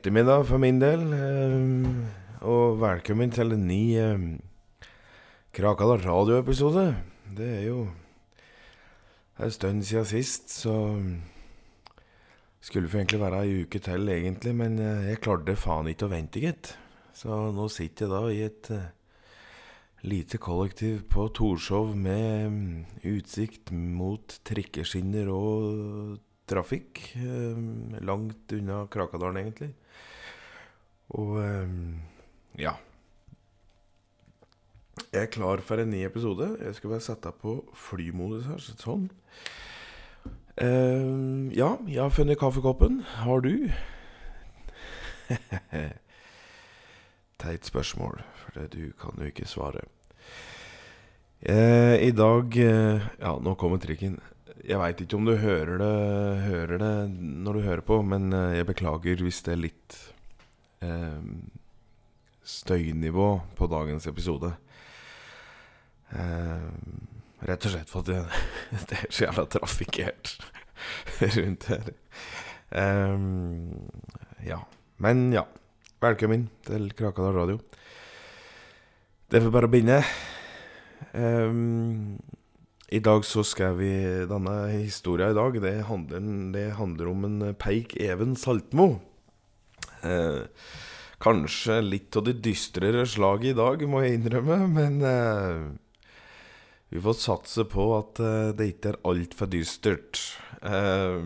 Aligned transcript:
ettermiddag 0.00 0.46
for 0.48 0.56
min 0.56 0.78
del. 0.80 1.02
eh, 1.12 2.44
og 2.48 2.78
velkommen 2.80 3.28
til 3.30 3.52
en 3.52 3.66
ny 3.68 3.82
eh, 4.00 4.22
Krakadal 5.52 6.00
radioepisode. 6.00 6.84
Det 7.36 7.48
er 7.58 7.66
jo 7.66 7.82
en 9.36 9.50
stund 9.52 9.82
siden 9.84 10.06
sist, 10.08 10.48
så 10.48 10.72
skulle 12.60 12.88
for 12.88 13.02
egentlig 13.02 13.20
være 13.20 13.42
ei 13.44 13.60
uke 13.60 13.78
til, 13.78 14.08
egentlig, 14.08 14.54
men 14.56 14.78
eh, 14.78 15.10
jeg 15.10 15.20
klarte 15.20 15.56
faen 15.60 15.92
ikke 15.92 16.08
å 16.08 16.14
vente, 16.14 16.40
gitt. 16.40 16.72
Så 17.12 17.52
nå 17.52 17.68
sitter 17.68 18.06
jeg 18.06 18.14
da 18.14 18.22
i 18.32 18.40
et 18.46 18.72
lite 20.00 20.40
kollektiv 20.40 21.02
på 21.12 21.28
Torshov 21.28 21.92
med 21.92 22.48
mm, 22.48 22.84
utsikt 23.04 23.68
mot 23.76 24.40
trikkeskinner 24.48 25.28
og 25.28 26.16
trafikk. 26.48 27.04
langt 28.00 28.56
unna 28.56 28.86
Krakadalen, 28.88 29.44
egentlig. 29.44 29.74
Og 31.16 31.40
eh, 31.42 31.72
ja. 32.60 32.74
Jeg 35.10 35.22
er 35.26 35.32
klar 35.32 35.62
for 35.64 35.80
en 35.82 35.90
ny 35.90 36.04
episode. 36.06 36.52
Jeg 36.60 36.76
skal 36.76 36.92
bare 36.92 37.04
sette 37.04 37.32
på 37.40 37.56
flymodus 37.74 38.46
her. 38.50 38.60
Sånn. 38.78 39.08
Eh, 40.60 41.50
ja, 41.56 41.72
jeg 41.88 42.02
har 42.02 42.14
funnet 42.14 42.38
kaffekoppen. 42.40 43.00
Har 43.24 43.42
du? 43.46 43.70
Teit 47.40 47.64
spørsmål, 47.64 48.20
for 48.42 48.68
du 48.70 48.92
kan 49.00 49.18
jo 49.18 49.30
ikke 49.30 49.48
svare. 49.48 49.86
Eh, 51.40 51.96
I 52.04 52.10
dag 52.12 52.52
eh, 52.60 53.00
Ja, 53.22 53.32
nå 53.40 53.54
kommer 53.56 53.80
trikken. 53.80 54.18
Jeg 54.60 54.76
veit 54.76 55.00
ikke 55.00 55.16
om 55.16 55.24
du 55.24 55.38
hører 55.40 55.80
det, 55.80 55.94
hører 56.44 56.82
det 56.82 56.94
når 57.16 57.56
du 57.56 57.60
hører 57.64 57.84
på, 57.86 58.02
men 58.04 58.28
eh, 58.36 58.58
jeg 58.58 58.68
beklager 58.68 59.22
hvis 59.24 59.40
det 59.46 59.54
er 59.54 59.62
litt 59.62 59.96
eh, 60.80 61.22
støynivå 62.42 63.28
på 63.56 63.68
dagens 63.70 64.08
episode. 64.10 64.52
Eh, 66.10 66.68
rett 67.48 67.66
og 67.66 67.74
slett 67.74 67.92
for 67.92 68.02
at 68.02 68.10
det, 68.10 68.20
det 68.90 68.98
er 68.98 69.12
så 69.12 69.26
jævla 69.28 69.46
trafikkert 69.52 70.34
rundt 71.36 71.70
her. 71.72 71.94
Eh, 72.70 73.16
ja. 74.48 74.62
Men 75.00 75.30
ja. 75.36 75.46
Velkommen 76.00 76.46
til 76.64 76.86
Krakadal 76.96 77.34
radio. 77.36 77.58
Det 79.30 79.42
får 79.44 79.52
bare 79.52 79.68
begynne. 79.68 79.98
Um, 81.12 82.16
I 82.88 83.00
dag 83.04 83.24
så 83.24 83.42
skal 83.44 83.76
vi 83.78 83.90
Denne 84.28 84.54
historien 84.68 85.32
i 85.32 85.34
dag 85.34 85.56
Det 85.62 85.72
handler, 85.88 86.26
det 86.52 86.64
handler 86.76 87.08
om 87.08 87.24
en 87.24 87.54
Peik 87.54 87.96
Even 88.00 88.36
Saltmo. 88.36 89.09
Eh, 90.06 90.44
kanskje 91.20 91.80
litt 91.84 92.16
av 92.16 92.24
det 92.28 92.38
dystrere 92.44 93.04
slaget 93.08 93.52
i 93.52 93.58
dag, 93.58 93.84
må 93.88 94.02
jeg 94.04 94.20
innrømme, 94.20 94.58
men 94.72 95.00
eh, 95.04 95.66
vi 96.90 97.02
får 97.04 97.18
satse 97.20 97.66
på 97.70 97.90
at 97.98 98.22
eh, 98.24 98.52
det 98.56 98.72
ikke 98.72 98.94
er 98.94 99.02
altfor 99.10 99.50
dystert. 99.52 100.22
Eh, 100.64 101.20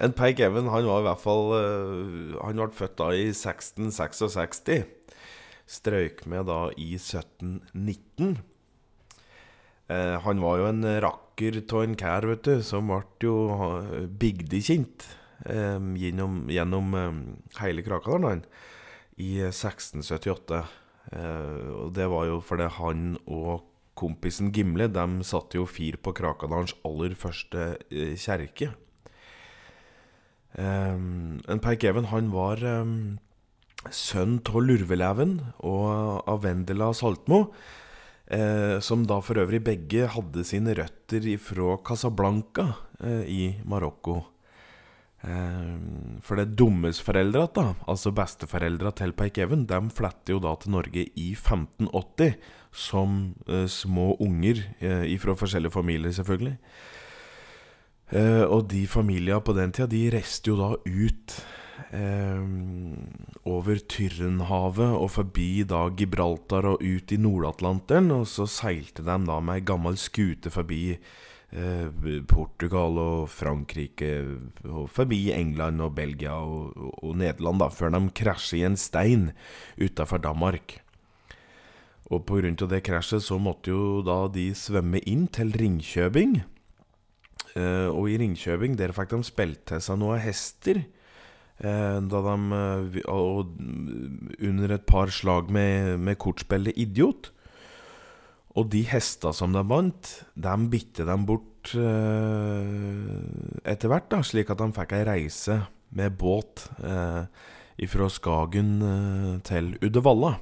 en 0.00 0.14
Peik 0.16 0.40
Even 0.40 0.70
han 0.72 0.86
var 0.88 1.02
i 1.02 1.04
hvert 1.04 1.20
fall 1.20 1.50
eh, 1.58 2.38
Han 2.40 2.62
ble 2.62 2.70
født 2.72 2.96
da 3.02 3.10
i 3.12 3.26
1666. 3.34 4.86
Strøyk 5.70 6.24
med 6.30 6.48
da 6.50 6.62
i 6.78 6.94
1719. 6.96 8.38
Eh, 9.90 10.16
han 10.24 10.42
var 10.42 10.62
jo 10.62 10.70
en 10.70 10.86
rakker 11.04 11.60
av 11.66 11.82
en 11.84 11.98
kær, 11.98 12.26
vet 12.30 12.46
du, 12.46 12.62
som 12.64 12.90
ble 12.90 13.02
jo 13.26 13.36
bygdekjent 14.22 15.10
gjennom, 15.44 16.44
gjennom 16.52 16.94
eh, 16.98 17.08
hele 17.62 17.84
Krakadalen 17.86 18.44
i 19.20 19.38
1678. 19.48 20.60
Eh, 21.12 21.66
og 21.74 21.94
det 21.96 22.08
var 22.12 22.28
jo 22.28 22.38
fordi 22.44 22.68
han 22.76 23.16
og 23.26 23.66
kompisen 24.00 24.52
Gimle 24.54 24.86
De 24.88 25.04
satte 25.26 25.58
jo 25.58 25.66
fyr 25.68 25.98
på 26.00 26.14
Krakadalens 26.16 26.76
aller 26.86 27.16
første 27.18 27.74
eh, 27.90 28.14
kjerke. 28.20 28.72
Um, 30.50 31.38
en 31.46 31.60
Peik 31.62 31.84
Even 31.86 32.08
han 32.10 32.32
var 32.34 32.58
um, 32.66 33.20
sønn 33.94 34.40
av 34.42 34.64
Lurveleven 34.64 35.36
og 35.62 36.26
av 36.28 36.42
Vendela 36.42 36.90
Saltmo, 36.96 37.52
eh, 38.26 38.76
som 38.82 39.06
da 39.08 39.20
for 39.24 39.40
øvrig 39.40 39.62
begge 39.64 40.08
hadde 40.10 40.44
sine 40.44 40.74
røtter 40.76 41.30
fra 41.40 41.78
Casablanca 41.86 42.66
eh, 42.98 43.24
i 43.24 43.42
Marokko. 43.64 44.20
Um, 45.20 46.16
for 46.24 46.40
det 46.40 46.54
dummes 46.56 46.96
foreldra, 47.04 47.44
da, 47.52 47.66
altså 47.92 48.08
besteforeldra 48.16 48.94
til 48.96 49.12
Peik 49.12 49.36
Even, 49.44 49.66
de 49.68 49.80
fletter 49.92 50.32
jo 50.32 50.40
da 50.40 50.54
til 50.56 50.72
Norge 50.72 51.04
i 51.04 51.26
1580 51.34 52.38
som 52.70 53.34
eh, 53.48 53.66
små 53.66 54.14
unger 54.22 54.62
eh, 54.78 55.18
fra 55.20 55.34
forskjellige 55.36 55.74
familier, 55.74 56.12
selvfølgelig. 56.14 56.56
Eh, 58.10 58.42
og 58.42 58.68
de 58.70 58.86
familiene 58.90 59.42
på 59.42 59.54
den 59.54 59.72
tida, 59.74 59.90
de 59.90 60.04
reiste 60.14 60.50
jo 60.50 60.56
da 60.58 60.70
ut 60.74 61.34
eh, 61.94 62.44
over 63.50 63.82
Tyrrenhavet 63.90 64.96
og 64.96 65.10
forbi 65.14 65.50
da 65.68 65.84
Gibraltar 65.94 66.72
og 66.72 66.82
ut 66.82 67.12
i 67.12 67.18
Nord-Atlanteren. 67.20 68.10
Og 68.14 68.26
så 68.30 68.48
seilte 68.50 69.06
de 69.06 69.18
da 69.26 69.40
med 69.40 69.60
ei 69.60 69.66
gammel 69.66 69.98
skute 70.00 70.52
forbi 70.54 70.96
Portugal 72.30 72.98
og 73.02 73.24
Frankrike, 73.34 74.10
og 74.62 74.86
forbi 74.94 75.32
England 75.34 75.82
og 75.82 75.96
Belgia 75.96 76.36
og, 76.38 76.76
og, 77.02 77.16
Nederland, 77.18 77.58
da, 77.58 77.66
før 77.74 77.90
de 77.96 78.04
krasjer 78.14 78.60
i 78.60 78.68
en 78.68 78.78
stein 78.78 79.32
utafor 79.80 80.22
Danmark. 80.22 80.78
Og 82.10 82.30
av 82.30 82.70
det 82.70 82.82
krasjet 82.82 83.22
så 83.22 83.38
måtte 83.38 83.70
jo 83.70 84.00
da 84.02 84.26
de 84.28 84.50
svømme 84.54 84.98
inn 85.06 85.28
til 85.30 85.52
Ringkjøbing. 85.54 86.40
Eh, 87.54 87.88
og 87.90 88.10
i 88.10 88.16
Ringkjøbing 88.18 88.74
der 88.78 88.94
fikk 88.94 89.14
de 89.14 89.22
spilt 89.26 89.62
til 89.70 89.82
seg 89.82 89.98
noen 89.98 90.18
hester. 90.22 90.82
eh, 91.62 91.98
da 92.00 92.20
de 92.26 92.36
eh, 92.58 93.02
Og 93.06 93.54
under 94.40 94.70
et 94.74 94.86
par 94.86 95.06
slag 95.06 95.50
med, 95.50 95.98
med 95.98 96.18
kortspillet 96.18 96.74
Idiot. 96.76 97.30
Og 98.58 98.66
de 98.72 98.82
hestene 98.90 99.36
som 99.36 99.52
de 99.54 99.62
vant, 99.62 100.10
de 100.34 100.54
bitte 100.72 101.06
de 101.06 101.16
bort 101.26 101.74
eh, 101.78 103.20
etter 103.70 103.92
hvert, 103.92 104.16
slik 104.26 104.50
at 104.50 104.62
de 104.62 104.70
fikk 104.74 104.94
ei 104.98 105.06
reise 105.06 105.60
med 105.94 106.18
båt 106.18 106.66
eh, 106.82 107.26
fra 107.90 108.08
Skagen 108.10 108.72
eh, 108.82 109.34
til 109.46 109.76
Uddevalla. 109.78 110.34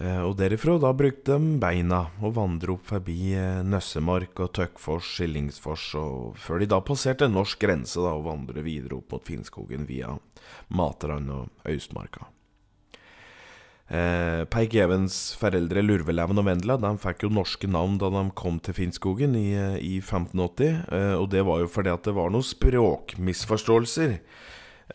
Eh, 0.00 0.20
og 0.24 0.38
derifra 0.40 0.78
da 0.80 0.90
brukte 0.96 1.36
de 1.36 1.56
beina 1.60 2.06
og 2.24 2.36
vandret 2.38 2.74
opp 2.78 2.86
forbi 2.94 3.34
eh, 3.36 3.62
Nøssemark 3.62 4.40
og 4.40 4.54
Tøkkfors, 4.56 5.14
Skillingsfors, 5.18 5.88
og 6.00 6.38
før 6.40 6.62
de 6.62 6.70
da 6.72 6.80
passerte 6.82 7.28
norsk 7.28 7.60
grense 7.60 8.00
da 8.00 8.14
og 8.16 8.26
vandret 8.30 8.64
videre 8.66 8.98
opp 8.98 9.12
mot 9.12 9.26
Finnskogen 9.28 9.84
via 9.86 10.16
Matrand 10.72 11.30
og 11.30 11.68
Austmarka. 11.68 12.30
Eh, 13.90 14.44
Peik 14.48 14.76
Evens 14.78 15.34
foreldre 15.36 15.82
Lurveleven 15.82 16.38
og 16.40 16.46
Vendela 16.46 16.78
de 16.80 16.92
fikk 17.02 17.26
jo 17.26 17.32
norske 17.34 17.68
navn 17.68 17.98
da 18.00 18.08
de 18.14 18.22
kom 18.38 18.60
til 18.62 18.76
Finnskogen 18.76 19.34
i, 19.36 19.52
eh, 19.58 19.76
i 19.82 19.96
1580. 20.00 20.84
Eh, 20.88 21.14
og 21.18 21.30
det 21.30 21.42
var 21.44 21.60
jo 21.60 21.68
fordi 21.68 21.92
at 21.92 22.04
det 22.06 22.14
var 22.14 22.30
noen 22.30 22.46
språkmisforståelser 22.46 24.14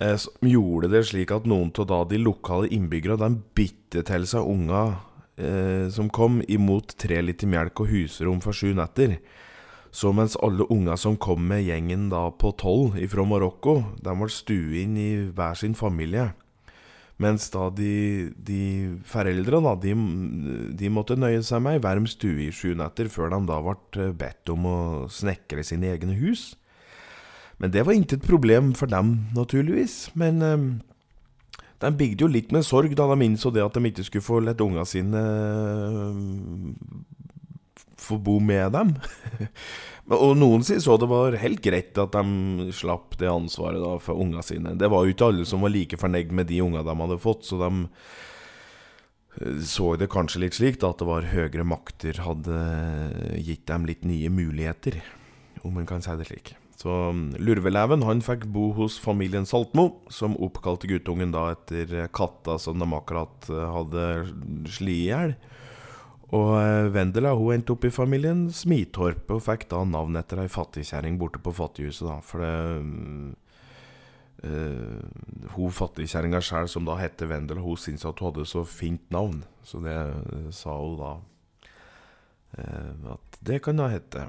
eh, 0.02 0.16
som 0.16 0.50
gjorde 0.50 0.90
det 0.94 1.04
slik 1.12 1.32
at 1.36 1.46
noen 1.46 1.72
av 1.84 2.08
de 2.10 2.18
lokale 2.18 2.72
innbyggerne 2.72 3.20
de 3.20 3.44
bytte 3.54 4.06
til 4.08 4.26
seg 4.26 4.48
unga 4.48 5.02
eh, 5.38 5.90
som 5.94 6.10
kom, 6.10 6.42
imot 6.48 6.96
tre 6.98 7.22
liter 7.22 7.48
melk 7.48 7.84
og 7.84 7.92
husrom 7.92 8.42
for 8.42 8.56
sju 8.56 8.74
netter. 8.74 9.20
Så 9.92 10.12
mens 10.14 10.36
alle 10.44 10.66
unga 10.70 10.98
som 11.00 11.16
kom 11.18 11.48
med 11.48 11.64
gjengen 11.66 12.10
da 12.12 12.28
på 12.32 12.52
tolv 12.60 12.98
fra 13.10 13.24
Marokko, 13.26 13.80
de 14.04 14.14
ble 14.20 14.30
stuet 14.30 14.84
inn 14.84 14.98
i 15.00 15.10
hver 15.32 15.56
sin 15.58 15.78
familie. 15.78 16.32
Mens 17.18 17.48
da 17.50 17.72
de, 17.74 18.30
de 18.38 18.62
foreldra 19.10 19.74
de, 19.82 19.96
de 20.78 20.90
måtte 20.94 21.18
nøye 21.18 21.42
seg 21.46 21.64
med 21.66 21.80
ei 21.80 21.82
varm 21.82 22.06
stue 22.10 22.46
i 22.46 22.54
sju 22.54 22.76
netter 22.78 23.10
før 23.10 23.34
de 23.34 23.40
da 23.50 23.58
ble 23.66 24.12
bedt 24.14 24.54
om 24.54 24.68
å 24.70 24.78
snekre 25.10 25.66
sine 25.66 25.90
egne 25.96 26.14
hus. 26.20 26.52
Men 27.58 27.74
det 27.74 27.88
var 27.88 27.98
intet 27.98 28.22
problem 28.22 28.76
for 28.78 28.86
dem, 28.92 29.16
naturligvis. 29.34 30.12
Men 30.14 30.46
eh, 30.46 30.68
de 31.82 31.94
bygde 31.98 32.26
jo 32.26 32.30
litt 32.30 32.54
med 32.54 32.66
sorg 32.66 32.94
da 32.98 33.08
de 33.10 33.26
innså 33.26 33.50
det 33.54 33.66
at 33.66 33.74
de 33.74 33.90
ikke 33.90 34.06
skulle 34.06 34.26
få 34.26 34.42
lett 34.46 34.62
unga 34.62 34.86
sine 34.86 35.18
eh, 35.18 36.22
få 38.08 38.18
bo 38.24 38.38
med 38.44 38.74
dem. 38.76 38.96
Og 40.18 40.38
noen 40.40 40.64
sier 40.64 40.80
så 40.80 40.96
det 41.00 41.10
var 41.12 41.36
helt 41.42 41.60
greit 41.64 41.98
at 42.00 42.16
de 42.16 42.70
slapp 42.76 43.18
det 43.20 43.28
ansvaret 43.28 43.82
da 43.84 43.98
for 44.00 44.20
unga 44.24 44.44
sine. 44.46 44.78
Det 44.80 44.88
var 44.92 45.04
jo 45.04 45.16
ikke 45.16 45.32
alle 45.34 45.48
som 45.48 45.66
var 45.66 45.74
like 45.74 46.00
fornøyd 46.00 46.32
med 46.32 46.48
de 46.48 46.62
unga 46.64 46.86
de 46.88 46.96
hadde 47.02 47.20
fått, 47.24 47.44
så 47.50 47.60
de 47.60 47.72
eh, 49.42 49.60
så 49.68 49.96
det 50.00 50.12
kanskje 50.14 50.46
litt 50.46 50.60
slik 50.60 50.80
da 50.80 50.94
at 50.94 51.04
det 51.04 51.10
var 51.10 51.28
høyere 51.34 51.68
makter 51.68 52.24
hadde 52.24 52.62
gitt 53.44 53.68
dem 53.68 53.90
litt 53.90 54.08
nye 54.08 54.32
muligheter 54.32 55.02
om 55.68 55.76
en 55.82 55.90
kan 55.90 56.04
si 56.06 56.16
det 56.16 56.30
slik. 56.30 56.56
Så 56.78 56.94
mm, 56.94 57.40
Lurveleven 57.42 58.06
han 58.06 58.22
fikk 58.22 58.46
bo 58.54 58.70
hos 58.78 59.00
familien 59.02 59.48
Saltmo, 59.50 59.90
som 60.14 60.38
oppkalte 60.38 60.88
guttungen 60.90 61.34
da 61.34 61.50
etter 61.56 62.06
katta 62.14 62.60
som 62.62 62.78
de 62.80 62.88
akkurat 62.94 63.50
eh, 63.50 63.70
hadde 63.76 64.04
slått 64.72 64.94
i 64.94 65.08
hjel. 65.10 65.34
Og 66.36 66.58
eh, 66.60 66.90
Vendela 66.92 67.32
hun 67.38 67.56
endte 67.56 67.72
opp 67.76 67.86
i 67.88 67.94
familien 67.94 68.48
Smitorp 68.52 69.30
og 69.32 69.46
fikk 69.46 69.68
da 69.72 69.84
navn 69.88 70.20
etter 70.20 70.42
ei 70.44 70.50
fattigkjerring 70.52 71.20
borte 71.22 71.40
på 71.44 71.54
fattighuset. 71.56 72.08
da, 72.10 72.18
For 72.20 72.44
det 72.44 72.56
øh, 74.44 75.54
Hun 75.56 75.72
fattigkjerringa 75.72 76.42
sjøl, 76.44 76.68
som 76.68 76.88
da 76.88 76.98
heter 77.00 77.32
Vendela, 77.32 77.64
hun 77.64 77.80
syntes 77.80 78.06
at 78.06 78.20
hun 78.20 78.34
hadde 78.34 78.48
så 78.50 78.66
fint 78.68 79.06
navn. 79.12 79.46
Så 79.64 79.80
det 79.84 79.96
uh, 79.96 80.52
sa 80.52 80.76
hun 80.76 81.00
da 81.00 81.14
øh, 82.60 83.12
at 83.14 83.40
det 83.48 83.62
kan 83.64 83.80
da 83.80 83.88
hete 83.92 84.28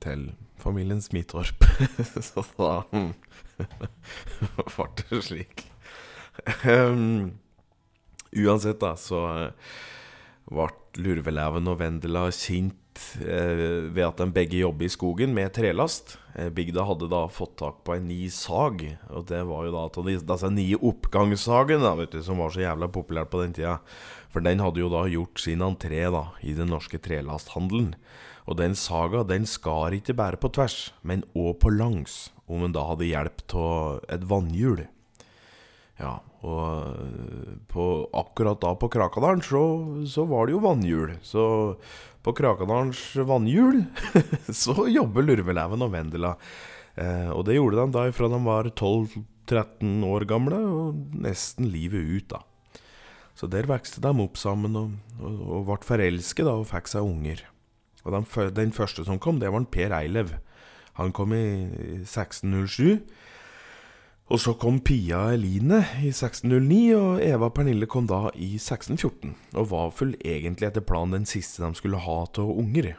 til 0.00 0.30
familien 0.56 1.02
Smitorp. 1.02 1.64
Så 2.28 2.44
da 2.56 2.80
ble 4.72 4.88
det 5.00 5.20
slik. 5.24 5.66
Um, 6.68 7.32
uansett, 8.36 8.80
da, 8.80 8.92
så 9.00 9.50
ble 10.46 10.68
Lurveleven 11.02 11.66
og 11.68 11.80
Vendela 11.80 12.26
kjent 12.32 13.00
eh, 13.20 13.90
ved 13.92 14.04
at 14.06 14.20
de 14.22 14.28
begge 14.32 14.60
jobber 14.62 14.86
i 14.86 14.92
skogen 14.92 15.34
med 15.36 15.52
trelast. 15.56 16.16
Eh, 16.38 16.48
bygda 16.54 16.86
hadde 16.88 17.10
da 17.12 17.24
fått 17.32 17.58
tak 17.60 17.82
på 17.84 17.96
en 17.96 18.06
ny 18.08 18.30
sag, 18.32 18.84
og 19.10 19.26
det 19.28 19.42
var 19.48 19.66
jo 19.66 19.74
da 19.74 19.84
av 19.88 20.08
disse 20.08 20.52
nye 20.52 20.78
oppgangssagene 20.78 22.22
som 22.24 22.40
var 22.40 22.54
så 22.54 22.64
jævla 22.64 22.88
populært 22.94 23.32
på 23.34 23.42
den 23.42 23.56
tida. 23.58 23.80
For 24.32 24.44
den 24.44 24.62
hadde 24.62 24.82
jo 24.82 24.92
da 24.92 25.06
gjort 25.10 25.42
sin 25.42 25.64
entré 25.64 26.06
da, 26.12 26.28
i 26.40 26.56
den 26.56 26.70
norske 26.72 27.00
trelasthandelen. 27.02 27.94
Og 28.46 28.58
den 28.60 28.76
saga 28.78 29.24
den 29.26 29.46
skar 29.48 29.96
ikke 29.96 30.14
bare 30.16 30.38
på 30.38 30.52
tvers, 30.54 30.92
men 31.02 31.26
òg 31.34 31.58
på 31.64 31.72
langs, 31.74 32.30
om 32.46 32.62
en 32.62 32.74
da 32.76 32.84
hadde 32.86 33.08
hjelp 33.08 33.42
av 33.58 34.04
et 34.12 34.26
vannhjul. 34.30 34.86
Ja, 35.98 36.20
og 36.46 37.00
eh, 37.02 37.54
på, 37.70 37.84
akkurat 38.14 38.60
da 38.62 38.74
på 38.78 38.90
Krakadalen 38.92 39.42
så, 39.44 39.62
så, 40.06 40.26
var 40.30 40.46
det 40.46 40.56
jo 40.56 40.62
vannhjul. 40.64 41.16
Så 41.26 41.44
på 42.22 42.34
Krakadalens 42.36 43.02
vannhjul 43.26 43.82
så 44.62 44.86
jobber 44.92 45.26
Lurveleven 45.26 45.86
og 45.86 45.94
Vendela. 45.94 46.36
Eh, 46.94 47.30
og 47.34 47.46
det 47.48 47.58
gjorde 47.58 47.82
de 47.82 47.96
da 47.96 48.06
fra 48.14 48.30
de 48.32 48.40
var 48.46 48.70
12-13 48.72 50.06
år 50.06 50.26
gamle, 50.30 50.60
og 50.62 51.18
nesten 51.26 51.68
livet 51.72 52.06
ut, 52.14 52.30
da. 52.36 52.44
Så 53.36 53.50
der 53.52 53.68
vokste 53.68 54.00
de 54.00 54.14
opp 54.24 54.38
sammen 54.40 54.78
og, 54.80 54.96
og, 55.20 55.40
og 55.58 55.68
ble 55.68 55.82
forelsket 55.84 56.46
da, 56.48 56.56
og 56.56 56.70
fikk 56.70 56.88
seg 56.88 57.04
unger. 57.04 57.42
Og 58.06 58.14
den, 58.14 58.26
den, 58.54 58.72
første 58.72 59.04
som 59.04 59.18
kom, 59.20 59.42
det 59.42 59.50
var 59.50 59.60
en 59.60 59.68
Per 59.68 59.92
Eilev. 59.92 60.36
Han 60.96 61.12
kom 61.12 61.34
i 61.36 61.66
1607. 62.06 63.02
Og 64.26 64.40
så 64.42 64.56
kom 64.58 64.80
Pia 64.82 65.20
Eline 65.36 65.84
i 66.02 66.10
1609, 66.10 66.78
og 66.98 67.20
Eva 67.22 67.46
Pernille 67.54 67.86
kom 67.86 68.08
da 68.10 68.24
i 68.34 68.56
1614. 68.58 69.36
Og 69.54 69.68
var 69.70 69.92
full 69.94 70.16
egentlig 70.18 70.66
etter 70.66 70.82
planen 70.82 71.20
den 71.20 71.28
siste 71.30 71.62
de 71.62 71.78
skulle 71.78 72.00
ha 72.02 72.16
til 72.34 72.50
unger. 72.50 72.96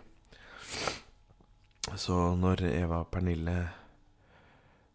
Så 2.00 2.16
når 2.40 2.64
Eva 2.70 3.02
Pernille 3.12 3.58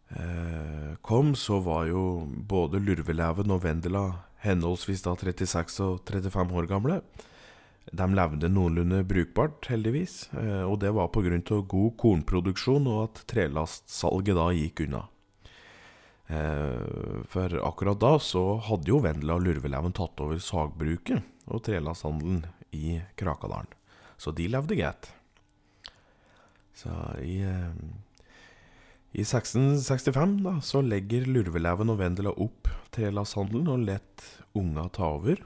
eh, 0.09 0.97
kom, 1.05 1.35
så 1.37 1.59
var 1.61 1.85
jo 1.91 2.25
både 2.25 2.81
Lurveleven 2.81 3.53
og 3.53 3.61
Vendela 3.67 4.03
henholdsvis 4.41 5.05
da 5.05 5.13
36 5.13 5.85
og 5.85 6.01
35 6.09 6.57
år 6.57 6.69
gamle. 6.69 7.01
De 7.93 8.09
levde 8.09 8.49
noenlunde 8.49 9.03
brukbart, 9.05 9.67
heldigvis, 9.69 10.31
eh, 10.33 10.65
og 10.65 10.79
det 10.81 10.95
var 10.97 11.13
pga. 11.13 11.61
god 11.61 11.97
kornproduksjon 11.97 12.87
og 12.87 13.03
at 13.03 13.25
trelastsalget 13.29 14.35
da 14.39 14.49
gikk 14.49 14.87
unna. 14.87 15.07
Eh, 16.33 17.23
for 17.29 17.67
akkurat 17.67 17.99
da 17.99 18.13
så 18.19 18.43
hadde 18.67 18.89
jo 18.89 19.01
Vendela 19.03 19.37
og 19.37 19.45
Lurveleven 19.45 19.93
tatt 19.95 20.21
over 20.23 20.39
sagbruket 20.41 21.21
og 21.51 21.63
trelasshandelen 21.67 22.45
i 22.73 22.99
Krakadalen. 23.19 23.69
Så 24.17 24.33
de 24.35 24.47
levde 24.49 24.77
greit. 24.79 25.11
Så 26.73 26.89
i, 27.21 27.41
eh, 27.43 27.73
i 29.11 29.21
1665 29.21 30.39
da, 30.45 30.57
så 30.61 30.81
legger 30.81 31.27
Lurveleven 31.29 31.91
og 31.93 31.99
Vendela 31.99 32.33
opp 32.33 32.71
trelasshandelen 32.95 33.69
og 33.69 33.83
lett 33.89 34.29
unga 34.57 34.87
ta 34.89 35.11
over. 35.19 35.43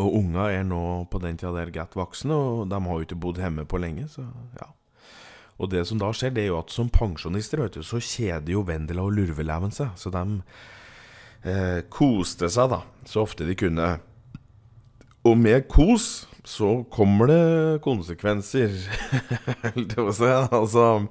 Og 0.00 0.16
unga 0.18 0.48
er 0.50 0.64
nå 0.66 1.06
på 1.10 1.20
den 1.22 1.36
tida 1.38 1.52
der 1.54 1.74
godt 1.74 1.98
voksne, 1.98 2.34
og 2.34 2.70
de 2.70 2.80
har 2.80 2.96
jo 2.96 3.06
ikke 3.06 3.20
bodd 3.20 3.38
hjemme 3.38 3.66
på 3.68 3.78
lenge, 3.82 4.08
så 4.10 4.24
ja. 4.58 4.70
Og 5.62 5.70
det 5.70 5.84
som 5.86 6.00
da 6.00 6.10
skjer, 6.14 6.32
det 6.34 6.44
er 6.44 6.50
jo 6.50 6.60
at 6.60 6.72
som 6.74 6.90
pensjonister 6.92 7.62
vet 7.62 7.78
du, 7.78 7.84
så 7.86 8.00
kjeder 8.02 8.56
jo 8.56 8.64
Vendela 8.66 9.04
og 9.06 9.14
Lurveleven 9.14 9.74
seg. 9.74 9.92
Så 9.98 10.10
de 10.14 10.24
eh, 11.46 11.80
koste 11.92 12.50
seg 12.50 12.72
da, 12.72 12.82
så 13.06 13.22
ofte 13.22 13.46
de 13.46 13.56
kunne. 13.58 13.94
Og 15.24 15.38
med 15.40 15.68
kos 15.70 16.26
så 16.44 16.82
kommer 16.92 17.30
det 17.30 17.82
konsekvenser. 17.84 18.74
altså 20.52 21.06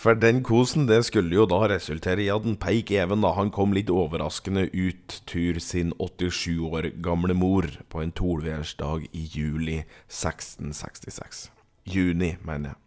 For 0.00 0.16
den 0.16 0.40
kosen 0.40 0.86
det 0.88 1.02
skulle 1.04 1.36
jo 1.36 1.44
da 1.50 1.66
resultere 1.68 2.24
i 2.24 2.30
at 2.32 2.46
en 2.48 2.56
Peik 2.56 2.88
Even 2.96 3.20
da, 3.20 3.34
han 3.36 3.52
kom 3.52 3.74
litt 3.76 3.92
overraskende 3.92 4.70
ut 4.72 5.18
tur 5.28 5.60
sin 5.60 5.92
87 6.00 6.56
år 6.70 6.88
gamle 7.04 7.36
mor 7.36 7.68
på 7.92 8.00
en 8.00 8.14
tolværsdag 8.16 9.10
i 9.12 9.26
juli 9.28 9.82
1666. 10.08 11.50
Juni, 11.84 12.38
mener 12.40 12.72
jeg. 12.72 12.79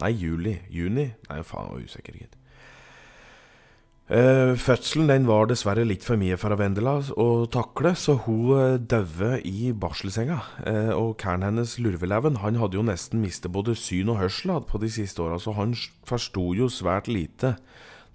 Nei, 0.00 0.12
juli. 0.16 0.58
Juni? 0.72 1.10
Nei, 1.28 1.40
faen, 1.44 1.68
jeg 1.68 1.74
var 1.74 1.88
usikker, 1.88 2.20
gitt. 2.22 2.36
Uh, 4.10 4.56
fødselen 4.58 5.06
den 5.06 5.26
var 5.28 5.44
dessverre 5.46 5.84
litt 5.86 6.02
for 6.02 6.18
mye 6.18 6.34
for 6.34 6.50
Vendela 6.58 6.96
å 7.14 7.44
takle, 7.46 7.92
så 7.94 8.16
hun 8.24 8.48
uh, 8.56 8.80
døde 8.82 9.36
i 9.46 9.70
barselsenga. 9.70 10.40
Uh, 10.64 10.90
og 10.96 11.12
karen 11.22 11.46
hennes, 11.46 11.76
Lurveleven, 11.78 12.40
han 12.42 12.58
hadde 12.58 12.74
jo 12.80 12.82
nesten 12.88 13.22
mistet 13.22 13.52
både 13.54 13.76
syn 13.78 14.10
og 14.10 14.18
hørsel 14.18 14.56
på 14.66 14.80
de 14.82 14.90
siste 14.90 15.22
åra, 15.22 15.38
så 15.38 15.54
han 15.54 15.76
forsto 16.08 16.48
jo 16.58 16.66
svært 16.66 17.06
lite 17.06 17.54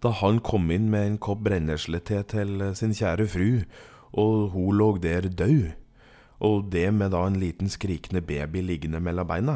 da 0.03 0.11
han 0.19 0.41
kom 0.43 0.67
inn 0.73 0.89
med 0.91 1.07
en 1.07 1.15
kopp 1.23 1.45
brenneslete 1.47 2.19
til 2.33 2.59
sin 2.75 2.91
kjære 2.93 3.29
fru, 3.31 3.47
og 4.19 4.51
hun 4.51 4.75
lå 4.75 4.89
der 4.99 5.29
død. 5.31 5.71
Og 6.43 6.67
det 6.75 6.89
med 6.93 7.15
da 7.15 7.23
en 7.23 7.39
liten 7.39 7.71
skrikende 7.71 8.19
baby 8.21 8.59
liggende 8.61 8.99
mellom 8.99 9.31
beina. 9.31 9.55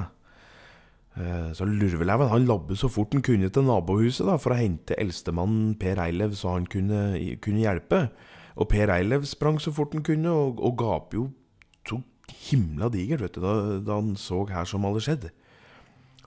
Eh, 1.20 1.52
så 1.54 1.68
Lurveleven 1.68 2.32
han 2.32 2.48
labbet 2.48 2.80
så 2.80 2.88
fort 2.92 3.14
han 3.16 3.24
kunne 3.26 3.50
til 3.52 3.66
nabohuset 3.68 4.28
da, 4.30 4.38
for 4.40 4.56
å 4.56 4.60
hente 4.60 4.98
eldstemannen 5.00 5.74
Per 5.80 6.00
Eilev, 6.00 6.38
så 6.40 6.56
han 6.56 6.68
kunne, 6.70 7.18
kunne, 7.44 7.64
hjelpe. 7.66 8.06
Og 8.60 8.70
Per 8.72 8.92
Eilev 8.94 9.28
sprang 9.28 9.60
så 9.60 9.74
fort 9.76 9.96
han 9.98 10.06
kunne, 10.06 10.32
og, 10.32 10.64
og 10.64 10.80
gap 10.80 11.18
jo 11.18 11.28
så 11.88 12.00
himla 12.50 12.92
digert 12.94 13.24
vet 13.26 13.36
du, 13.36 13.44
da, 13.44 13.54
da, 13.82 14.00
han 14.00 14.16
så 14.20 14.46
her 14.52 14.68
som 14.70 14.88
hadde 14.88 15.04
skjedd. 15.04 15.30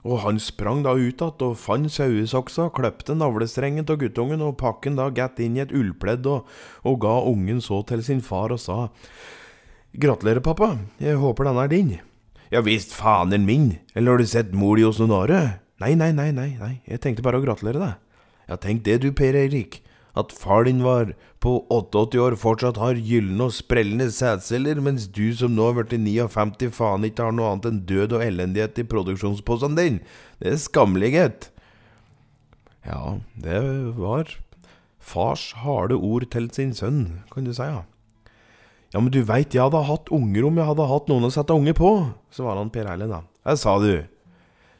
Og 0.03 0.19
han 0.25 0.39
sprang 0.43 0.81
da 0.83 0.91
ut 0.97 1.21
igjen 1.23 1.45
og 1.47 1.55
fant 1.57 1.87
sauesaksa, 1.87 2.67
kløpte 2.75 3.15
navlestrengen 3.15 3.87
av 3.87 4.01
guttungen 4.01 4.43
og 4.43 4.57
pakken 4.59 4.99
da 4.99 5.07
gatt 5.15 5.39
inn 5.39 5.55
i 5.55 5.63
et 5.63 5.71
ullpledd 5.71 6.27
og, 6.27 6.49
og 6.83 6.99
ga 7.05 7.21
ungen 7.29 7.63
så 7.63 7.79
til 7.87 8.03
sin 8.03 8.21
far 8.21 8.51
og 8.51 8.59
sa 8.61 8.89
Gratulerer, 9.93 10.41
pappa, 10.41 10.71
jeg 10.97 11.19
håper 11.21 11.45
denne 11.45 11.63
er 11.63 11.69
din. 11.69 11.91
Ja 12.53 12.61
visst 12.61 12.91
fanen 12.93 13.47
min, 13.47 13.79
eller 13.95 14.13
har 14.13 14.21
du 14.21 14.29
sett 14.29 14.51
mor 14.53 14.77
di 14.77 14.83
hos 14.85 14.99
noen 15.01 15.15
andre? 15.23 15.37
Nei, 15.81 15.95
nei, 15.97 16.11
nei, 16.13 16.29
nei, 16.35 16.51
nei, 16.59 16.73
jeg 16.85 17.01
tenkte 17.01 17.23
bare 17.25 17.39
å 17.39 17.45
gratulere 17.45 17.81
deg. 17.81 17.95
Ja, 18.45 18.57
tenk 18.61 18.83
det 18.85 18.99
du, 19.01 19.07
Per 19.15 19.33
Eirik, 19.39 19.79
at 20.13 20.35
far 20.37 20.67
din 20.67 20.83
var 20.85 21.15
på 21.41 21.55
88 21.73 22.19
år 22.21 22.35
fortsatt 22.37 22.77
har 22.77 22.99
gylne 23.01 23.47
og 23.47 23.55
sprellende 23.57 24.05
sædceller, 24.13 24.83
mens 24.85 25.07
du 25.09 25.31
som 25.33 25.55
nå 25.57 25.71
har 25.71 25.79
blitt 25.79 25.97
59 25.97 26.69
faen 26.77 27.07
ikke 27.09 27.25
har 27.25 27.33
noe 27.33 27.55
annet 27.55 27.71
enn 27.71 27.81
død 27.89 28.13
og 28.19 28.25
elendighet 28.27 28.83
i 28.83 28.85
produksjonsposen 28.91 29.79
din. 29.79 29.97
Det 30.37 30.53
er 30.53 30.61
skammelighet. 30.61 31.49
Ja, 32.85 33.17
det 33.33 33.63
var 33.97 34.35
fars 35.01 35.49
harde 35.63 35.97
ord 35.97 36.29
til 36.29 36.51
sin 36.53 36.77
sønn, 36.77 37.23
kan 37.33 37.49
du 37.49 37.55
si, 37.55 37.65
ja. 37.65 37.81
Ja, 38.93 39.01
men 39.01 39.09
du 39.09 39.23
veit, 39.25 39.55
jeg 39.55 39.63
hadde 39.63 39.79
hatt 39.87 40.11
unger 40.13 40.45
om 40.45 40.57
jeg 40.59 40.69
hadde 40.69 40.85
hatt 40.85 41.07
noen 41.09 41.25
å 41.25 41.31
sette 41.33 41.55
unger 41.57 41.73
på, 41.77 41.93
svarer 42.33 42.61
han 42.61 42.69
Per 42.73 42.85
Erlend 42.91 43.15
da. 43.15 43.23
Jeg 43.49 43.61
sa 43.63 43.73
du. 43.81 43.93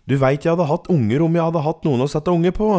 Du 0.05 0.13
veit 0.21 0.45
jeg 0.45 0.53
hadde 0.53 0.67
hatt 0.69 0.89
unger 0.93 1.25
om 1.25 1.39
jeg 1.39 1.47
hadde 1.47 1.63
hatt 1.65 1.87
noen 1.87 2.05
å 2.05 2.09
sette 2.11 2.29
unger 2.29 2.53
på. 2.53 2.69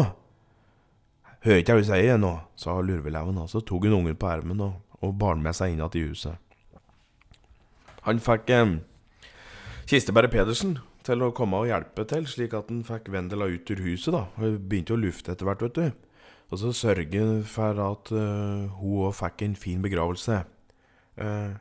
Hører 1.43 1.59
ikke 1.59 1.75
hva 1.75 1.83
du 1.83 1.89
sier 1.89 2.21
nå, 2.21 2.31
sa 2.57 2.77
lurveleven, 2.79 3.41
og 3.43 3.51
så 3.51 3.59
tok 3.59 3.89
hun 3.89 3.99
ungen 3.99 4.15
på 4.17 4.31
ermen 4.31 4.63
og, 4.63 4.79
og 5.03 5.13
bar 5.19 5.35
med 5.37 5.57
seg 5.57 5.73
inn 5.73 5.83
igjen 5.83 5.99
i 5.99 6.05
huset. 6.07 6.39
Han 8.07 8.21
fikk 8.23 8.49
eh, 8.55 8.77
Kisteberg 9.89 10.31
Pedersen 10.31 10.77
til 11.05 11.21
å 11.21 11.33
komme 11.35 11.59
og 11.61 11.69
hjelpe 11.69 12.07
til, 12.09 12.25
slik 12.31 12.55
at 12.57 12.71
han 12.71 12.81
fikk 12.87 13.11
Vendela 13.13 13.49
ut 13.51 13.75
ur 13.75 13.83
huset. 13.85 14.15
da. 14.15 14.23
Hun 14.39 14.55
begynte 14.69 14.95
å 14.95 15.01
lufte 15.03 15.35
etter 15.35 15.49
hvert, 15.49 15.67
vet 15.67 15.77
du. 15.77 16.19
Og 16.53 16.61
så 16.61 16.71
sørge 16.77 17.23
for 17.49 17.81
at 17.81 18.11
uh, 18.13 18.71
hun 18.79 19.07
òg 19.09 19.15
fikk 19.17 19.43
en 19.45 19.57
fin 19.59 19.81
begravelse. 19.83 20.43
Uh, 21.15 21.55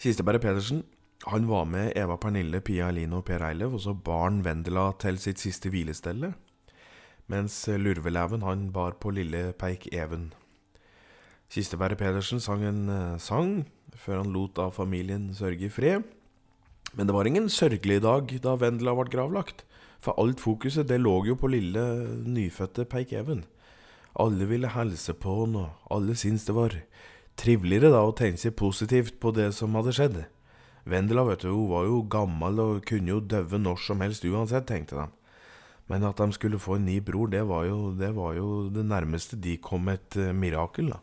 Kisteberg 0.00 0.42
Pedersen 0.42 0.82
han 1.24 1.46
var 1.48 1.64
med 1.64 1.94
Eva 1.96 2.18
Pernille, 2.20 2.60
Pia 2.60 2.90
Eline 2.92 3.16
og 3.16 3.24
Per 3.24 3.40
Eilev, 3.46 3.78
og 3.78 3.80
så 3.80 3.94
barn 3.96 4.42
Vendela 4.44 4.90
til 5.00 5.16
sitt 5.22 5.40
siste 5.40 5.70
hvilestelle. 5.72 6.34
Mens 7.32 7.62
Lurveleven 7.80 8.44
han 8.44 8.66
bar 8.74 8.98
på 9.00 9.14
lille 9.16 9.54
Peik 9.56 9.86
Even. 9.94 10.32
Kisteberg 11.48 11.96
Pedersen 11.96 12.42
sang 12.44 12.64
en 12.66 12.82
uh, 12.90 13.16
sang 13.16 13.62
før 13.96 14.20
han 14.20 14.34
lot 14.34 14.58
av 14.60 14.74
familien 14.76 15.30
sørge 15.32 15.68
i 15.68 15.72
fred. 15.72 16.04
Men 16.92 17.08
det 17.08 17.14
var 17.16 17.26
ingen 17.26 17.48
sørgelig 17.48 18.02
dag 18.04 18.36
da 18.44 18.56
Vendela 18.60 18.92
ble 18.98 19.08
gravlagt. 19.08 19.64
For 20.04 20.18
alt 20.20 20.42
fokuset 20.42 20.88
det 20.90 21.00
lå 21.00 21.14
jo 21.30 21.38
på 21.40 21.48
lille, 21.48 21.80
nyfødte 22.28 22.84
Peik 22.84 23.14
Even. 23.16 23.46
Alle 24.20 24.46
ville 24.46 24.70
hilse 24.70 25.14
på 25.18 25.40
han, 25.40 25.56
og 25.58 25.90
alle 25.94 26.14
syntes 26.18 26.46
det 26.46 26.54
var 26.54 26.76
triveligere 27.40 27.90
da 27.90 28.04
å 28.06 28.14
tenke 28.14 28.38
seg 28.38 28.54
positivt 28.58 29.18
på 29.22 29.32
det 29.34 29.50
som 29.56 29.74
hadde 29.74 29.94
skjedd. 29.96 30.20
Vendela 30.86 31.24
vet 31.26 31.42
du, 31.42 31.50
hun 31.50 31.70
var 31.72 31.88
jo 31.88 32.02
gammel 32.12 32.60
og 32.62 32.84
kunne 32.86 33.14
jo 33.14 33.22
døve 33.24 33.58
når 33.58 33.80
som 33.82 34.04
helst 34.04 34.26
uansett, 34.28 34.68
tenkte 34.68 35.00
de. 35.00 35.08
Men 35.90 36.04
at 36.06 36.20
de 36.20 36.36
skulle 36.36 36.60
få 36.62 36.78
en 36.78 36.86
ny 36.86 37.00
bror, 37.04 37.28
det 37.32 37.42
var 37.48 37.66
jo 37.68 37.90
det, 37.98 38.12
var 38.16 38.36
jo 38.38 38.68
det 38.72 38.86
nærmeste 38.88 39.36
de 39.40 39.58
kom 39.60 39.90
et 39.92 40.16
uh, 40.20 40.30
mirakel, 40.36 40.94
da. 40.94 41.00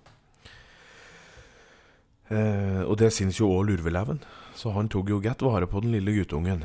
Eh, 2.31 2.83
og 2.87 2.95
det 3.01 3.09
syns 3.11 3.41
jo 3.41 3.49
òg 3.51 3.65
Lurveleven, 3.67 4.21
så 4.55 4.71
han 4.71 4.87
tok 4.87 5.09
jo 5.11 5.17
godt 5.19 5.43
vare 5.43 5.67
på 5.67 5.81
den 5.83 5.91
lille 5.97 6.13
guttungen. 6.15 6.63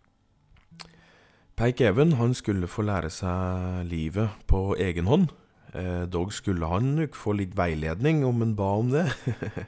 Peik 1.56 1.80
Even 1.80 2.18
han 2.18 2.34
skulle 2.36 2.68
få 2.68 2.82
lære 2.84 3.08
seg 3.08 3.86
livet 3.88 4.42
på 4.44 4.74
egen 4.76 5.06
hånd. 5.08 5.30
Eh, 5.72 6.02
dog 6.04 6.34
skulle 6.36 6.68
han 6.68 6.90
nok 6.98 7.14
få 7.16 7.32
litt 7.38 7.54
veiledning 7.56 8.26
om 8.28 8.42
han 8.44 8.50
ba 8.58 8.66
om 8.76 8.90
det. 8.92 9.06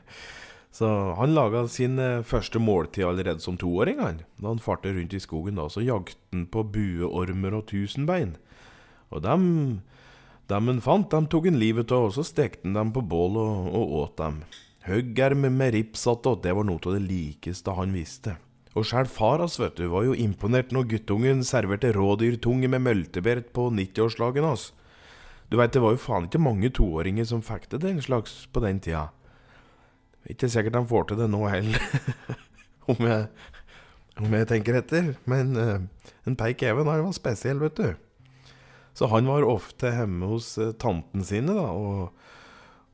så 0.79 0.91
han 1.17 1.33
laga 1.33 1.63
sin 1.73 1.97
eh, 1.97 2.21
første 2.29 2.61
måltid 2.61 3.07
allerede 3.09 3.41
som 3.41 3.57
toåring. 3.57 4.03
Han. 4.05 4.19
Da 4.37 4.51
han 4.51 4.61
farte 4.61 4.93
rundt 4.93 5.17
i 5.17 5.21
skogen, 5.25 5.57
da, 5.57 5.65
så 5.73 5.81
jagte 5.81 6.21
han 6.29 6.43
på 6.53 6.67
bueormer 6.75 7.57
og 7.57 7.71
tusenbein. 7.71 8.35
Og 9.09 9.25
dem, 9.25 9.47
dem 10.53 10.69
han 10.69 10.83
fant, 10.85 11.09
dem 11.15 11.31
tok 11.33 11.49
han 11.49 11.57
livet 11.57 11.89
av, 11.89 12.11
og 12.11 12.19
så 12.19 12.27
stekte 12.27 12.69
han 12.69 12.77
dem 12.77 12.91
på 12.93 13.01
bål 13.01 13.41
og, 13.41 13.71
og 13.81 13.97
åt 14.03 14.21
dem. 14.21 14.43
Høggerm 14.91 15.49
med 15.49 15.73
rips 15.73 16.05
attåt, 16.13 16.45
det 16.45 16.53
var 16.53 16.69
noe 16.69 16.85
av 16.85 16.99
det 16.99 17.07
likeste 17.09 17.79
han 17.81 17.97
visste. 17.97 18.37
Og 18.77 18.85
sjæl 18.87 19.09
far 19.11 19.41
hans 19.41 19.57
vet 19.61 19.79
du, 19.79 19.87
var 19.93 20.05
jo 20.05 20.17
imponert 20.17 20.73
når 20.75 20.89
guttungen 20.91 21.45
serverte 21.47 21.93
rådyrtunge 21.97 22.69
med 22.69 22.85
møltebert 22.85 23.53
på 23.57 23.69
90-årslagen 23.73 24.45
hans. 24.45 24.73
Du 25.49 25.57
veit, 25.57 25.73
det 25.73 25.81
var 25.81 25.95
jo 25.95 26.03
faen 26.03 26.27
ikke 26.29 26.43
mange 26.43 26.69
toåringer 26.77 27.25
som 27.29 27.45
fikk 27.45 27.71
til 27.73 27.81
den 27.81 28.03
slags 28.05 28.43
på 28.53 28.61
den 28.65 28.83
tida. 28.85 29.09
Ikke 30.29 30.51
sikkert 30.53 30.77
han 30.77 30.89
får 30.89 31.09
til 31.09 31.23
det 31.23 31.31
nå 31.33 31.41
heller, 31.49 31.85
om, 32.93 33.01
jeg, 33.01 33.29
om 34.21 34.37
jeg 34.37 34.49
tenker 34.51 34.77
etter. 34.83 35.15
Men 35.31 35.57
uh, 35.57 36.11
en 36.29 36.37
Peik 36.37 36.67
Even 36.69 36.91
var 36.91 37.07
spesiell, 37.17 37.63
vet 37.65 37.81
du. 37.81 37.89
Så 38.99 39.09
han 39.09 39.31
var 39.31 39.47
ofte 39.47 39.95
hjemme 39.95 40.29
hos 40.29 40.51
uh, 40.61 40.75
tanten 40.77 41.25
sine, 41.25 41.57
da, 41.57 41.65
og, 41.73 42.13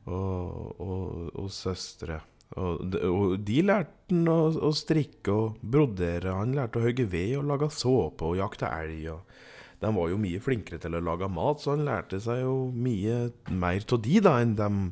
og, 0.07 0.78
og, 0.78 1.35
og 1.35 1.50
søstre. 1.50 2.21
Og 2.61 2.94
og 3.04 3.38
de 3.42 3.62
lærte 3.66 4.04
han 4.14 4.28
å, 4.30 4.38
å, 4.68 4.70
strikke 4.75 5.32
og 5.32 5.61
brodere. 5.61 6.37
Han 6.37 6.54
lærte 6.54 6.78
å 6.78 6.84
hogge 6.84 7.06
ved 7.11 7.37
og 7.38 7.49
lage 7.49 7.70
såpe 7.73 8.28
og 8.28 8.38
jakte 8.38 8.68
elg. 8.68 9.08
Og 9.14 9.80
de 9.80 9.92
var 9.96 10.11
jo 10.12 10.20
mye 10.20 10.42
flinkere 10.44 10.80
til 10.80 10.96
å 10.96 11.02
lage 11.02 11.28
mat, 11.28 11.61
så 11.61 11.75
han 11.75 11.87
lærte 11.88 12.20
seg 12.23 12.42
jo 12.44 12.56
mye 12.70 13.30
mer 13.50 13.84
av 13.84 14.02
de 14.04 14.20
da 14.25 14.37
enn, 14.42 14.54
dem, 14.58 14.82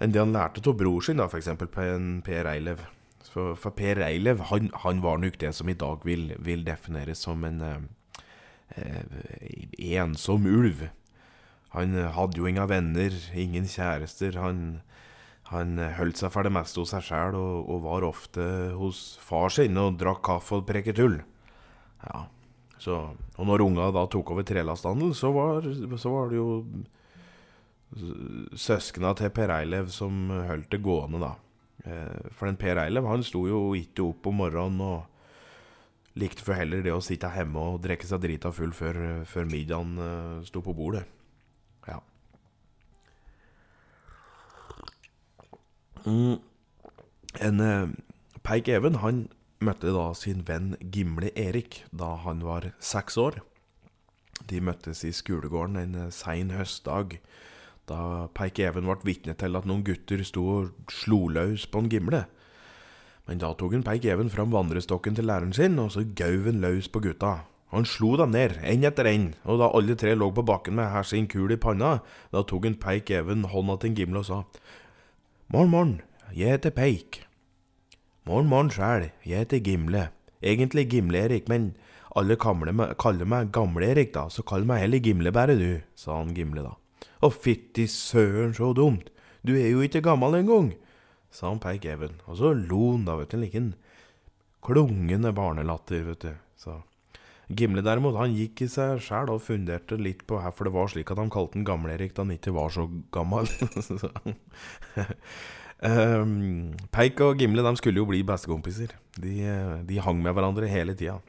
enn 0.00 0.12
det 0.12 0.22
han 0.22 0.36
lærte 0.36 0.62
av 0.62 0.76
bror 0.78 1.02
sin, 1.04 1.20
da, 1.20 1.26
f.eks. 1.26 1.50
Per 2.26 2.52
Eilev. 2.52 2.84
For, 3.32 3.56
for, 3.58 3.74
Per 3.76 4.00
Eilev 4.00 4.46
han, 4.48 4.70
han, 4.84 5.02
var 5.04 5.18
nok 5.20 5.34
det 5.42 5.50
som 5.56 5.68
i 5.68 5.76
dag 5.76 6.04
vil, 6.08 6.30
vil 6.40 6.62
defineres 6.64 7.24
som 7.26 7.42
en 7.44 7.58
eh, 7.66 7.80
eh 8.76 9.98
ensom 9.98 10.46
ulv. 10.46 10.86
Han 11.74 11.92
hadde 12.16 12.38
jo 12.40 12.46
ingen 12.48 12.68
venner, 12.70 13.12
ingen 13.34 13.66
kjærester. 13.68 14.38
Han 14.40 14.80
han 15.52 15.78
holdt 15.98 16.18
seg 16.20 16.32
for 16.34 16.46
det 16.46 16.54
meste 16.54 16.82
hos 16.82 16.92
seg 16.94 17.04
sjæl, 17.06 17.36
og, 17.38 17.68
og, 17.70 17.82
var 17.86 18.06
ofte 18.08 18.46
hos 18.78 19.04
far 19.22 19.52
sin 19.54 19.78
og 19.78 19.98
drakk 20.00 20.24
kaffe 20.26 20.58
og 20.58 20.66
preket 20.68 20.98
tull. 20.98 21.20
Ja, 22.02 22.26
så, 22.82 22.98
og 23.36 23.48
når 23.48 23.64
unga 23.64 23.88
da 23.94 24.04
tok 24.10 24.34
over 24.34 24.46
trelasthandel, 24.46 25.14
så 25.14 25.32
så 25.96 26.12
var 26.12 26.30
det 26.30 26.38
jo 26.40 26.48
søskna 28.58 29.14
til 29.16 29.30
Per 29.30 29.52
Eilev 29.54 29.90
som 29.94 30.28
holdt 30.30 30.72
det 30.74 30.82
gående, 30.82 31.22
da. 31.22 31.34
Eh, 31.86 32.30
for 32.34 32.50
den 32.50 32.58
Per 32.60 32.82
Eilev 32.82 33.06
han 33.06 33.22
sto 33.24 33.46
jo 33.46 33.60
ikke 33.78 34.08
opp 34.10 34.26
om 34.26 34.42
morgenen 34.42 34.82
og 34.82 35.04
likte 36.16 36.44
for 36.44 36.56
heller 36.56 36.82
det 36.84 36.94
å 36.94 37.02
sitte 37.04 37.30
hjemme 37.34 37.60
og 37.60 37.82
drikke 37.84 38.08
seg 38.08 38.22
drita 38.22 38.52
full 38.54 38.72
før, 38.76 39.22
før 39.28 39.48
middagen 39.50 39.98
uh, 40.00 40.44
sto 40.48 40.62
på 40.64 40.74
bordet. 40.76 41.04
Mm. 46.06 46.38
En 47.42 47.60
uh, 47.60 47.90
Peik 48.46 48.70
Even 48.70 49.00
han 49.02 49.26
møtte 49.64 49.90
da 49.90 50.12
sin 50.14 50.44
venn 50.46 50.76
Gimle 50.94 51.32
Erik 51.34 51.82
da 51.90 52.14
han 52.22 52.44
var 52.46 52.70
seks 52.78 53.18
år. 53.18 53.40
De 54.46 54.60
møttes 54.62 55.02
i 55.04 55.10
skolegården 55.16 55.80
en 55.80 55.98
uh, 55.98 56.12
sein 56.14 56.52
høstdag, 56.54 57.18
da 57.90 58.28
Peik 58.38 58.60
Even 58.62 58.86
ble 58.86 59.02
vitne 59.08 59.34
til 59.38 59.58
at 59.58 59.66
noen 59.66 59.82
gutter 59.86 60.22
sto 60.26 60.46
og 60.60 60.92
slo 60.92 61.26
løs 61.32 61.66
på 61.66 61.82
en 61.82 61.90
Gimle. 61.90 62.22
Men 63.26 63.42
da 63.42 63.50
tok 63.58 63.74
en 63.74 63.84
Peik 63.86 64.06
Even 64.06 64.30
fram 64.30 64.54
vandrestokken 64.54 65.18
til 65.18 65.26
læreren 65.26 65.54
sin, 65.56 65.78
og 65.82 65.90
så 65.96 66.06
gauv 66.06 66.46
han 66.46 66.62
løs 66.62 66.86
på 66.86 67.02
gutta. 67.02 67.40
Han 67.74 67.86
slo 67.88 68.12
dem 68.20 68.30
ned, 68.30 68.60
én 68.62 68.86
etter 68.86 69.08
én, 69.10 69.32
og 69.42 69.58
da 69.58 69.72
alle 69.74 69.98
tre 69.98 70.14
lå 70.14 70.30
på 70.30 70.46
bakken 70.46 70.78
med 70.78 70.86
hver 70.92 71.06
sin 71.10 71.26
kul 71.26 71.50
i 71.50 71.58
panna, 71.58 71.96
da 72.30 72.46
tok 72.46 72.70
en 72.70 72.78
Peik 72.78 73.10
Even 73.10 73.42
hånda 73.50 73.80
til 73.82 73.90
en 73.90 73.98
Gimle 73.98 74.22
og 74.22 74.28
sa 74.30 74.42
Morn, 75.46 75.68
morn, 75.70 75.90
jeg 76.34 76.56
heter 76.56 76.72
Peik. 76.74 77.20
Morn, 78.26 78.48
morn 78.50 78.66
sjæl, 78.74 79.12
jeg 79.22 79.44
heter 79.44 79.60
Gimle. 79.62 80.08
Egentlig 80.42 80.88
Gimle-Erik, 80.90 81.46
men 81.46 81.68
alle 82.18 82.34
kaller 82.34 82.74
meg 82.74 83.52
Gamle-Erik, 83.54 84.10
da, 84.16 84.24
så 84.26 84.42
kall 84.42 84.66
meg 84.66 84.82
heller 84.82 84.98
Gimle 85.04 85.30
bare, 85.30 85.54
du, 85.54 85.84
sa 85.94 86.16
han 86.18 86.32
Gimle 86.34 86.64
da. 86.66 86.72
Å 87.22 87.30
fytti 87.30 87.86
søren, 87.86 88.56
så 88.58 88.72
dumt, 88.74 89.12
du 89.46 89.54
er 89.54 89.70
jo 89.70 89.86
ikke 89.86 90.02
gammel 90.08 90.34
engang, 90.40 90.72
sa 91.30 91.52
han 91.52 91.62
Peik 91.62 91.86
Even, 91.94 92.18
og 92.26 92.42
så 92.42 92.50
lo 92.50 92.96
han 92.96 93.06
da, 93.06 93.14
vet 93.22 93.30
du, 93.30 93.38
like 93.44 93.62
en 93.62 93.70
klungende 94.66 95.30
barnelatter, 95.30 96.02
vet 96.10 96.26
du, 96.26 96.32
så. 96.58 96.80
Gimle 97.46 97.82
derimot, 97.86 98.16
han 98.18 98.34
gikk 98.34 98.64
i 98.64 98.66
seg 98.70 98.98
sjæl 99.04 99.30
og 99.30 99.44
funderte 99.44 99.98
litt 100.00 100.24
på 100.26 100.40
hvorfor 100.42 100.66
det 100.66 100.74
var 100.74 100.90
slik 100.90 101.12
at 101.14 101.20
han 101.20 101.30
kalte 101.30 101.60
han 101.60 101.66
Gamle-Erik 101.68 102.16
da 102.16 102.24
han 102.24 102.34
ikke 102.34 102.54
var 102.56 102.74
så 102.74 102.88
gammel. 103.14 103.46
um, 105.86 106.74
Peik 106.96 107.22
og 107.22 107.38
Gimle 107.38 107.62
de 107.62 107.74
skulle 107.78 108.02
jo 108.02 108.08
bli 108.10 108.24
bestekompiser. 108.26 108.96
De, 109.14 109.36
de 109.86 110.02
hang 110.02 110.18
med 110.24 110.34
hverandre 110.34 110.70
hele 110.72 110.98
tida. 110.98 111.20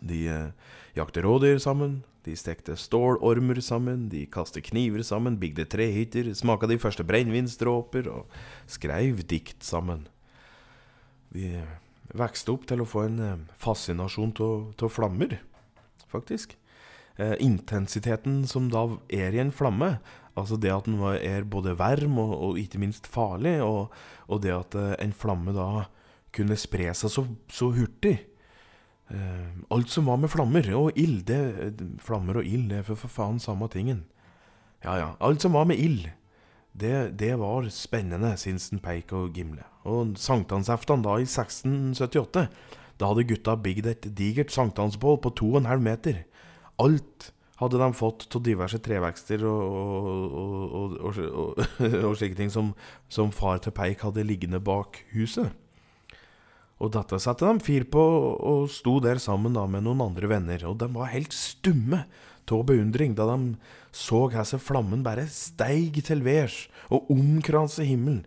De 0.00 0.24
uh, 0.32 0.76
jakte 0.96 1.24
rådyr 1.24 1.60
sammen, 1.60 2.00
de 2.24 2.34
stekte 2.34 2.74
stålormer 2.80 3.60
sammen, 3.62 4.08
de 4.10 4.24
kastet 4.32 4.64
kniver 4.70 5.04
sammen, 5.06 5.36
bygde 5.38 5.68
trehytter, 5.70 6.32
smaka 6.34 6.66
de 6.66 6.80
første 6.80 7.04
brennevinsdråper 7.06 8.08
og 8.10 8.38
skreiv 8.72 9.20
dikt 9.28 9.60
sammen. 9.68 10.08
De 11.36 11.60
vokste 12.14 12.54
opp 12.54 12.66
til 12.68 12.82
å 12.82 12.88
få 12.88 13.06
en 13.06 13.18
eh, 13.22 13.42
fascinasjon 13.62 14.34
av 14.42 14.88
flammer, 14.92 15.38
faktisk. 16.12 16.56
Eh, 17.16 17.34
intensiteten 17.40 18.42
som 18.46 18.68
da 18.68 18.84
er 19.08 19.32
i 19.32 19.40
en 19.40 19.52
flamme, 19.54 19.94
altså 20.36 20.58
det 20.60 20.72
at 20.74 20.84
den 20.84 21.00
er 21.16 21.46
både 21.48 21.72
varm 21.78 22.18
og, 22.20 22.34
og 22.36 22.58
ikke 22.60 22.80
minst 22.82 23.08
farlig, 23.08 23.56
og, 23.64 23.94
og, 24.28 24.42
det 24.44 24.52
at 24.52 24.76
eh, 24.76 24.94
en 25.00 25.14
flamme 25.16 25.54
da 25.56 25.86
kunne 26.36 26.58
spre 26.60 26.90
seg 26.92 27.12
så, 27.12 27.24
så 27.48 27.70
hurtig. 27.72 28.18
Eh, 29.08 29.48
alt 29.72 29.88
som 29.88 30.10
var 30.10 30.20
med 30.20 30.32
flammer 30.32 30.68
og 30.76 30.98
ild, 31.00 31.24
det, 31.30 31.80
flammer 32.04 32.42
og 32.42 32.44
ild, 32.44 32.68
det 32.72 32.82
er 32.82 32.86
for 32.90 33.08
faen 33.08 33.40
samme 33.40 33.70
tingen. 33.72 34.04
Ja 34.84 34.98
ja, 35.00 35.10
alt 35.24 35.40
som 35.40 35.56
var 35.56 35.64
med 35.70 35.80
ild. 35.80 36.10
Det, 36.76 37.16
det, 37.16 37.32
var 37.40 37.64
spennende, 37.72 38.34
syns 38.36 38.68
Peik 38.84 39.14
og 39.16 39.36
Gimle. 39.36 39.64
Og 39.88 40.16
sankthansaften 40.20 41.04
da, 41.06 41.14
i 41.16 41.24
1678, 41.24 42.48
da 43.00 43.08
hadde 43.08 43.24
gutta 43.30 43.54
bygd 43.56 43.88
et 43.88 44.08
digert 44.18 44.52
sankthansbål 44.52 45.22
på 45.24 45.32
2,5 45.40 45.84
meter. 45.84 46.24
Alt 46.82 47.30
hadde 47.60 47.80
de 47.80 47.88
fått 47.96 48.26
av 48.36 48.44
diverse 48.44 48.80
trevekster 48.84 49.44
og, 49.48 49.62
og, 50.36 50.96
og, 51.00 51.60
og 52.10 52.16
slike 52.18 52.36
ting 52.36 52.52
som, 52.52 52.74
som, 53.08 53.32
far 53.32 53.62
til 53.64 53.72
Peik 53.76 54.04
hadde 54.04 54.26
liggende 54.28 54.60
bak 54.60 55.00
huset. 55.14 55.54
Og 56.76 56.92
dette 56.92 57.16
satte 57.24 57.48
de 57.48 57.64
fyr 57.64 57.86
på 57.88 58.02
og 58.04 58.68
sto 58.68 58.98
der 59.00 59.16
sammen 59.22 59.56
da 59.56 59.64
med 59.64 59.86
noen 59.86 60.04
andre 60.10 60.28
venner, 60.28 60.66
og 60.68 60.76
de 60.82 60.90
var 60.92 61.14
helt 61.14 61.32
stumme 61.32 62.04
av 62.46 62.60
beundring 62.68 63.16
da 63.16 63.24
de 63.32 63.56
så 63.96 64.26
hvordan 64.28 64.60
flammen 64.60 65.04
bare 65.06 65.24
steig 65.32 66.02
til 66.04 66.24
værs 66.26 66.66
og 66.92 67.10
omkranse 67.12 67.84
himmelen. 67.86 68.24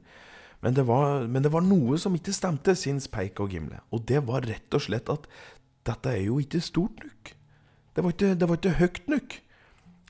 Men 0.60 0.76
det, 0.76 0.84
var, 0.90 1.28
men 1.28 1.44
det 1.46 1.52
var 1.54 1.64
noe 1.64 1.96
som 2.02 2.16
ikke 2.18 2.36
stemte, 2.36 2.76
syns 2.76 3.08
Peik 3.08 3.40
og 3.40 3.54
Gimle. 3.54 3.80
Og 3.96 4.04
det 4.10 4.26
var 4.28 4.44
rett 4.44 4.76
og 4.76 4.84
slett 4.84 5.12
at 5.12 5.30
dette 5.88 6.12
er 6.12 6.26
jo 6.26 6.40
ikke 6.42 6.60
stort 6.64 7.00
nok. 7.00 7.32
Det 7.96 8.04
var 8.04 8.16
ikke, 8.16 8.34
det 8.36 8.50
var 8.50 8.60
ikke 8.60 8.76
høyt 8.82 9.08
nok. 9.12 9.38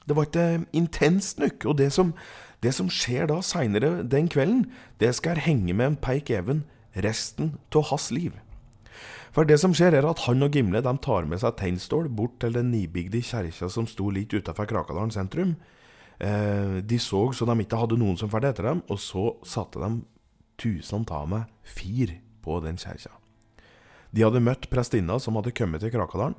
Det 0.10 0.18
var 0.18 0.26
ikke 0.26 0.48
intenst 0.74 1.38
nok. 1.44 1.68
Og 1.70 1.78
det 1.78 1.92
som, 1.94 2.16
det 2.66 2.74
som 2.74 2.90
skjer 2.90 3.30
da 3.30 3.44
seinere 3.46 4.00
den 4.02 4.30
kvelden, 4.32 4.66
det 4.98 5.14
skal 5.20 5.38
henge 5.44 5.76
med 5.76 5.92
en 5.92 6.00
Peik 6.02 6.34
Even 6.34 6.64
resten 6.98 7.54
av 7.76 7.86
hans 7.92 8.10
liv. 8.16 8.34
For 9.36 9.46
det 9.46 9.60
som 9.62 9.76
skjer, 9.78 9.94
er 9.94 10.08
at 10.10 10.24
han 10.26 10.46
og 10.46 10.56
Gimle 10.56 10.82
de 10.86 10.94
tar 11.04 11.28
med 11.30 11.42
seg 11.42 11.58
teinstål 11.60 12.10
bort 12.18 12.40
til 12.42 12.56
den 12.56 12.72
nybygde 12.74 13.22
kjerka 13.22 13.70
som 13.70 13.88
sto 13.90 14.10
litt 14.14 14.34
utafor 14.34 14.70
Krakadalen 14.70 15.14
sentrum. 15.14 15.56
Eh, 16.20 16.80
de 16.82 17.00
så 17.00 17.30
så 17.34 17.46
de 17.48 17.56
ikke 17.64 17.80
hadde 17.80 18.00
noen 18.02 18.18
som 18.20 18.32
fulgte 18.32 18.54
etter 18.56 18.70
dem, 18.72 18.84
og 18.90 19.00
så 19.00 19.32
satte 19.46 19.80
de 19.80 20.02
tusen 20.60 21.06
av 21.14 21.30
meg 21.32 21.48
fir 21.64 22.18
på 22.44 22.60
den 22.66 22.80
kjerka. 22.82 23.14
De 24.12 24.26
hadde 24.26 24.42
møtt 24.42 24.70
prestinna 24.72 25.20
som 25.22 25.38
hadde 25.38 25.54
kommet 25.56 25.86
til 25.86 25.94
Krakadalen. 25.94 26.36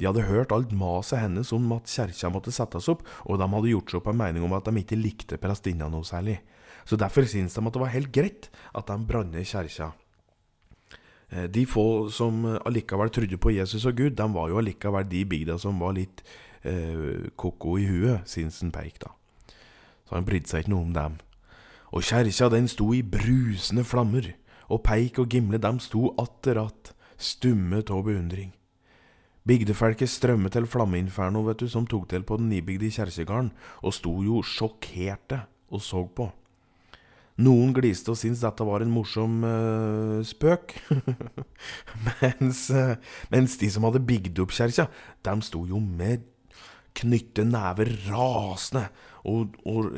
De 0.00 0.08
hadde 0.08 0.26
hørt 0.26 0.52
alt 0.52 0.72
maset 0.74 1.20
hennes 1.22 1.52
om 1.54 1.70
at 1.76 1.86
kjerka 1.86 2.32
måtte 2.32 2.52
settes 2.54 2.88
opp, 2.90 3.04
og 3.28 3.38
de 3.38 3.46
hadde 3.46 3.70
gjort 3.70 3.92
seg 3.92 4.00
opp 4.00 4.10
en 4.10 4.18
mening 4.18 4.42
om 4.42 4.56
at 4.56 4.66
de 4.66 4.82
ikke 4.82 4.98
likte 4.98 5.38
prestinna 5.38 5.86
noe 5.92 6.02
særlig. 6.06 6.40
Så 6.82 6.98
derfor 6.98 7.22
syntes 7.22 7.54
de 7.54 7.62
at 7.62 7.76
det 7.76 7.82
var 7.84 7.94
helt 7.94 8.10
greit 8.10 8.50
at 8.74 8.88
de 8.90 8.96
brant 9.06 9.36
kjerka. 9.38 9.92
Eh, 11.32 11.48
de 11.48 11.64
få 11.66 12.10
som 12.12 12.44
allikevel 12.60 13.10
trodde 13.10 13.40
på 13.40 13.54
Jesus 13.56 13.86
og 13.88 13.96
Gud, 13.96 14.16
de 14.18 14.28
var 14.34 14.52
jo 14.52 14.60
allikevel 14.60 15.08
de 15.08 15.24
bygda 15.24 15.58
som 15.58 15.80
var 15.80 15.96
litt 15.96 16.22
eh, 16.62 17.28
ko-ko 17.36 17.78
i 17.80 17.88
huet, 17.88 18.28
Sinsen 18.28 18.72
Peik, 18.74 19.00
da. 19.00 19.14
Så 20.04 20.18
han 20.18 20.28
brydde 20.28 20.50
seg 20.50 20.64
ikke 20.64 20.74
noe 20.74 20.86
om 20.86 20.96
dem. 20.96 21.20
Og 21.92 22.04
kjerka 22.04 22.50
den 22.52 22.68
sto 22.68 22.92
i 22.92 23.02
brusende 23.02 23.84
flammer, 23.84 24.34
og 24.72 24.84
Peik 24.84 25.20
og 25.20 25.32
Gimle 25.32 25.60
dem 25.60 25.80
sto 25.80 26.14
atter 26.20 26.56
att, 26.56 26.94
stumme 27.16 27.82
av 27.90 28.04
beundring. 28.04 28.52
Bygdefolket 29.46 30.10
strømmet 30.10 30.52
til 30.54 30.66
flammeinferno, 30.66 31.42
vet 31.46 31.58
du, 31.58 31.68
som 31.68 31.86
tok 31.86 32.08
til 32.10 32.22
på 32.22 32.36
den 32.38 32.48
nybygde 32.52 32.90
kjerkegården, 32.94 33.50
og 33.82 33.94
sto 33.94 34.12
jo 34.22 34.42
sjokkerte 34.42 35.42
og 35.70 35.82
så 35.82 36.04
på. 36.06 36.28
Noen 37.40 37.72
gliste 37.72 38.12
og 38.12 38.18
syntes 38.20 38.42
dette 38.44 38.64
var 38.66 38.84
en 38.84 38.92
morsom 38.92 39.40
uh, 39.46 40.18
spøk. 40.26 40.74
mens, 42.08 42.66
uh, 42.74 42.98
mens, 43.32 43.56
de 43.60 43.70
som 43.72 43.86
hadde 43.88 44.04
bygd 44.04 44.42
opp 44.44 44.52
kjerka, 44.52 44.88
de 45.24 45.36
sto 45.46 45.64
jo 45.68 45.80
med 45.80 46.28
knytte 46.98 47.46
never 47.48 47.88
rasende. 48.10 48.84
Og, 49.28 49.54
og 49.70 49.94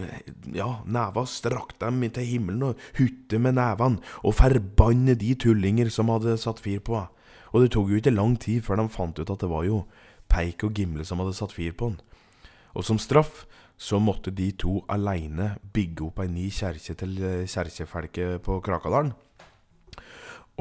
ja, 0.52 0.68
neva 0.84 1.24
strakk 1.26 1.74
dem 1.80 2.02
til 2.12 2.28
himmelen 2.28 2.66
og 2.68 2.82
hutte 2.98 3.38
med 3.40 3.56
nevene 3.56 4.02
og 4.20 4.36
forbanne 4.36 5.16
de 5.16 5.32
tullinger 5.40 5.88
som 5.92 6.12
hadde 6.12 6.36
satt 6.40 6.60
fyr 6.62 6.82
på 6.84 6.98
henne. 6.98 7.10
Og 7.54 7.62
det 7.62 7.70
tok 7.70 7.92
jo 7.92 8.00
ikke 8.00 8.10
lang 8.10 8.34
tid 8.42 8.64
før 8.66 8.80
de 8.80 8.88
fant 8.90 9.18
ut 9.18 9.30
at 9.30 9.40
det 9.40 9.48
var 9.48 9.62
jo 9.62 9.84
Peik 10.28 10.64
og 10.66 10.74
Gimle 10.74 11.06
som 11.06 11.20
hadde 11.22 11.36
satt 11.38 11.54
fyr 11.54 11.72
på 11.78 11.92
han. 11.92 12.00
Og 12.74 12.82
som 12.86 12.98
straff 12.98 13.44
så 13.76 13.98
måtte 13.98 14.30
de 14.30 14.52
to 14.58 14.78
aleine 14.88 15.54
bygge 15.74 16.06
opp 16.06 16.20
ei 16.22 16.30
ny 16.30 16.48
kjerke 16.54 16.94
til 16.98 17.16
kjerkefelke 17.50 18.38
på 18.44 18.60
Krakadalen. 18.64 19.12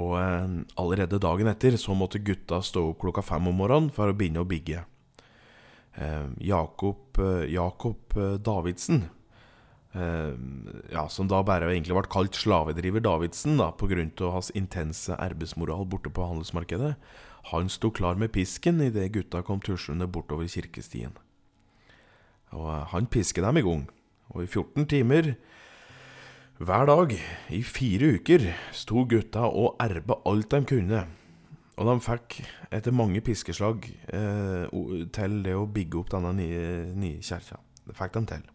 Og 0.02 0.16
eh, 0.18 0.54
allerede 0.82 1.22
dagen 1.22 1.50
etter 1.52 1.78
så 1.78 1.94
måtte 1.98 2.22
gutta 2.26 2.62
stå 2.66 2.88
opp 2.92 3.02
klokka 3.04 3.24
fem 3.26 3.50
om 3.50 3.60
morgenen 3.62 3.92
for 3.94 4.10
å 4.10 4.16
begynne 4.18 4.42
å 4.42 4.50
bygge. 4.50 4.86
Eh, 5.94 6.30
Jakob, 6.50 7.20
eh, 7.22 7.46
Jakob 7.54 8.18
eh, 8.18 8.40
Davidsen, 8.42 9.04
eh, 9.94 10.32
ja, 10.96 11.06
som 11.14 11.30
da 11.30 11.44
bare 11.46 11.70
egentlig 11.70 11.94
ble 12.00 12.10
kalt 12.10 12.40
slavedriver 12.40 13.06
Davidsen 13.06 13.62
da, 13.62 13.70
pga. 13.78 14.32
hans 14.34 14.50
intense 14.58 15.14
arbeidsmoral 15.14 15.86
borte 15.86 16.10
på 16.10 16.26
handelsmarkedet, 16.26 16.96
han 17.52 17.70
sto 17.70 17.92
klar 17.92 18.16
med 18.16 18.32
pisken 18.32 18.82
idet 18.82 19.12
gutta 19.14 19.44
kom 19.44 19.60
tuslende 19.62 20.08
bortover 20.08 20.48
kirkestien. 20.48 21.14
Og 22.54 22.70
han 22.94 23.10
pisket 23.12 23.44
dem 23.46 23.60
i 23.60 23.66
gang. 23.66 23.84
Og 24.34 24.46
i 24.46 24.48
14 24.50 24.88
timer 24.90 25.34
hver 26.64 26.86
dag 26.88 27.12
i 27.52 27.60
fire 27.66 28.14
uker 28.20 28.46
sto 28.78 29.04
gutta 29.10 29.48
og 29.50 29.76
erba 29.84 30.20
alt 30.30 30.54
de 30.54 30.62
kunne. 30.70 31.02
Og 31.74 31.88
de 31.90 31.96
fikk, 32.06 32.38
etter 32.72 32.94
mange 32.94 33.22
piskeslag, 33.26 33.88
eh, 34.14 34.68
til 35.12 35.40
det 35.44 35.56
å 35.58 35.66
bygge 35.66 35.98
opp 36.00 36.12
denne 36.14 36.34
nye, 36.38 36.68
nye 36.94 37.24
kjerka. 37.26 37.58
Det 37.88 37.96
fikk 37.98 38.14
de 38.14 38.26
til. 38.30 38.46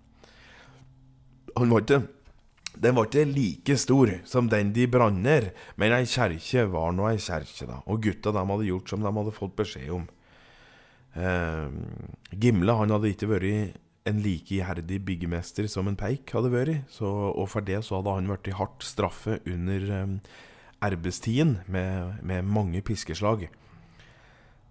Han 1.59 1.75
var 1.75 1.83
ikke 1.83 2.07
den 2.79 2.95
var 2.95 3.09
ikke 3.09 3.25
like 3.27 3.75
stor 3.81 4.11
som 4.29 4.49
den 4.49 4.71
de 4.73 4.87
branner, 4.87 5.51
men 5.77 5.93
ei 5.97 6.05
kjerke 6.07 6.69
var 6.71 6.93
nå 6.95 7.09
ei 7.11 7.19
kjerke, 7.19 7.67
da. 7.67 7.81
Og 7.91 8.03
gutta 8.05 8.31
de 8.31 8.45
hadde 8.47 8.69
gjort 8.69 8.93
som 8.93 9.03
de 9.03 9.11
hadde 9.11 9.35
fått 9.35 9.57
beskjed 9.59 9.91
om. 9.91 10.07
Eh, 11.19 11.69
Gimle 12.39 12.77
han 12.79 12.95
hadde 12.95 13.11
ikke 13.11 13.31
vært 13.33 13.75
en 14.09 14.21
like 14.25 14.55
iherdig 14.57 15.01
byggemester 15.07 15.69
som 15.71 15.89
en 15.89 15.97
Peik 15.99 16.33
hadde 16.35 16.51
vært. 16.53 16.85
Så, 16.93 17.07
og 17.09 17.49
for 17.53 17.65
det 17.65 17.83
så 17.87 17.99
hadde 17.99 18.17
han 18.17 18.31
blitt 18.31 18.55
hardt 18.59 18.87
straffet 18.87 19.47
under 19.49 19.89
um, 20.03 20.19
arbeidstiden 20.85 21.59
med, 21.67 22.19
med, 22.23 22.47
mange 22.49 22.83
piskeslag. 22.85 23.49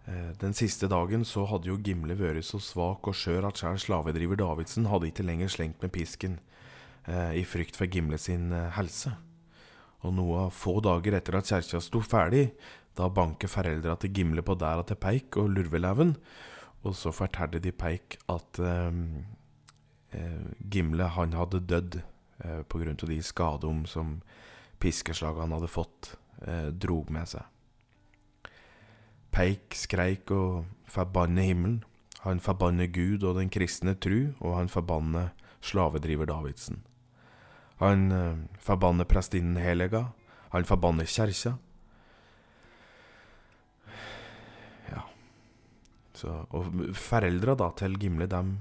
Uh, 0.08 0.32
den 0.41 0.56
siste 0.58 0.89
dagen 0.91 1.26
så 1.28 1.45
hadde 1.50 1.69
jo 1.71 1.80
Gimle 1.84 2.17
vært 2.19 2.47
så 2.47 2.62
svak 2.63 3.08
og 3.08 3.17
skjør 3.17 3.50
at 3.50 3.62
sjøl 3.62 3.80
slavedriver 3.82 4.39
Davidsen 4.39 4.89
hadde 4.91 5.12
ikke 5.12 5.28
lenger 5.28 5.52
slengt 5.52 5.84
med 5.84 5.93
pisken 5.95 6.39
uh, 7.08 7.34
i 7.36 7.45
frykt 7.45 7.80
for 7.80 7.89
Gimle 7.91 8.19
sin 8.21 8.52
uh, 8.56 8.69
helse. 8.78 9.13
Og 10.06 10.13
noe 10.13 10.50
få 10.54 10.78
dager 10.86 11.17
etter 11.17 11.39
at 11.39 11.50
kjerka 11.50 11.82
sto 11.84 12.04
ferdig, 12.06 12.52
da 12.97 13.10
banker 13.13 13.50
foreldra 13.52 13.97
til 14.02 14.13
Gimle 14.13 14.41
på 14.45 14.56
dæra 14.58 14.86
til 14.88 14.97
Peik 14.97 15.38
og 15.38 15.52
Lurveleven 15.54 16.15
og 16.84 16.96
så 16.96 17.12
fortalte 17.16 17.60
de 17.63 17.72
Peik 17.72 18.20
at 18.30 18.60
eh, 18.60 18.92
Gimle 20.72 21.10
han 21.16 21.34
hadde 21.34 21.66
dødd 21.68 22.00
eh, 22.44 22.63
pga. 22.70 22.94
de 22.94 23.22
skadene 23.24 23.88
som 23.88 24.22
piskeslagene 24.80 25.58
hadde 25.58 25.68
fått, 25.72 26.16
eh, 26.46 26.70
drog 26.70 27.10
med 27.12 27.28
seg. 27.28 27.44
Peik 29.32 29.76
skreik 29.76 30.32
og 30.32 30.66
forbanne 30.90 31.44
himmelen. 31.44 31.84
Han 32.24 32.40
forbanner 32.40 32.88
Gud 32.88 33.24
og 33.24 33.38
den 33.38 33.50
kristne 33.50 33.94
tru, 33.96 34.34
og 34.40 34.58
han 34.58 34.70
forbanner 34.70 35.30
slavedriver 35.62 36.26
Davidsen. 36.26 36.84
Han 37.78 38.12
eh, 38.12 38.38
forbanner 38.60 39.06
prestinnen 39.06 39.58
Helega. 39.62 40.08
Han 40.50 40.66
forbanner 40.66 41.06
kjerka. 41.06 41.58
Så, 46.18 46.34
og 46.50 46.72
foreldra 46.98 47.56
til 47.78 47.98
Gimle 48.02 48.26
dem 48.32 48.56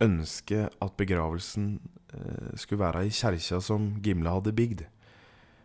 ønsker 0.00 0.70
at 0.80 0.96
begravelsen 0.96 1.74
eh, 2.14 2.54
skulle 2.56 2.80
være 2.80 3.04
i 3.06 3.12
kjerka 3.12 3.60
som 3.60 3.90
Gimle 4.02 4.32
hadde 4.32 4.54
bygd. 4.56 4.86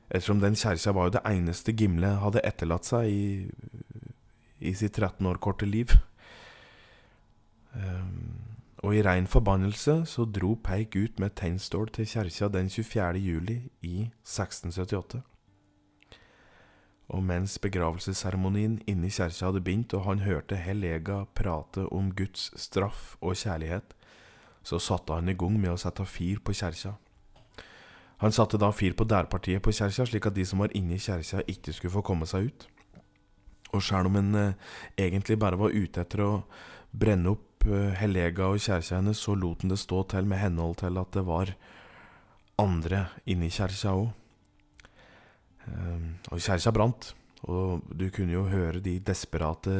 Ettersom 0.09 0.41
den 0.43 0.57
kjerka 0.59 0.91
var 0.93 1.07
jo 1.07 1.15
det 1.15 1.23
eneste 1.29 1.73
Gimle 1.73 2.17
hadde 2.21 2.43
etterlatt 2.45 2.89
seg 2.89 3.07
i, 3.09 3.23
i 4.59 4.73
sitt 4.75 4.99
13 4.99 5.25
år 5.31 5.39
korte 5.41 5.65
liv. 5.69 5.95
Um, 7.75 8.35
og 8.85 8.95
i 8.95 9.01
rein 9.03 9.25
forbannelse 9.27 10.03
så 10.07 10.27
dro 10.29 10.53
Peik 10.63 10.95
ut 10.95 11.19
med 11.19 11.35
tennstål 11.39 11.89
til 11.95 12.07
kjerka 12.11 12.51
den 12.53 12.69
24. 12.69 13.23
juli 13.23 13.57
i 13.81 14.09
1678. 14.23 15.23
Og 17.13 17.21
mens 17.21 17.59
begravelsesseremonien 17.61 18.79
inne 18.89 19.09
i 19.09 19.13
kjerka 19.13 19.49
hadde 19.49 19.61
begynt, 19.61 19.93
og 19.93 20.07
han 20.07 20.23
hørte 20.25 20.57
Helega 20.57 21.25
prate 21.37 21.85
om 21.93 22.09
Guds 22.17 22.49
straff 22.57 23.13
og 23.21 23.37
kjærlighet, 23.37 23.93
så 24.65 24.79
satte 24.81 25.13
han 25.13 25.29
i 25.29 25.37
gang 25.37 25.59
med 25.61 25.75
å 25.75 25.77
sette 25.77 26.05
fyr 26.09 26.41
på 26.41 26.55
kjerka. 26.57 26.95
Han 28.23 28.33
satte 28.33 28.57
da 28.57 28.71
fyr 28.73 28.95
på 28.97 29.05
dærpartiet 29.05 29.61
på 29.61 29.73
kjerka, 29.75 30.07
slik 30.09 30.25
at 30.25 30.37
de 30.37 30.45
som 30.47 30.63
var 30.63 30.73
inne 30.73 30.97
i 30.97 31.03
kjerka, 31.03 31.43
ikke 31.51 31.75
skulle 31.75 31.93
få 31.93 32.05
komme 32.05 32.25
seg 32.29 32.49
ut. 32.49 32.67
Og 33.75 33.83
sjøl 33.83 34.09
om 34.09 34.17
en 34.17 34.35
eh, 34.39 34.57
egentlig 34.97 35.37
bare 35.37 35.59
var 35.59 35.75
ute 35.75 36.01
etter 36.01 36.23
å 36.23 36.31
brenne 36.95 37.35
opp 37.35 37.67
eh, 37.67 37.93
Hellega 37.99 38.49
og 38.49 38.61
kjerka 38.63 38.97
hennes, 38.97 39.21
så 39.21 39.35
lot 39.37 39.61
han 39.61 39.73
det 39.73 39.81
stå 39.83 40.01
til 40.15 40.29
med 40.31 40.41
henhold 40.41 40.79
til 40.81 40.97
at 41.01 41.11
det 41.13 41.25
var 41.27 41.53
andre 42.61 43.09
inne 43.29 43.49
i 43.49 43.53
kjerka 43.53 43.93
òg. 43.93 44.13
Ehm, 45.71 46.09
og 46.31 46.41
kjerka 46.41 46.73
brant, 46.75 47.13
og 47.49 47.85
du 47.89 48.09
kunne 48.13 48.35
jo 48.35 48.45
høre 48.49 48.81
de 48.83 48.99
desperate 49.05 49.73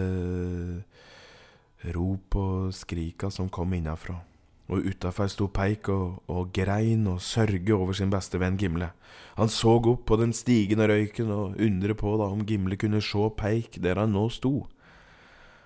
rop 1.96 2.38
og 2.40 2.74
skrika 2.74 3.30
som 3.34 3.50
kom 3.50 3.74
innafra. 3.78 4.18
Og 4.66 4.88
utafor 4.90 5.30
sto 5.30 5.46
Peik 5.54 5.92
og, 5.94 6.24
og, 6.26 6.50
grein 6.54 7.06
og 7.06 7.22
sørge 7.22 7.74
over 7.76 7.94
sin 7.94 8.10
beste 8.10 8.40
venn 8.42 8.58
Gimle. 8.58 8.90
Han 9.38 9.52
så 9.52 9.76
opp 9.78 10.08
på 10.10 10.18
den 10.18 10.34
stigende 10.34 10.88
røyken 10.90 11.30
og 11.30 11.60
undret 11.62 12.00
på 12.00 12.16
da 12.18 12.32
om 12.34 12.42
Gimle 12.50 12.78
kunne 12.82 13.04
se 13.04 13.30
Peik 13.38 13.78
der 13.84 14.02
han 14.02 14.16
nå 14.18 14.26
sto. 14.34 14.66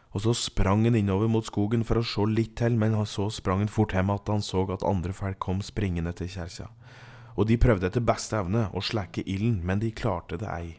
Og 0.10 0.26
så 0.26 0.34
sprang 0.34 0.84
han 0.88 0.98
innover 0.98 1.30
mot 1.32 1.46
skogen 1.46 1.86
for 1.86 2.02
å 2.02 2.04
se 2.04 2.26
litt 2.28 2.58
til, 2.60 2.76
men 2.82 2.98
så 3.06 3.30
sprang 3.32 3.62
han 3.62 3.72
fort 3.72 3.94
hjem 3.94 4.10
at 4.12 4.28
han 4.28 4.44
så 4.44 4.66
at 4.74 4.84
andre 4.84 5.14
folk 5.14 5.40
kom 5.40 5.62
springende 5.64 6.12
til 6.18 6.32
kjerka. 6.34 6.68
Og 7.39 7.47
de 7.47 7.56
prøvde 7.62 7.88
etter 7.88 8.04
beste 8.04 8.36
evne 8.36 8.65
å 8.75 8.84
slekke 8.84 9.23
ilden, 9.23 9.62
men 9.63 9.80
de 9.80 9.93
klarte 9.95 10.36
det 10.41 10.49
ei. 10.52 10.73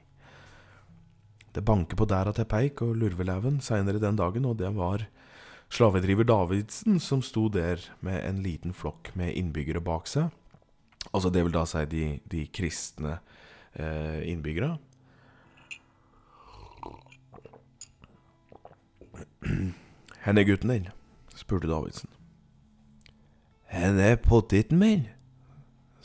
Det 1.56 1.64
banker 1.64 1.96
på 1.96 2.06
dæra 2.06 2.34
til 2.36 2.44
Peik 2.46 2.82
og 2.84 2.92
Lurveleven 3.00 3.62
seinere 3.64 4.02
den 4.02 4.18
dagen, 4.18 4.44
og 4.44 4.58
det 4.60 4.68
var 4.76 5.06
slavedriver 5.72 6.28
Davidsen 6.28 7.00
som 7.00 7.22
sto 7.24 7.48
der 7.48 7.80
med 8.04 8.20
en 8.26 8.42
liten 8.44 8.76
flokk 8.76 9.08
med 9.16 9.32
innbyggere 9.38 9.80
bak 9.80 10.06
seg. 10.10 10.28
Altså 11.14 11.32
det 11.32 11.46
vil 11.46 11.54
da 11.54 11.64
si 11.64 11.82
de, 11.88 12.04
de 12.28 12.44
kristne 12.52 13.16
eh, 13.72 14.20
innbyggere. 14.28 14.76
Hvor 20.20 20.36
er 20.36 20.44
gutten 20.44 20.70
din? 20.70 20.90
spurte 21.34 21.70
Davidsen. 21.70 22.10
Han 23.72 23.98
er 23.98 24.20
potteten 24.20 24.78
min? 24.78 25.08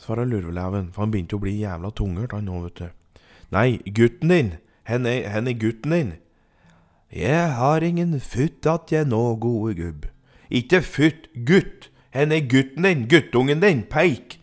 Svarte 0.06 0.28
lurveleven, 0.30 0.92
for 0.94 1.04
han 1.04 1.12
begynte 1.14 1.38
å 1.38 1.42
bli 1.42 1.56
jævla 1.58 1.90
tungert, 1.96 2.34
han 2.36 2.46
nå, 2.46 2.62
vet 2.66 2.80
du. 2.80 3.20
Nei, 3.54 3.68
gutten 3.86 4.32
din! 4.32 4.54
Hen 4.86 5.06
er 5.10 5.58
gutten 5.58 5.90
din? 5.90 6.12
Jeg 7.10 7.50
har 7.58 7.82
ingen 7.82 8.20
futt 8.22 8.66
at 8.70 8.92
jeg 8.94 9.08
nå, 9.10 9.22
gode 9.42 9.74
gubb. 9.78 10.06
Ikke 10.50 10.82
futt, 10.86 11.26
gutt! 11.46 11.90
Hen 12.14 12.32
er 12.32 12.46
gutten 12.46 12.86
din, 12.86 13.06
guttungen 13.10 13.62
din, 13.64 13.82
peik? 13.90 14.38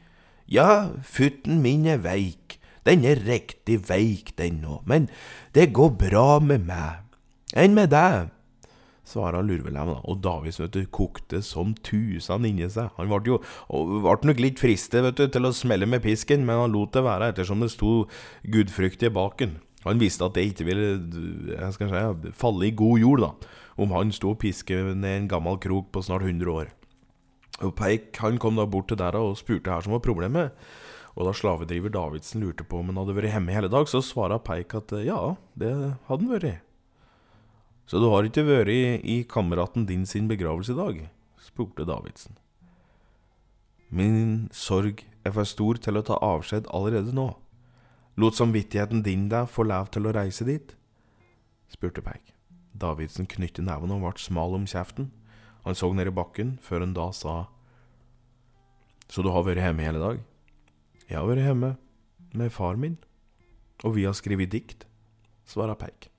Ja, 0.52 0.91
futten 1.02 1.62
min 1.63 1.88
er 1.88 2.04
veik, 2.04 2.60
den 2.86 3.06
er 3.08 3.23
riktig 3.23 3.80
veik, 3.88 4.36
den 4.38 4.60
nå, 4.62 4.82
men 4.86 5.08
det 5.56 5.71
går 5.73 5.95
bra 6.04 6.39
med 6.43 6.67
meg. 6.67 6.99
Enn 7.56 7.73
med 7.78 7.93
deg? 7.95 8.33
Svara 9.08 9.42
lurveleven, 9.44 10.00
og 10.04 10.22
Davids 10.24 10.62
kokte 10.92 11.42
som 11.44 11.74
tusen 11.84 12.48
inni 12.48 12.70
seg. 12.72 12.92
Han 12.98 13.12
ble 13.12 13.36
jo 13.36 13.42
ble 13.68 14.30
nok 14.30 14.42
litt 14.42 14.62
fristet 14.62 15.04
vet 15.04 15.20
du, 15.20 15.28
til 15.28 15.50
å 15.50 15.54
smelle 15.56 15.89
med 15.89 16.04
pisken, 16.06 16.46
men 16.48 16.63
han 16.63 16.76
lot 16.76 16.96
det 16.96 17.04
være 17.04 17.34
ettersom 17.34 17.63
det 17.63 17.74
sto 17.74 18.06
gudfryktige 18.44 19.13
baken. 19.13 19.60
Han 19.84 20.00
visste 20.00 20.24
at 20.24 20.38
det 20.38 20.46
ikke 20.50 20.68
ville 20.70 20.88
jeg 21.52 21.76
skal 21.76 21.92
si, 21.92 22.32
falle 22.39 22.70
i 22.70 22.76
god 22.76 23.04
jord, 23.04 23.26
da, 23.26 23.52
om 23.84 23.92
han 23.96 24.13
sto 24.16 24.32
og 24.32 24.39
piske 24.44 24.80
ned 24.94 25.18
en 25.18 25.30
gammel 25.32 25.60
krok 25.60 25.92
på 25.92 26.06
snart 26.06 26.24
100 26.24 26.48
år. 26.54 26.72
Og 27.63 27.76
Peik 27.78 28.18
han 28.24 28.39
kom 28.42 28.58
da 28.58 28.66
bort 28.66 28.89
til 28.89 29.00
der 29.00 29.16
og 29.20 29.38
spurte 29.39 29.72
her 29.72 29.84
som 29.84 29.94
var 29.96 30.04
problemet. 30.04 30.56
Og 31.13 31.28
da 31.28 31.34
slavedriver 31.36 31.92
Davidsen 31.94 32.42
lurte 32.42 32.66
på 32.66 32.80
om 32.80 32.89
han 32.89 33.04
hadde 33.04 33.13
vært 33.20 33.36
hjemme 33.36 33.54
hele 33.54 33.70
dag, 33.70 33.86
så 33.89 34.02
svara 34.02 34.39
Peik 34.42 34.74
at 34.80 34.96
ja, 35.06 35.36
det 35.60 35.74
hadde 35.76 36.24
han 36.24 36.32
vært. 36.32 36.63
Så 37.86 38.00
du 38.00 38.08
har 38.10 38.26
ikke 38.28 38.46
vært 38.48 38.72
i, 38.72 39.24
kameraten 39.30 39.88
din 39.89 40.06
sin 40.08 40.30
begravelse 40.32 40.74
i 40.74 40.80
dag? 40.80 41.02
spurte 41.43 41.86
Davidsen. 41.86 42.38
Min 43.93 44.48
sorg 44.56 45.04
er 45.24 45.34
for 45.36 45.46
stor 45.46 45.78
til 45.78 46.00
å 46.00 46.06
ta 46.08 46.15
avskjed 46.24 46.69
allerede 46.74 47.13
nå. 47.13 47.28
Lot 48.17 48.38
samvittigheten 48.38 49.04
din 49.06 49.28
deg 49.30 49.52
få 49.52 49.65
lov 49.67 49.91
til 49.93 50.08
å 50.08 50.13
reise 50.15 50.48
dit? 50.48 50.76
spurte 51.69 52.02
Peik. 52.06 52.32
Davidsen 52.74 53.28
knyttet 53.30 53.65
neven 53.67 53.91
og 53.93 54.02
ble 54.06 54.22
smal 54.22 54.56
om 54.58 54.65
kjeften. 54.69 55.12
Han 55.63 55.78
så 55.78 55.91
ned 55.93 56.10
i 56.10 56.15
bakken 56.15 56.58
før 56.63 56.84
han 56.86 56.96
da 56.96 57.12
sa 57.15 57.48
Så 59.08 59.22
du 59.22 59.30
har 59.30 59.46
vært 59.46 59.62
hjemme 59.62 59.86
hele 59.86 60.02
dag? 60.02 60.24
Jeg 61.10 61.19
har 61.19 61.28
vært 61.28 61.46
hjemme 61.46 61.76
med 62.34 62.50
far 62.52 62.80
min, 62.80 62.98
og 63.84 63.93
vi 64.00 64.08
har 64.08 64.17
skrevet 64.17 64.50
dikt, 64.50 64.88
svara 65.46 65.76
Peik. 65.78 66.12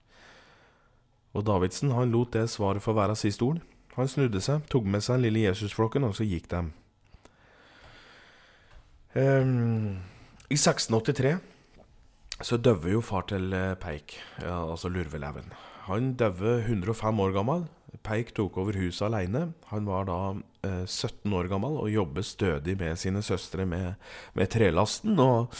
Og 1.35 1.45
Davidsen 1.47 1.93
han 1.95 2.13
lot 2.15 2.33
det 2.35 2.47
svaret 2.53 2.83
få 2.85 2.95
være 2.97 3.17
siste 3.19 3.45
ord. 3.47 3.61
Han 3.95 4.11
snudde 4.11 4.43
seg, 4.43 4.65
tok 4.71 4.87
med 4.91 5.03
seg 5.05 5.19
den 5.19 5.29
lille 5.29 5.45
Jesusflokken, 5.49 6.07
og 6.07 6.17
så 6.19 6.27
gikk 6.27 6.49
de. 6.51 6.65
Um, 9.15 10.03
I 10.51 10.59
1683 10.59 11.37
så 12.43 12.59
døde 12.59 12.91
jo 12.91 13.03
far 13.05 13.29
til 13.31 13.53
eh, 13.55 13.77
Peik, 13.79 14.17
ja, 14.43 14.57
altså 14.59 14.91
Lurveleven. 14.91 15.53
Han 15.87 16.15
døde 16.19 16.57
105 16.65 17.21
år 17.23 17.35
gammel. 17.37 17.67
Peik 18.03 18.33
tok 18.35 18.57
over 18.59 18.75
huset 18.81 19.07
alene. 19.07 19.53
Han 19.71 19.87
var 19.87 20.09
da 20.09 20.19
eh, 20.67 20.83
17 20.83 21.31
år 21.31 21.47
gammel 21.53 21.79
og 21.79 21.93
jobbet 21.93 22.27
stødig 22.27 22.75
med 22.81 22.99
sine 22.99 23.23
søstre 23.23 23.67
med, 23.71 23.95
med 24.35 24.51
trelasten. 24.51 25.15
Og 25.21 25.55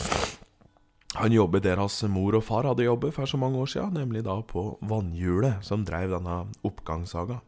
han 1.15 1.35
jobber 1.35 1.63
der 1.63 1.79
hans 1.79 2.01
mor 2.11 2.35
og 2.35 2.43
far 2.43 2.67
hadde 2.67 2.87
jobbet 2.89 3.15
for 3.15 3.31
så 3.31 3.39
mange 3.39 3.61
år 3.63 3.71
siden, 3.71 3.95
nemlig 3.95 4.25
da 4.27 4.41
på 4.43 4.75
vannhjulet 4.83 5.63
som 5.63 5.85
drev 5.87 6.11
denne 6.17 6.45
oppgangssaga. 6.67 7.39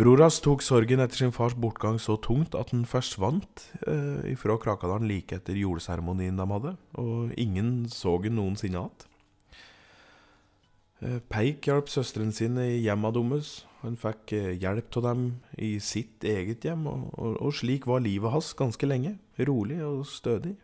Bror 0.00 0.22
hans 0.22 0.38
tok 0.40 0.62
sorgen 0.64 1.02
etter 1.04 1.20
sin 1.20 1.34
fars 1.36 1.52
bortgang 1.52 1.98
så 2.00 2.14
tungt 2.24 2.54
at 2.56 2.70
han 2.72 2.86
forsvant 2.88 3.66
eh, 3.84 4.32
fra 4.40 4.56
Krakadalen 4.56 5.10
like 5.10 5.36
etter 5.36 5.58
juleseremonien 5.60 6.40
de 6.40 6.46
hadde, 6.54 6.72
og 6.96 7.34
ingen 7.36 7.84
så 7.92 8.14
han 8.22 8.38
noensinne 8.38 8.80
igjen. 8.80 9.06
Eh, 11.04 11.18
Peik 11.28 11.68
hjalp 11.68 11.92
søstrene 11.92 12.32
sine 12.32 12.70
i 12.78 12.80
hjemmet 12.86 13.18
deres. 13.18 13.52
Han 13.82 14.00
fikk 14.00 14.32
eh, 14.38 14.56
hjelp 14.60 14.96
av 15.02 15.06
dem 15.10 15.28
i 15.60 15.74
sitt 15.84 16.24
eget 16.24 16.64
hjem, 16.64 16.88
og, 16.88 17.06
og, 17.20 17.36
og 17.36 17.54
slik 17.60 17.84
var 17.88 18.00
livet 18.04 18.32
hans 18.32 18.54
ganske 18.56 18.88
lenge. 18.88 19.18
Rolig 19.36 19.82
og 19.84 20.06
stødig. 20.08 20.56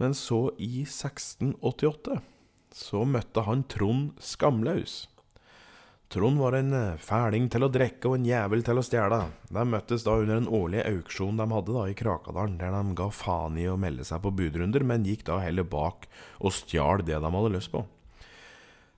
Men 0.00 0.14
så, 0.16 0.48
i 0.56 0.82
1688, 0.86 2.20
så 2.72 3.04
møtte 3.04 3.44
han 3.44 3.66
Trond 3.68 4.14
Skamlaus. 4.24 5.02
Trond 6.10 6.40
var 6.40 6.56
en 6.56 6.72
eh, 6.74 6.96
fæling 6.98 7.50
til 7.52 7.62
å 7.62 7.68
drikke 7.70 8.08
og 8.08 8.16
en 8.16 8.24
jævel 8.26 8.64
til 8.66 8.80
å 8.80 8.82
stjele. 8.82 9.18
De 9.52 9.62
møttes 9.68 10.02
da 10.06 10.16
under 10.18 10.40
en 10.40 10.48
årlig 10.48 10.80
auksjon 10.88 11.36
de 11.38 11.46
hadde 11.52 11.76
da 11.76 11.84
i 11.86 11.94
Krakadalen, 11.98 12.56
der 12.58 12.72
de 12.74 12.96
ga 12.98 13.10
faen 13.14 13.60
i 13.60 13.68
å 13.70 13.76
melde 13.78 14.08
seg 14.08 14.24
på 14.24 14.32
budrunder, 14.40 14.82
men 14.88 15.04
gikk 15.06 15.26
da 15.28 15.36
heller 15.44 15.68
bak 15.68 16.08
og 16.40 16.56
stjal 16.56 17.04
det 17.04 17.20
de 17.20 17.34
hadde 17.36 17.54
lyst 17.54 17.70
på. 17.76 17.84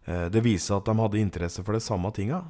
Eh, 0.07 0.29
det 0.33 0.47
viste 0.47 0.79
at 0.79 0.87
de 0.87 0.97
hadde 1.03 1.21
interesse 1.21 1.67
for 1.67 1.75
de 1.75 1.83
samme 1.83 2.15
tinga, 2.15 2.45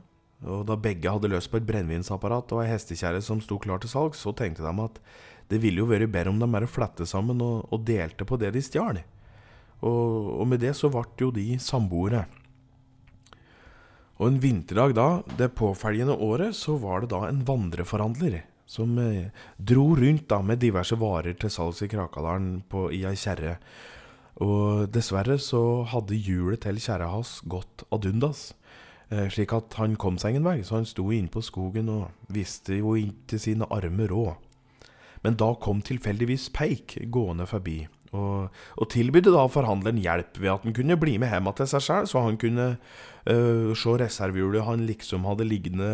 og 0.44 0.68
da 0.68 0.76
begge 0.76 1.10
hadde 1.10 1.32
lyst 1.32 1.48
på 1.50 1.58
et 1.58 1.66
brennevinsapparat 1.72 2.52
og 2.52 2.62
ei 2.62 2.70
hestekjerre 2.70 3.24
som 3.24 3.40
sto 3.40 3.56
klar 3.62 3.80
til 3.80 3.90
salg, 3.96 4.14
så 4.18 4.36
tenkte 4.36 4.62
de 4.68 4.86
at 4.86 5.00
det 5.50 5.58
ville 5.62 5.82
jo 5.82 5.88
vært 5.90 6.12
bedre 6.12 6.32
om 6.32 6.38
de 6.40 6.48
bare 6.50 6.70
flette 6.70 7.06
sammen 7.08 7.42
og, 7.44 7.66
og, 7.72 7.82
delte 7.86 8.26
på 8.28 8.38
det 8.40 8.52
de 8.54 8.62
stjal. 8.64 9.02
Og, 9.82 10.38
og, 10.38 10.46
med 10.48 10.62
det 10.62 10.76
så 10.78 10.90
ble 10.92 11.04
jo 11.20 11.32
de 11.34 11.46
samboere. 11.62 12.26
Og 14.20 14.28
en 14.28 14.40
vinterdag 14.42 14.94
da, 14.94 15.08
det 15.38 15.54
påfølgende 15.58 16.14
året, 16.14 16.54
så 16.54 16.76
var 16.78 17.02
det 17.02 17.10
da 17.10 17.24
en 17.26 17.42
vandreforhandler 17.48 18.42
som 18.72 18.94
eh, 18.98 19.32
dro 19.58 19.90
rundt 19.98 20.28
da 20.30 20.38
med 20.46 20.62
diverse 20.62 20.96
varer 20.96 21.34
til 21.36 21.50
salgs 21.52 21.82
i 21.84 21.90
Krakadalen 21.90 22.62
på, 22.70 22.86
i 22.94 23.02
ei 23.08 23.16
kjerre. 23.18 23.58
Og 24.42 24.86
dessverre 24.92 25.36
så 25.42 25.82
hadde 25.90 26.16
hjulet 26.16 26.62
til 26.64 26.80
kjerra 26.80 27.10
hans 27.12 27.40
gått 27.44 27.84
ad 27.92 28.06
undas. 28.08 28.52
Eh, 29.12 29.28
slik 29.28 29.52
at 29.52 29.76
han 29.76 29.98
kom 30.00 30.16
seg 30.20 30.32
ingen 30.32 30.46
vei, 30.46 30.62
så 30.64 30.78
han 30.78 30.88
sto 30.88 31.10
inne 31.12 31.32
på 31.32 31.42
skogen 31.44 31.90
og 31.92 32.32
visste 32.32 32.78
jo 32.78 32.94
ikke 32.96 33.40
sine 33.42 33.68
arme 33.74 34.08
råd. 34.08 34.48
Men 35.22 35.38
da 35.38 35.52
kom 35.62 35.82
tilfeldigvis 35.84 36.48
Peik 36.54 36.96
gående 37.14 37.46
forbi, 37.46 37.82
og, 38.12 38.52
og 38.76 38.88
tilbydde 38.92 39.32
da 39.32 39.46
forhandleren 39.48 40.00
hjelp 40.02 40.40
ved 40.42 40.50
at 40.52 40.64
han 40.66 40.74
kunne 40.76 40.98
bli 41.00 41.16
med 41.22 41.32
hjem 41.32 41.48
til 41.56 41.70
seg 41.70 41.84
sjøl, 41.86 42.08
så 42.10 42.24
han 42.26 42.40
kunne 42.40 42.66
øh, 42.74 43.70
se 43.78 43.94
reservehjulet 44.02 44.66
han 44.68 44.88
liksom 44.88 45.28
hadde 45.30 45.48
liggende 45.48 45.92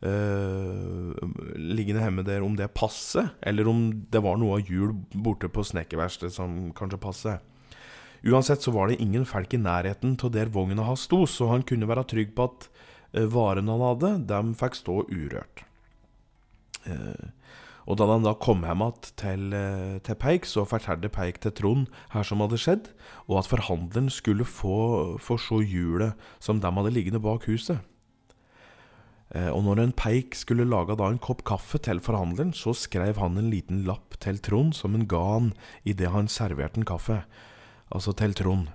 Uh, 0.00 1.12
liggende 1.60 2.00
hjemme 2.00 2.22
der, 2.24 2.40
om 2.40 2.54
det 2.56 2.70
passer, 2.72 3.34
eller 3.44 3.68
om 3.68 3.82
det 4.08 4.22
var 4.24 4.38
noe 4.40 4.56
av 4.56 4.70
hjul 4.70 4.94
borte 5.12 5.50
på 5.52 5.60
snekkerverkstedet 5.60 6.32
som 6.32 6.54
kanskje 6.72 7.00
passer. 7.02 7.42
Uansett 8.24 8.64
så 8.64 8.72
var 8.72 8.88
det 8.88 8.96
ingen 9.04 9.26
folk 9.28 9.52
i 9.52 9.60
nærheten 9.60 10.16
av 10.16 10.32
der 10.32 10.48
vogna 10.54 10.86
hans 10.88 11.04
sto, 11.04 11.26
så 11.28 11.50
han 11.52 11.66
kunne 11.68 11.88
være 11.90 12.06
trygg 12.08 12.32
på 12.32 12.48
at 12.48 12.70
uh, 13.12 13.26
varene 13.28 13.76
han 13.76 13.84
hadde, 13.90 14.14
dem 14.32 14.54
fikk 14.56 14.80
stå 14.80 14.96
urørt. 15.12 15.66
Uh, 16.88 17.28
og 17.90 17.98
da 17.98 18.06
han 18.06 18.22
da 18.22 18.36
kom 18.38 18.62
hjem 18.62 18.84
igjen 18.84 19.14
til, 19.18 19.46
eh, 19.56 19.98
til, 20.06 20.14
Peik, 20.14 20.46
så 20.46 20.62
fortalte 20.68 21.10
Peik 21.10 21.40
til 21.42 21.50
Trond 21.58 21.88
her 22.12 22.22
som 22.22 22.42
hadde 22.44 22.60
skjedd, 22.60 22.92
og 23.26 23.40
at 23.40 23.50
forhandleren 23.50 24.10
skulle 24.14 24.46
få, 24.46 25.18
få 25.18 25.38
se 25.42 25.58
hjulet 25.66 26.14
som 26.38 26.60
de 26.62 26.70
hadde 26.70 26.94
liggende 26.94 27.22
bak 27.24 27.48
huset. 27.50 27.82
Eh, 29.34 29.50
og 29.50 29.64
når 29.66 29.82
en 29.82 29.92
Peik 29.94 30.38
skulle 30.38 30.68
lage 30.70 30.94
da 30.98 31.10
en 31.10 31.18
kopp 31.18 31.42
kaffe 31.46 31.82
til 31.82 31.98
forhandleren, 31.98 32.54
så 32.54 32.74
skrev 32.78 33.18
han 33.18 33.38
en 33.38 33.50
liten 33.50 33.82
lapp 33.86 34.18
til 34.22 34.38
Trond 34.38 34.74
som 34.78 34.94
han 34.94 35.06
ga 35.10 35.22
han 35.34 35.52
idet 35.82 36.14
han 36.14 36.30
serverte 36.30 36.78
en 36.78 36.86
kaffe, 36.86 37.24
altså 37.90 38.14
til 38.14 38.34
Trond. 38.38 38.70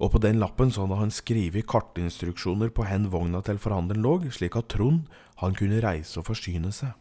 Og 0.00 0.12
på 0.12 0.20
den 0.20 0.40
lappen 0.40 0.72
så 0.72 0.84
hadde 0.84 1.00
han 1.00 1.12
skrevet 1.12 1.68
kartinstruksjoner 1.68 2.72
på 2.72 2.84
hvor 2.88 3.12
vogna 3.12 3.40
til 3.44 3.60
forhandleren 3.60 4.04
lå, 4.04 4.18
slik 4.32 4.56
at 4.56 4.68
Trond 4.72 5.08
han 5.40 5.56
kunne 5.56 5.80
reise 5.80 6.20
og 6.20 6.28
forsyne 6.28 6.72
seg. 6.72 6.92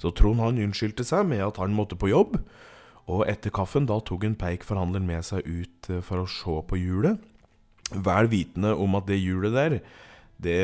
Så 0.00 0.12
Trond 0.16 0.40
han 0.40 0.60
unnskyldte 0.60 1.04
seg 1.06 1.26
med 1.28 1.42
at 1.44 1.60
han 1.60 1.76
måtte 1.76 1.98
på 2.00 2.10
jobb, 2.10 2.38
og 3.10 3.26
etter 3.28 3.52
kaffen 3.52 3.88
da 3.90 3.98
tok 4.04 4.24
en 4.24 4.38
peik 4.38 4.64
forhandler 4.66 5.02
med 5.04 5.26
seg 5.26 5.44
ut 5.44 5.90
eh, 5.90 6.02
for 6.04 6.22
å 6.22 6.30
se 6.30 6.56
på 6.68 6.78
hjulet, 6.78 7.20
vel 7.90 8.30
vitende 8.30 8.72
om 8.78 8.94
at 8.96 9.08
det 9.10 9.18
hjulet 9.18 9.56
der, 9.56 9.80
det 10.40 10.60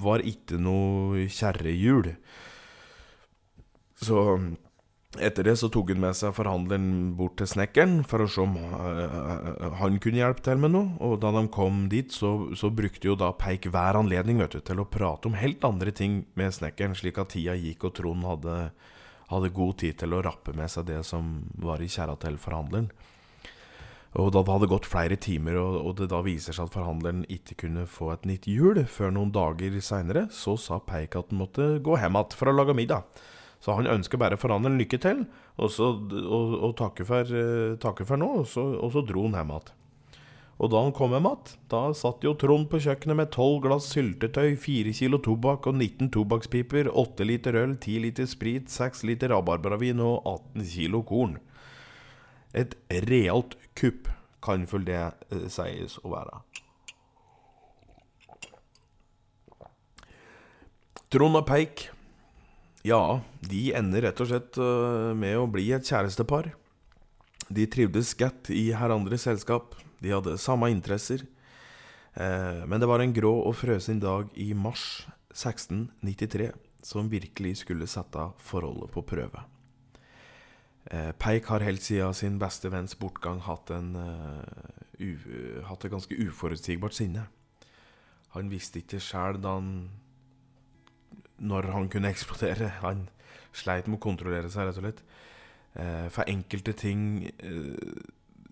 var 0.00 0.24
ikke 0.26 0.58
noe 0.58 1.28
kjerrehjul. 1.30 2.14
Så 4.02 4.22
Etter 5.16 5.46
det 5.46 5.54
så 5.56 5.70
tok 5.72 5.94
hun 5.94 6.02
med 6.02 6.12
seg 6.18 6.34
forhandleren 6.36 7.14
bort 7.16 7.38
til 7.40 7.48
snekkeren 7.48 8.02
for 8.04 8.20
å 8.20 8.26
se 8.28 8.42
om 8.42 8.58
uh, 8.60 9.70
han 9.80 9.96
kunne 10.04 10.20
hjelpe 10.20 10.44
til 10.44 10.60
med 10.60 10.74
noe. 10.74 10.90
Og 11.00 11.14
da 11.22 11.30
de 11.32 11.46
kom 11.48 11.86
dit, 11.88 12.12
så, 12.12 12.52
så 12.52 12.68
brukte 12.68 13.08
jo 13.08 13.16
da 13.16 13.30
Peik 13.32 13.70
hver 13.72 13.96
anledning 13.96 14.42
vet 14.42 14.58
du, 14.58 14.60
til 14.60 14.82
å 14.82 14.88
prate 14.88 15.30
om 15.30 15.38
helt 15.40 15.64
andre 15.64 15.94
ting 15.96 16.26
med 16.36 16.52
snekkeren, 16.52 16.96
slik 16.98 17.20
at 17.22 17.32
tida 17.32 17.56
gikk 17.56 17.86
og 17.88 17.94
Trond 17.96 18.28
hadde, 18.28 18.56
hadde 19.32 19.50
god 19.56 19.78
tid 19.80 19.96
til 20.04 20.12
å 20.12 20.20
rappe 20.28 20.52
med 20.52 20.68
seg 20.74 20.90
det 20.92 21.00
som 21.08 21.38
var 21.56 21.80
i 21.80 21.88
kjerra 21.88 22.18
til 22.20 22.36
forhandleren. 22.36 22.92
Og 24.20 24.28
da 24.36 24.44
det 24.44 24.52
hadde 24.58 24.70
gått 24.74 24.90
flere 24.92 25.16
timer, 25.20 25.56
og 25.56 25.90
det 25.96 26.10
da 26.12 26.20
viser 26.24 26.56
seg 26.56 26.68
at 26.68 26.76
forhandleren 26.76 27.24
ikke 27.32 27.56
kunne 27.64 27.88
få 27.88 28.12
et 28.12 28.28
nytt 28.28 28.48
hjul 28.48 28.84
før 28.84 29.16
noen 29.16 29.32
dager 29.32 29.80
seinere, 29.84 30.28
så 30.32 30.56
sa 30.60 30.82
Peik 30.84 31.16
at 31.16 31.32
han 31.32 31.40
måtte 31.40 31.74
gå 31.80 31.96
hjem 31.96 32.20
igjen 32.20 32.36
for 32.36 32.52
å 32.52 32.56
lage 32.60 32.76
middag. 32.76 33.08
Så 33.58 33.74
han 33.74 33.90
ønsker 33.90 34.20
bare 34.20 34.38
forhandleren 34.38 34.78
lykke 34.78 35.00
til, 35.02 35.24
og, 35.58 35.72
så, 35.74 35.90
og, 35.98 36.54
og 36.62 36.76
takke, 36.78 37.06
for, 37.08 37.26
uh, 37.26 37.74
takke, 37.82 38.06
for, 38.06 38.20
nå, 38.20 38.30
og 38.44 38.46
så, 38.46 38.62
og 38.78 38.92
så 38.94 39.02
dro 39.06 39.24
han 39.26 39.34
hjem 39.38 39.54
igjen. 39.56 39.74
Og 40.58 40.70
da 40.72 40.82
han 40.82 40.94
kom 40.94 41.14
hjem 41.14 41.26
igjen, 41.26 41.56
da 41.70 41.80
satt 41.94 42.24
jo 42.26 42.34
Trond 42.38 42.68
på 42.70 42.80
kjøkkenet 42.82 43.18
med 43.18 43.32
tolv 43.34 43.60
glass 43.66 43.90
syltetøy, 43.94 44.54
fire 44.58 44.94
kilo 44.94 45.20
tobakk 45.22 45.66
og 45.70 45.78
19 45.78 46.10
tobakkspiper, 46.14 46.90
åtte 46.90 47.26
liter 47.26 47.58
øl, 47.58 47.76
ti 47.82 47.98
liter 48.02 48.30
sprit, 48.30 48.70
seks 48.70 49.04
liter 49.06 49.34
rabarbravin 49.34 50.02
og 50.02 50.22
18 50.22 50.70
kilo 50.70 51.02
korn. 51.06 51.38
Et 52.54 52.74
realt 53.10 53.58
kupp 53.78 54.08
kan 54.42 54.66
vel 54.70 54.86
det 54.86 55.02
uh, 55.34 55.46
sies 55.50 55.98
å 56.06 56.14
være. 56.14 56.42
Trond 61.08 61.38
og 61.38 61.46
Peik 61.48 61.88
ja, 62.88 63.20
de 63.44 63.68
ender 63.76 64.08
rett 64.08 64.20
og 64.24 64.30
slett 64.30 64.58
uh, 64.60 65.12
med 65.16 65.36
å 65.38 65.48
bli 65.50 65.68
et 65.76 65.86
kjærestepar. 65.86 66.50
De 67.48 67.64
trivdes 67.70 68.12
godt 68.18 68.50
i 68.52 68.70
hverandres 68.76 69.24
selskap. 69.28 69.76
De 70.02 70.12
hadde 70.12 70.38
samme 70.40 70.70
interesser. 70.72 71.24
Eh, 72.18 72.64
men 72.66 72.80
det 72.80 72.88
var 72.90 73.02
en 73.02 73.14
grå 73.14 73.30
og 73.46 73.54
frøsen 73.60 74.00
dag 74.02 74.30
i 74.34 74.50
mars 74.54 75.06
1693 75.30 76.50
som 76.82 77.10
virkelig 77.10 77.60
skulle 77.62 77.88
sette 77.90 78.24
forholdet 78.42 78.90
på 78.94 79.04
prøve. 79.06 79.44
Eh, 80.90 81.12
Peik 81.20 81.50
har 81.52 81.64
helt 81.64 81.84
siden 81.84 82.16
sin 82.16 82.38
beste 82.40 82.70
venns 82.72 82.96
bortgang 82.98 83.42
hatt, 83.44 83.70
en, 83.70 83.94
uh, 83.94 85.64
hatt 85.68 85.84
et 85.84 85.92
ganske 85.92 86.16
uforutsigbart 86.16 86.96
sinne. 86.96 87.26
Han 88.34 88.50
visste 88.50 88.80
ikke 88.80 89.02
sjæl 89.02 89.40
da 89.42 89.58
han 89.58 89.90
når 91.38 91.70
han 91.74 91.88
kunne 91.92 92.10
eksplodere. 92.12 92.72
Han 92.82 93.06
sleit 93.56 93.88
med 93.88 94.00
å 94.00 94.04
kontrollere 94.08 94.50
seg, 94.52 94.68
rett 94.68 94.80
og 94.80 94.86
slett. 94.86 95.04
Eh, 95.78 96.08
for 96.12 96.28
enkelte 96.30 96.74
ting 96.76 97.28
eh, 97.38 98.02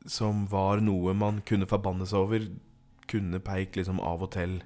som 0.06 0.44
var 0.50 0.82
noe 0.84 1.14
man 1.16 1.42
kunne 1.46 1.68
forbanne 1.68 2.06
seg 2.06 2.22
over, 2.22 2.48
kunne 3.10 3.42
Peik 3.42 3.76
liksom 3.78 4.00
av 4.02 4.24
og 4.26 4.32
til 4.34 4.58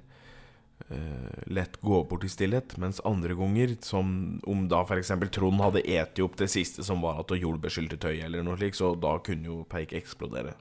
eh, 0.89 1.45
lett 1.53 1.79
gå 1.81 2.01
bort 2.09 2.25
i 2.25 2.31
stillhet. 2.31 2.77
Mens 2.81 3.01
andre 3.07 3.37
ganger, 3.37 3.75
som 3.85 4.41
om 4.49 4.67
da 4.71 4.83
f.eks. 4.85 5.13
Trond 5.33 5.63
hadde 5.63 5.85
eti 5.85 6.25
opp 6.25 6.37
det 6.41 6.51
siste 6.53 6.85
som 6.85 7.03
var 7.05 7.23
at 7.23 7.33
jordbeskylte 7.37 7.99
tøy, 8.01 8.19
eller 8.25 8.45
noe 8.45 8.59
slikt, 8.59 8.81
så 8.81 8.93
da 8.97 9.17
kunne 9.25 9.49
jo 9.49 9.63
Peik 9.69 9.95
eksplodere. 9.97 10.55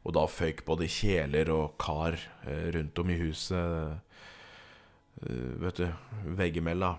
Og 0.00 0.14
da 0.16 0.24
føyk 0.24 0.62
både 0.64 0.86
kjeler 0.88 1.50
og 1.52 1.74
kar 1.80 2.14
rundt 2.72 2.96
om 3.02 3.10
i 3.12 3.18
huset 3.20 4.00
vet 5.20 5.80
du, 5.80 5.86
veggimella. 6.24 6.96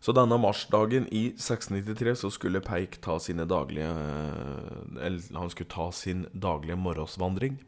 Så 0.00 0.14
denne 0.14 0.38
marsdagen 0.38 1.08
i 1.10 1.24
1693 1.34 2.14
så 2.20 2.30
skulle 2.30 2.62
Peik 2.62 3.00
ta 3.02 3.16
sine 3.18 3.42
daglige 3.50 3.90
eh, 3.90 5.06
Eller 5.06 5.38
han 5.38 5.50
skulle 5.50 5.72
ta 5.72 5.90
sin 5.92 6.26
daglige 6.32 6.78
morgensvandring. 6.78 7.58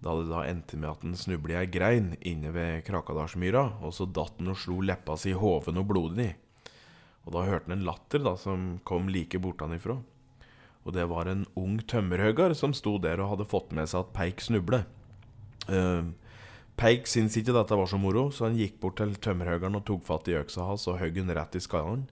Da 0.00 0.14
det 0.16 0.30
da 0.30 0.46
endte 0.48 0.78
med 0.80 0.88
at 0.88 1.02
han 1.04 1.18
snublet 1.18 1.52
i 1.52 1.58
ei 1.60 1.68
grein 1.68 2.14
inne 2.24 2.54
ved 2.54 2.86
Krakadalsmyra, 2.86 3.66
og 3.84 3.92
så 3.92 4.06
datt 4.08 4.38
han 4.40 4.54
og 4.54 4.56
slo 4.56 4.78
leppa 4.80 5.18
si 5.20 5.34
hoven 5.36 5.82
og 5.82 5.90
blodig. 5.90 6.30
Og 7.28 7.34
da 7.34 7.44
hørte 7.44 7.68
han 7.68 7.76
en 7.76 7.84
latter 7.84 8.24
da 8.24 8.32
som 8.40 8.78
kom 8.88 9.12
like 9.12 9.38
bortanifrå. 9.42 9.98
Og 10.88 10.96
det 10.96 11.04
var 11.10 11.28
en 11.28 11.44
ung 11.60 11.76
tømmerhøgar 11.84 12.56
som 12.56 12.72
sto 12.72 12.96
der 12.96 13.20
og 13.20 13.34
hadde 13.34 13.50
fått 13.50 13.74
med 13.76 13.90
seg 13.92 14.06
at 14.06 14.14
Peik 14.16 14.40
snublet. 14.40 14.88
Uh, 15.68 16.16
Peik 16.78 17.08
syntes 17.10 17.36
ikke 17.40 17.54
dette 17.56 17.76
var 17.76 17.88
så 17.90 17.98
moro, 18.00 18.28
så 18.32 18.46
han 18.46 18.58
gikk 18.58 18.78
bort 18.82 19.00
til 19.00 19.16
tømmerhoggeren 19.16 19.78
og 19.80 19.84
tok 19.88 20.04
fatt 20.06 20.30
i 20.30 20.36
øksa 20.38 20.68
hans 20.68 20.86
og 20.88 21.00
hogg 21.00 21.18
den 21.18 21.32
rett 21.36 21.58
i 21.58 21.62
skallen. 21.64 22.06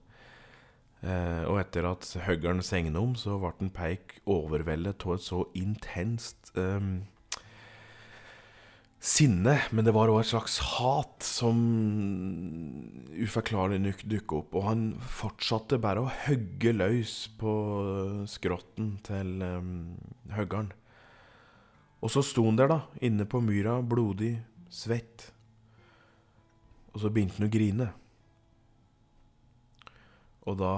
Eh, 0.99 1.45
og 1.47 1.61
etter 1.61 1.87
at 1.87 2.03
høggeren 2.25 2.59
segna 2.65 2.99
om, 2.99 3.15
så 3.15 3.37
ble 3.39 3.69
Peik 3.71 4.19
overveldet 4.27 5.05
av 5.07 5.15
et 5.15 5.23
så 5.23 5.45
intenst 5.57 6.51
eh, 6.59 6.91
sinne. 8.99 9.55
Men 9.71 9.87
det 9.87 9.93
var 9.95 10.11
òg 10.11 10.21
et 10.21 10.31
slags 10.33 10.59
hat 10.75 11.23
som 11.25 11.61
uforklarlig 13.15 13.79
nok 13.83 14.03
dukka 14.11 14.41
opp. 14.41 14.59
Og 14.59 14.67
han 14.67 14.83
fortsatte 14.99 15.79
bare 15.81 16.03
å 16.03 16.11
hogge 16.27 16.75
løs 16.75 17.15
på 17.39 17.55
skrotten 18.29 18.97
til 19.07 19.39
um, 19.39 19.71
høggeren. 20.35 20.73
Og 21.99 22.11
så 22.13 22.23
sto 22.23 22.45
han 22.45 22.59
der, 22.59 22.71
da, 22.71 22.79
inne 23.03 23.25
på 23.27 23.41
myra, 23.43 23.79
blodig, 23.83 24.37
svett. 24.69 25.29
Og 26.93 27.03
så 27.03 27.11
begynte 27.13 27.39
han 27.39 27.49
å 27.49 27.53
grine. 27.53 27.89
Og 30.49 30.57
da 30.57 30.73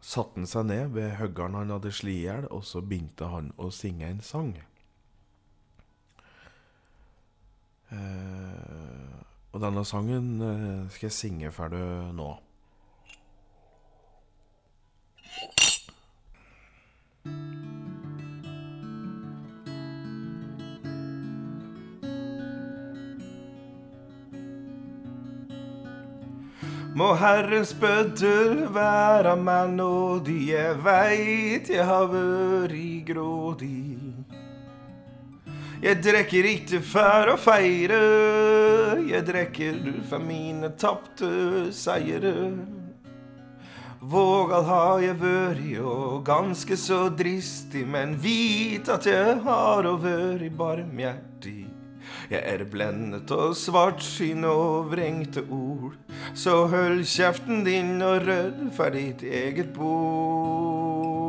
satte 0.00 0.40
han 0.40 0.48
seg 0.48 0.68
ned 0.70 0.94
ved 0.96 1.16
høggeren 1.18 1.58
han 1.58 1.74
hadde 1.74 1.92
slått 1.92 2.14
i 2.14 2.24
hjel, 2.24 2.48
og 2.54 2.64
så 2.64 2.82
begynte 2.84 3.28
han 3.28 3.52
å 3.60 3.70
synge 3.74 4.08
en 4.08 4.24
sang. 4.24 4.54
Eh, 7.88 9.16
og 9.52 9.62
denne 9.64 9.84
sangen 9.88 10.34
eh, 10.44 10.88
skal 10.92 11.08
jeg 11.08 11.16
synge 11.16 11.52
for 11.56 11.72
deg 11.72 12.12
nå. 12.16 12.28
Må 26.98 27.12
Herrens 27.14 27.70
bøddel 27.78 28.64
være 28.74 29.36
meg 29.38 29.68
nådig, 29.76 30.38
jeg 30.48 30.78
veit 30.82 31.68
jeg 31.70 31.84
har 31.86 32.08
vært 32.10 33.04
grådig. 33.06 34.16
Jeg 35.78 36.00
drikker 36.02 36.48
ikke 36.56 36.80
for 36.82 37.30
å 37.30 37.36
feire, 37.38 38.00
jeg 39.12 39.22
drikker 39.28 39.78
for 40.10 40.26
mine 40.26 40.72
tapte 40.80 41.30
seire. 41.70 42.34
Vågal 44.02 44.66
har 44.66 44.98
jeg 45.04 45.20
vært, 45.22 45.64
og 45.78 46.24
ganske 46.26 46.82
så 46.82 47.04
dristig, 47.14 47.86
men 47.86 48.18
vit 48.18 48.90
at 48.90 49.06
jeg 49.06 49.38
har 49.46 49.86
vært 50.02 50.50
barmhjertig. 50.58 51.67
Jeg 52.30 52.42
er 52.44 52.64
blendet 52.68 53.30
og 53.34 53.56
svartsyn 53.56 54.44
og 54.48 54.90
vrengte 54.92 55.44
ord. 55.48 55.96
Så 56.34 56.66
hold 56.72 57.04
kjeften 57.08 57.64
din 57.68 57.96
og 58.04 58.26
rød 58.28 58.68
for 58.76 58.94
ditt 58.94 59.24
eget 59.24 59.72
bord. 59.76 61.27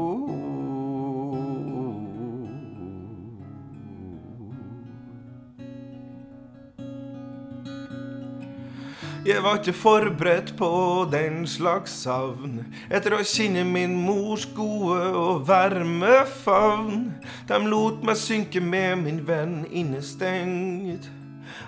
Jeg 9.29 9.43
var 9.45 9.59
ikke 9.59 9.75
forberedt 9.77 10.55
på 10.57 10.67
den 11.11 11.43
slags 11.45 11.93
savn. 12.01 12.63
Etter 12.89 13.13
å 13.13 13.19
kjenne 13.21 13.61
min 13.67 13.91
mors 14.01 14.47
gode 14.57 15.03
og 15.13 15.43
varme 15.45 16.23
favn. 16.41 17.03
De 17.45 17.59
lot 17.61 18.01
meg 18.01 18.17
synke 18.17 18.57
med 18.57 19.03
min 19.03 19.19
venn 19.27 19.59
innestengt. 19.69 21.11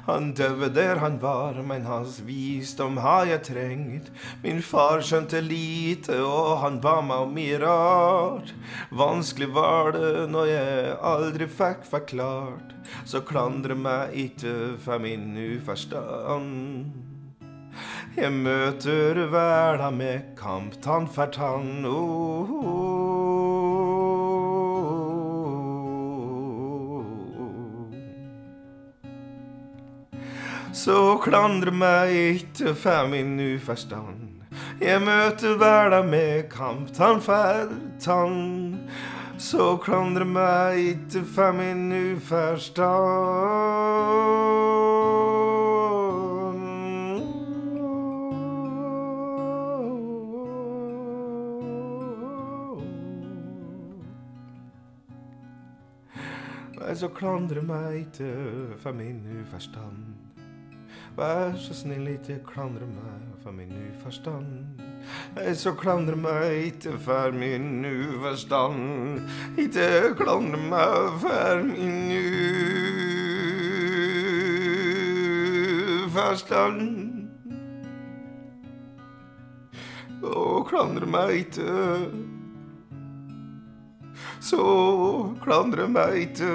Han 0.07 0.31
døde 0.33 0.71
der 0.73 1.03
han 1.03 1.19
var, 1.21 1.59
men 1.61 1.85
hans 1.85 2.17
visdom 2.25 2.97
har 2.97 3.29
jeg 3.29 3.43
trengt. 3.51 4.09
Min 4.41 4.63
far 4.65 5.05
skjønte 5.05 5.43
lite, 5.45 6.17
og 6.17 6.63
han 6.63 6.81
ba 6.81 6.97
meg 7.05 7.27
om 7.27 7.37
mye 7.37 7.61
rart. 7.61 8.55
Vanskelig 8.89 9.51
var 9.53 9.93
det 9.99 10.25
når 10.33 10.49
jeg 10.55 10.97
aldri 11.13 11.51
fikk 11.61 11.85
forklart. 11.93 12.73
Så 13.05 13.21
klandre 13.21 13.77
meg 13.77 14.17
ikke 14.25 14.57
for 14.81 14.97
min 14.97 15.37
uforstand. 15.37 17.11
Jeg 18.17 18.31
møter 18.31 19.15
verda 19.31 19.91
med 19.91 20.35
kamp 20.35 20.73
tann 20.83 21.07
for 21.07 21.25
tann. 21.31 21.85
Oh, 21.87 22.49
Så 30.73 31.17
klandre 31.23 31.71
meg 31.71 32.11
ikke 32.11 32.75
for 32.75 33.07
min 33.07 33.39
uforstand. 33.39 34.43
Jeg 34.81 35.01
møter 35.03 35.57
verda 35.59 36.01
med 36.03 36.49
kamptannferd 36.51 37.71
tann. 38.03 38.79
Så 39.37 39.77
klandre 39.83 40.25
meg 40.25 40.79
ikke 40.95 41.25
for 41.35 41.51
min 41.55 41.91
uforstand. 42.15 44.40
Nei, 56.81 56.95
så 56.97 57.11
klandre 57.13 57.61
meg 57.61 58.07
ikke 58.07 58.27
for 58.81 58.95
min 58.97 59.19
uforstand. 59.37 60.15
Vær 61.13 61.53
så 61.61 61.75
snill, 61.77 62.07
ikke 62.09 62.39
klandre 62.47 62.87
meg 62.89 63.27
for 63.43 63.53
min 63.53 63.69
uforstand. 63.91 64.81
Så 65.61 65.75
klandre 65.77 66.17
meg 66.17 66.71
ikke 66.71 66.95
for 67.05 67.37
min 67.37 67.85
uforstand. 67.85 69.21
Ikke 69.61 70.15
klandre 70.17 70.57
meg 70.71 71.21
for 71.21 71.61
min 71.69 72.17
uforstand. 76.09 76.81
Og 80.25 80.65
klandre 80.73 81.05
meg 81.05 81.45
Så 84.41 84.61
klandre 85.43 85.85
meg 85.85 86.15
ikke 86.23 86.49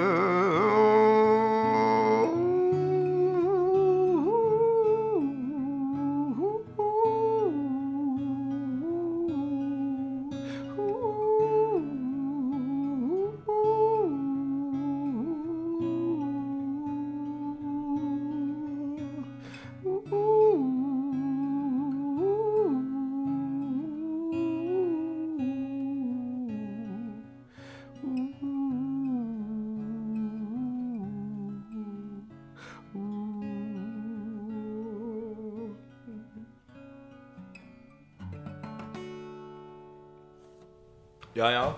Ja, 41.37 41.51
ja. 41.51 41.75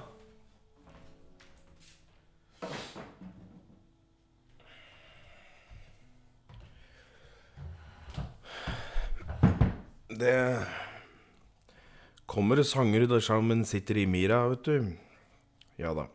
Det 10.08 10.66
kommer 12.26 12.64
sanger 12.64 13.04
der 13.08 13.20
sammen 13.20 13.66
sitter 13.66 13.98
i 13.98 14.06
mira, 14.08 14.48
vet 14.48 14.64
du. 14.64 14.94
Ja 15.76 15.92
da. 15.94 16.08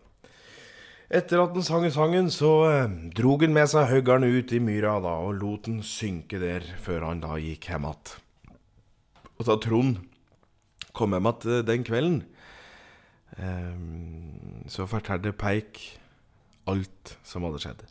Etter 1.12 1.42
at 1.44 1.52
han 1.52 1.62
sang 1.62 1.90
sangen, 1.92 2.30
så 2.32 2.52
eh, 2.70 2.88
drog 3.12 3.44
han 3.44 3.52
med 3.52 3.68
seg 3.68 3.90
høggeren 3.92 4.24
ut 4.24 4.56
i 4.56 4.62
myra 4.64 4.96
da, 5.04 5.18
og 5.20 5.36
lot 5.42 5.68
den 5.68 5.82
synke 5.84 6.40
der 6.40 6.64
før 6.80 7.10
han 7.10 7.20
da 7.20 7.36
gikk 7.36 7.68
hjem 7.68 7.84
att. 7.92 8.16
Og 9.36 9.44
da 9.44 9.60
Trond 9.60 10.00
kom 10.92 11.12
hjem 11.12 11.26
att 11.26 11.44
den 11.44 11.84
kvelden, 11.84 12.22
eh, 12.22 12.33
så 13.34 14.86
fortalte 14.86 15.32
Peik 15.34 15.80
alt 16.70 17.16
som 17.26 17.44
hadde 17.46 17.62
skjedd. 17.62 17.82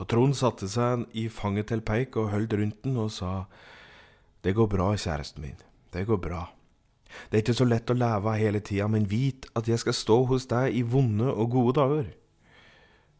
Og 0.00 0.08
Trond 0.10 0.34
satte 0.36 0.68
seg 0.70 1.06
i 1.16 1.28
fanget 1.32 1.70
til 1.70 1.82
Peik 1.86 2.18
og 2.20 2.32
holdt 2.34 2.56
rundt 2.58 2.82
den 2.84 2.98
og 2.98 3.12
sa 3.14 3.46
Det 4.44 4.54
går 4.54 4.66
bra, 4.68 4.90
kjæresten 4.96 5.40
min. 5.40 5.56
Det 5.92 6.06
går 6.06 6.18
bra. 6.20 6.42
Det 7.30 7.38
er 7.38 7.42
ikke 7.44 7.56
så 7.56 7.64
lett 7.64 7.90
å 7.90 7.96
leve 7.96 8.34
hele 8.36 8.60
tida, 8.60 8.88
men 8.90 9.06
vit 9.08 9.46
at 9.56 9.68
jeg 9.70 9.78
skal 9.80 9.94
stå 9.96 10.16
hos 10.28 10.46
deg 10.50 10.74
i 10.74 10.82
vonde 10.82 11.30
og 11.30 11.50
gode 11.54 11.76
dager. 11.78 12.10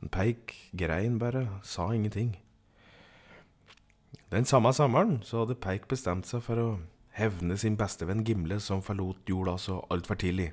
Men 0.01 0.11
Peik 0.13 0.53
grein 0.77 1.19
bare, 1.19 1.47
sa 1.63 1.93
ingenting. 1.95 2.35
Den 4.35 4.45
samme 4.45 4.73
sommeren 4.75 5.23
så 5.23 5.45
hadde 5.45 5.55
Peik 5.55 5.87
bestemt 5.89 6.27
seg 6.27 6.43
for 6.43 6.61
å 6.61 6.69
hevne 7.15 7.57
sin 7.57 7.79
bestevenn 7.79 8.25
Gimle, 8.27 8.59
som 8.61 8.83
forlot 8.83 9.31
jorda 9.31 9.55
så 9.63 9.79
altfor 9.95 10.19
tidlig. 10.19 10.51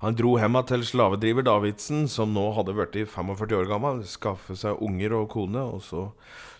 Han 0.00 0.16
dro 0.16 0.38
hjem 0.40 0.56
til 0.64 0.84
slavedriver 0.88 1.44
Davidsen, 1.44 2.06
som 2.08 2.30
nå 2.32 2.46
hadde 2.56 2.72
blitt 2.72 3.10
45 3.12 3.50
år 3.58 3.66
gammel, 3.68 3.98
skaffe 4.08 4.56
seg 4.56 4.80
unger 4.80 5.12
og 5.18 5.26
kone, 5.34 5.60
og 5.60 5.82
så 5.84 6.06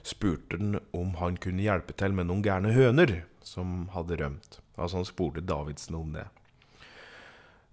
spurte 0.04 0.58
han 0.60 0.76
om 0.92 1.14
han 1.16 1.38
kunne 1.40 1.64
hjelpe 1.64 1.96
til 1.96 2.12
med 2.12 2.28
noen 2.28 2.44
gærne 2.44 2.74
høner 2.76 3.14
som 3.40 3.88
hadde 3.94 4.20
rømt. 4.20 4.60
Altså 4.76 5.00
han 5.00 5.08
spurte 5.08 5.40
Davidsen 5.40 5.96
om 5.96 6.12
det. 6.18 6.26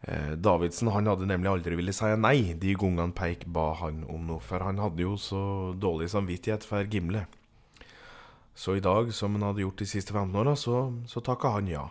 Eh, 0.08 0.39
Davidsen 0.39 0.93
han 0.95 1.12
hadde 1.12 1.27
nemlig 1.27 1.51
aldri 1.51 1.75
ville 1.75 1.95
si 1.95 2.13
nei 2.15 2.53
de 2.56 2.75
gangene 2.80 3.15
Peik 3.17 3.43
ba 3.51 3.73
han 3.82 4.06
om 4.08 4.23
noe, 4.30 4.39
for 4.39 4.63
han 4.63 4.80
hadde 4.80 5.03
jo 5.03 5.17
så 5.19 5.43
dårlig 5.75 6.13
samvittighet 6.15 6.63
for 6.63 6.88
Gimle. 6.88 7.25
Så 8.56 8.80
i 8.80 8.88
dag, 8.88 9.12
som 9.13 9.36
han 9.36 9.49
hadde 9.49 9.67
gjort 9.67 9.84
de 9.84 9.91
siste 9.91 10.15
15 10.15 10.39
åra, 10.39 10.56
så, 10.56 10.88
så 11.12 11.19
takka 11.19 11.58
han 11.60 11.67
ja. 11.75 11.89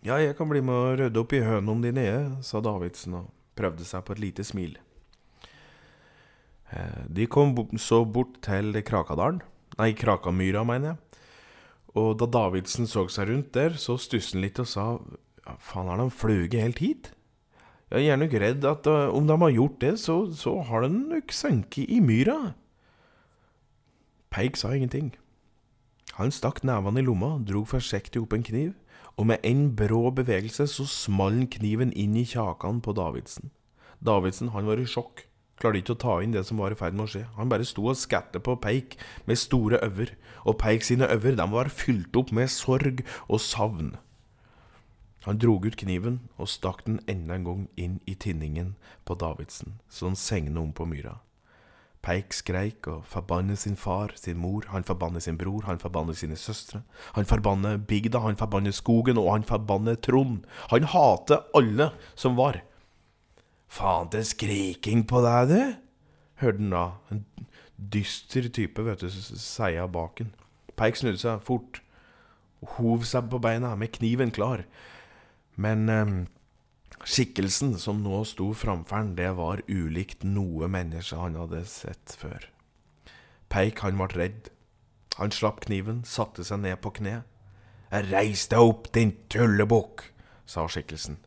Ja, 0.00 0.16
jeg 0.16 0.32
kan 0.38 0.48
bli 0.48 0.62
med 0.64 0.72
og 0.72 0.94
rydde 0.96 1.20
opp 1.20 1.32
i 1.36 1.42
hønene 1.44 1.84
dine, 1.84 2.04
jeg, 2.06 2.28
sa 2.46 2.62
Davidsen 2.64 3.18
og 3.18 3.26
prøvde 3.58 3.84
seg 3.84 4.00
på 4.06 4.14
et 4.14 4.22
lite 4.22 4.46
smil. 4.48 4.78
Eh, 6.72 7.02
De 7.04 7.26
kom 7.28 7.52
så 7.76 8.00
bort 8.08 8.38
til 8.40 8.72
Krakadalen, 8.80 9.42
nei, 9.76 9.92
Krakamyra, 9.92 10.64
mener 10.64 10.94
jeg. 10.94 11.20
Og 12.00 12.16
da 12.16 12.30
Davidsen 12.30 12.88
så 12.88 13.04
seg 13.12 13.28
rundt 13.28 13.52
der, 13.52 13.76
så 13.76 13.98
stusset 14.00 14.38
han 14.38 14.46
litt 14.46 14.62
og 14.62 14.70
sa 14.72 14.86
ja, 15.44 15.58
faen, 15.58 15.90
har 15.90 16.00
de 16.00 16.08
fløyet 16.08 16.56
helt 16.56 16.80
hit? 16.80 17.12
Jeg 17.90 18.06
er 18.08 18.20
nok 18.20 18.32
redd 18.38 18.64
at 18.70 18.86
uh, 18.86 19.10
om 19.12 19.26
de 19.26 19.36
har 19.36 19.52
gjort 19.52 19.80
det, 19.82 19.96
så, 19.98 20.20
så 20.32 20.60
har 20.64 20.86
de 20.86 20.94
nok 20.94 21.34
sunket 21.34 21.90
i 21.90 21.98
myra. 22.00 22.54
Peik 24.30 24.56
sa 24.56 24.70
ingenting. 24.72 25.10
Han 26.16 26.30
stakk 26.32 26.62
nevene 26.64 27.02
i 27.02 27.04
lomma, 27.04 27.34
drog 27.42 27.66
forsiktig 27.68 28.22
opp 28.22 28.36
en 28.36 28.46
kniv, 28.46 28.76
og 29.16 29.26
med 29.30 29.42
en 29.46 29.70
brå 29.76 30.10
bevegelse 30.14 30.66
så 30.70 30.86
small 30.88 31.42
kniven 31.50 31.92
inn 31.92 32.16
i 32.16 32.26
kjakan 32.28 32.80
på 32.84 32.94
Davidsen. 32.96 33.50
Davidsen 34.00 34.52
han 34.54 34.68
var 34.68 34.80
i 34.80 34.86
sjokk, 34.88 35.26
klarte 35.60 35.82
ikke 35.82 35.96
å 35.96 36.02
ta 36.04 36.18
inn 36.24 36.32
det 36.34 36.46
som 36.48 36.60
var 36.60 36.72
i 36.72 36.78
ferd 36.78 36.96
med 36.96 37.04
å 37.04 37.12
skje. 37.12 37.24
Han 37.36 37.50
bare 37.52 37.66
sto 37.68 37.84
og 37.90 37.98
skatte 38.00 38.40
på 38.40 38.56
Peik 38.62 38.96
med 39.28 39.40
store 39.40 39.80
øver, 39.84 40.14
og 40.48 40.58
Peik 40.62 40.86
sine 40.86 41.08
øver 41.10 41.36
de 41.36 41.48
var 41.52 41.72
fylt 41.72 42.16
opp 42.16 42.32
med 42.32 42.48
sorg 42.52 43.04
og 43.28 43.42
savn. 43.44 43.96
Han 45.26 45.36
drog 45.36 45.66
ut 45.68 45.76
kniven 45.76 46.22
og 46.40 46.48
stakk 46.48 46.86
den 46.86 47.02
enda 47.04 47.36
en 47.36 47.44
gang 47.44 47.64
inn 47.76 47.98
i 48.08 48.14
tinningen 48.16 48.72
på 49.04 49.18
Davidsen, 49.20 49.76
så 49.92 50.08
han 50.08 50.16
segna 50.16 50.62
om 50.62 50.72
på 50.72 50.88
myra. 50.88 51.18
Peik 52.00 52.32
skreik 52.32 52.86
og 52.88 53.02
forbannet 53.04 53.60
sin 53.60 53.76
far, 53.76 54.14
sin 54.16 54.38
mor, 54.40 54.64
han 54.72 54.86
forbannet 54.88 55.26
sin 55.26 55.36
bror, 55.36 55.66
han 55.66 55.80
forbannet 55.82 56.16
sine 56.16 56.36
søstre. 56.36 56.80
Han 57.12 57.28
forbannet 57.28 57.84
bygda, 57.90 58.22
han 58.24 58.38
forbannet 58.40 58.74
skogen, 58.74 59.20
og 59.20 59.34
han 59.34 59.44
forbannet 59.44 60.00
Trond. 60.06 60.46
Han 60.72 60.88
hater 60.88 61.44
alle 61.54 61.90
som 62.14 62.38
var. 62.40 62.62
Faen 63.68 64.08
til 64.10 64.24
skriking 64.24 65.04
på 65.06 65.20
deg, 65.26 65.52
du, 65.52 65.60
hørte 66.40 66.64
han 66.64 66.72
da. 66.72 66.86
En 67.12 67.24
dyster 67.76 68.48
type, 68.48 68.80
vet 68.84 69.04
du, 69.04 69.10
seia 69.12 69.84
baken. 69.86 70.32
Peik 70.80 70.96
snudde 70.96 71.20
seg 71.20 71.44
fort, 71.44 71.82
hov 72.78 73.04
seg 73.08 73.28
på 73.28 73.40
beina 73.44 73.74
med 73.76 73.92
kniven 73.92 74.32
klar. 74.32 74.64
Men 75.60 75.88
eh, 75.92 76.16
skikkelsen 77.06 77.76
som 77.80 78.02
nå 78.04 78.22
sto 78.28 78.50
framfor 78.56 78.96
han, 78.96 79.14
det 79.16 79.32
var 79.38 79.62
ulikt 79.68 80.24
noe 80.26 80.68
menneske 80.70 81.18
han 81.18 81.38
hadde 81.38 81.64
sett 81.68 82.16
før. 82.20 82.46
Peik, 83.50 83.82
han 83.84 83.98
ble 83.98 84.10
redd. 84.14 84.50
Han 85.18 85.32
slapp 85.34 85.64
kniven, 85.64 86.04
satte 86.06 86.44
seg 86.46 86.62
ned 86.62 86.78
på 86.84 86.92
kne. 87.00 87.20
Reis 87.90 88.46
deg 88.50 88.62
opp, 88.62 88.92
din 88.94 89.16
tullebukk, 89.32 90.06
sa 90.46 90.68
skikkelsen. 90.70 91.18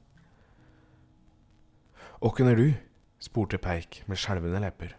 Åkken 2.24 2.48
er 2.48 2.60
du? 2.60 2.68
spurte 3.24 3.60
Peik 3.60 4.02
med 4.08 4.20
skjelvende 4.20 4.62
lepper. 4.64 4.96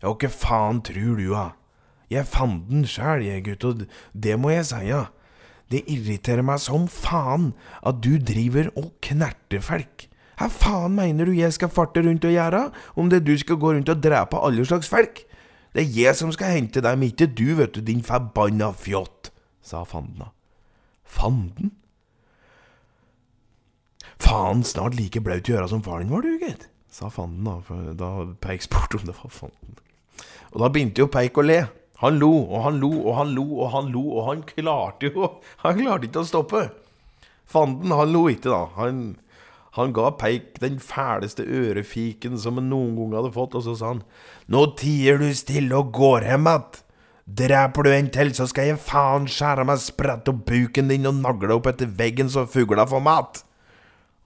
Ja, 0.00 0.14
hva 0.14 0.30
faen 0.32 0.80
tror 0.84 1.18
du, 1.18 1.28
da? 1.32 1.50
Jeg 2.08 2.24
fant 2.30 2.68
den 2.70 2.86
sjæl, 2.88 3.26
jeg, 3.26 3.44
gutt, 3.44 3.64
og 3.68 3.84
det 4.16 4.38
må 4.40 4.54
jeg 4.54 4.68
si, 4.70 4.80
ja. 4.88 5.08
Det 5.68 5.84
irriterer 5.90 6.44
meg 6.46 6.60
som 6.64 6.86
faen 6.88 7.50
at 7.86 8.00
du 8.04 8.16
driver 8.18 8.70
og 8.78 8.94
knerter 9.04 9.60
folk. 9.64 10.06
Hva 10.38 10.48
faen 10.52 10.94
mener 10.96 11.26
du 11.26 11.34
jeg 11.34 11.52
skal 11.56 11.72
farte 11.72 12.04
rundt 12.04 12.24
og 12.24 12.32
gjøre, 12.32 12.68
om 12.96 13.10
det 13.10 13.24
du 13.26 13.34
skal 13.38 13.58
gå 13.60 13.74
rundt 13.74 13.90
og 13.90 14.02
drepe 14.02 14.38
alle 14.38 14.64
slags 14.68 14.88
folk? 14.90 15.24
Det 15.74 15.82
er 15.82 15.96
jeg 15.98 16.16
som 16.16 16.30
skal 16.32 16.54
hente 16.54 16.82
dem, 16.82 17.02
ikke 17.04 17.26
du, 17.26 17.52
vet 17.58 17.74
du, 17.74 17.82
din 17.84 18.04
forbanna 18.06 18.70
fjott, 18.72 19.32
sa 19.62 19.82
fanden. 19.84 20.30
Fanden? 21.04 21.74
Faen, 24.18 24.64
snart 24.66 24.96
like 24.98 25.20
blaut 25.22 25.48
i 25.48 25.54
øra 25.54 25.68
som 25.70 25.82
faren 25.84 26.10
var, 26.10 26.24
du, 26.24 26.38
gitt, 26.40 26.68
sa 26.90 27.10
fanden 27.12 27.46
da, 27.46 27.82
da 27.98 28.08
Peik 28.42 28.64
spurte 28.64 28.98
om 28.98 29.06
det 29.06 29.14
var 29.20 29.34
fanden. 29.34 29.76
Og 30.54 30.62
da 30.62 30.70
begynte 30.72 31.04
jo 31.04 31.10
Peik 31.12 31.38
å 31.38 31.44
le. 31.44 31.60
Han 32.02 32.18
lo, 32.22 32.30
og 32.46 32.62
han 32.62 32.76
lo, 32.78 32.90
og 33.04 33.16
han 33.18 33.32
lo, 33.34 33.46
og 33.58 33.72
han 33.74 33.88
lo, 33.94 34.04
og 34.18 34.28
han 34.28 34.42
klarte 34.46 35.10
jo 35.10 35.30
Han 35.64 35.80
klarte 35.80 36.06
ikke 36.06 36.22
å 36.22 36.28
stoppe. 36.28 36.68
Fanden, 37.48 37.94
han 37.94 38.12
lo 38.14 38.28
ikke, 38.30 38.52
da. 38.52 38.60
Han, 38.78 39.00
han 39.74 39.94
ga 39.96 40.12
Peik 40.20 40.60
den 40.62 40.78
fæleste 40.82 41.42
ørefiken 41.42 42.38
som 42.38 42.60
han 42.60 42.68
noen 42.70 42.94
gang 43.00 43.16
hadde 43.18 43.34
fått, 43.34 43.56
og 43.58 43.66
så 43.66 43.74
sa 43.78 43.94
han 43.96 44.04
Nå 44.52 44.62
tier 44.78 45.18
du 45.18 45.32
stille 45.34 45.74
og 45.78 45.90
går 45.96 46.28
hjem 46.30 46.46
att. 46.46 46.84
Dreper 47.28 47.82
du 47.84 47.90
en 47.92 48.08
til, 48.08 48.30
så 48.32 48.46
skal 48.48 48.70
jeg 48.70 48.80
faen 48.80 49.26
skjære 49.28 49.66
meg 49.68 49.80
sprett 49.82 50.28
opp 50.30 50.46
buken 50.48 50.88
din 50.88 51.08
og 51.10 51.18
nagle 51.18 51.58
opp 51.58 51.66
etter 51.68 51.90
veggen 51.98 52.30
så 52.32 52.46
fugla 52.48 52.86
får 52.88 53.02
mat. 53.04 53.42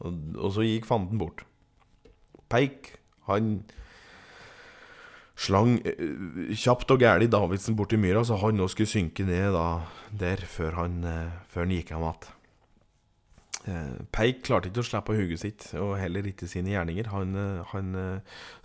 Og, 0.04 0.20
og 0.38 0.52
så 0.54 0.66
gikk 0.66 0.86
fanden 0.86 1.18
bort. 1.18 1.42
Peik, 2.52 2.92
han 3.26 3.64
slang 5.38 5.80
eh, 5.86 6.52
kjapt 6.58 6.92
og 6.92 7.02
gæli 7.02 7.28
Davidsen 7.30 7.76
borti 7.78 7.98
myra, 8.00 8.22
så 8.24 8.38
han 8.42 8.58
nå 8.58 8.68
skulle 8.70 8.90
synke 8.90 9.26
ned 9.26 9.52
da, 9.56 9.82
der 10.18 10.44
før 10.48 10.78
han, 10.82 11.02
eh, 11.08 11.34
før 11.52 11.64
han 11.64 11.74
gikk 11.76 11.92
hjem 11.92 12.06
igjen. 12.06 12.30
Eh, 13.62 14.00
Peik 14.14 14.42
klarte 14.48 14.70
ikke 14.70 14.82
å 14.82 14.88
slippe 14.88 15.16
hugget 15.16 15.42
sitt, 15.44 15.68
og 15.78 15.96
heller 16.00 16.26
ikke 16.28 16.50
sine 16.50 16.74
gjerninger. 16.74 17.12
Han, 17.14 17.36
han 17.72 17.94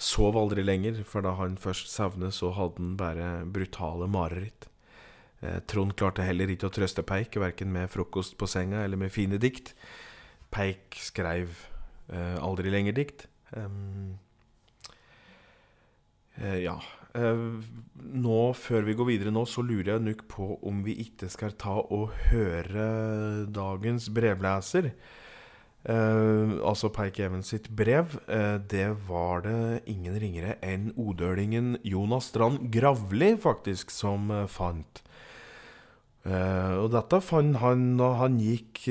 sov 0.01 0.39
aldri 0.39 0.65
lenger, 0.65 1.03
for 1.05 1.25
da 1.25 1.35
han 1.37 1.59
først 1.61 1.91
sovnet, 1.93 2.35
så 2.35 2.51
hadde 2.57 2.81
han 2.81 2.97
bare 2.99 3.29
brutale 3.45 4.09
mareritt. 4.09 4.69
Trond 5.69 5.93
klarte 5.93 6.25
heller 6.25 6.49
ikke 6.49 6.65
å 6.65 6.73
trøste 6.73 7.03
Peik, 7.05 7.35
verken 7.37 7.69
med 7.69 7.91
frokost 7.93 8.39
på 8.41 8.47
senga 8.49 8.81
eller 8.81 8.97
med 8.97 9.13
fine 9.13 9.37
dikt. 9.37 9.75
Peik 10.49 10.97
skrev 10.97 11.53
aldri 12.09 12.73
lenger 12.73 12.97
dikt. 12.97 13.27
Um, 13.53 14.17
ja. 16.37 16.77
Eh, 17.17 17.45
nå, 18.17 18.39
før 18.57 18.85
vi 18.87 18.95
går 18.97 19.09
videre 19.09 19.33
nå, 19.33 19.45
så 19.49 19.63
lurer 19.65 19.95
jeg 19.95 20.05
nok 20.05 20.25
på 20.31 20.49
om 20.67 20.83
vi 20.85 20.97
ikke 21.07 21.29
skal 21.33 21.55
ta 21.59 21.79
og 21.81 22.11
høre 22.29 23.47
dagens 23.53 24.09
brevleser. 24.13 24.91
Eh, 25.87 26.53
altså 26.67 26.91
Peik 26.93 27.19
Evens 27.23 27.53
sitt 27.53 27.71
brev. 27.75 28.19
Eh, 28.27 28.57
det 28.59 28.89
var 29.07 29.45
det 29.47 29.83
ingen 29.89 30.19
ringere 30.19 30.57
enn 30.65 30.91
odølingen 30.99 31.77
Jonas 31.87 32.29
Strand 32.33 32.69
Gravli, 32.73 33.33
faktisk, 33.41 33.93
som 33.93 34.31
eh, 34.31 34.45
fant. 34.51 35.03
Eh, 36.27 36.73
og 36.75 36.91
dette 36.91 37.21
fant 37.23 37.61
han 37.63 37.93
da 37.97 38.11
han 38.19 38.35
gikk 38.43 38.83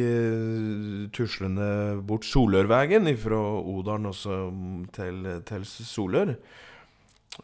tuslende 1.14 1.68
bort 2.09 2.24
Solørvegen 2.24 3.11
fra 3.20 3.42
Odalen 3.61 4.88
til, 4.97 5.26
til 5.47 5.68
Solør. 5.68 6.38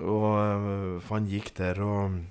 Og 0.00 0.28
eh, 0.38 1.00
for 1.02 1.18
han 1.18 1.28
gikk 1.28 1.52
der 1.58 1.82
og 1.84 2.22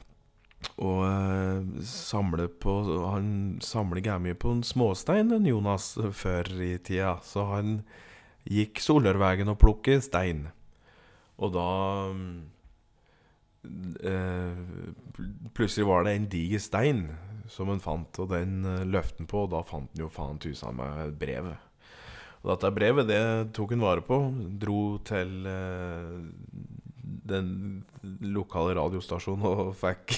og 0.82 0.99
uh, 1.05 1.82
samle 1.86 2.47
på 2.62 2.74
Han 3.09 3.57
samler 3.66 4.01
gæren 4.05 4.22
mye 4.26 4.38
på 4.38 4.51
en 4.53 4.64
småstein, 4.66 5.32
den 5.34 5.47
Jonas, 5.49 5.95
før 6.14 6.45
i 6.62 6.78
tida. 6.78 7.16
Så 7.26 7.45
han 7.49 7.82
gikk 8.45 8.82
Solørvegen 8.82 9.49
og 9.49 9.59
plukket 9.62 10.05
stein. 10.05 10.47
Og 11.41 11.53
da 11.57 11.68
uh, 13.66 14.53
Plutselig 15.57 15.89
var 15.89 16.05
det 16.05 16.16
en 16.16 16.30
diger 16.30 16.62
stein 16.62 17.03
som 17.51 17.68
han 17.74 17.82
fant, 17.84 18.22
og 18.22 18.30
den 18.32 18.62
uh, 18.66 18.86
løfte 18.86 19.22
han 19.22 19.30
på. 19.30 19.45
Og 19.45 19.53
da 19.53 19.66
fant 19.66 19.89
han 19.89 20.05
jo 20.05 20.14
faen 20.14 20.41
tusen 20.41 20.78
meg 20.78 21.18
brevet. 21.22 21.57
Og 22.41 22.55
dette 22.55 22.72
brevet 22.74 23.09
det 23.09 23.24
tok 23.53 23.76
han 23.76 23.84
vare 23.86 24.05
på. 24.05 24.18
Dro 24.62 24.97
til 25.05 25.45
eh, 25.45 26.16
den 27.32 27.52
lokale 28.34 28.76
radiostasjonen 28.78 29.48
og 29.48 29.72
fikk 29.80 30.18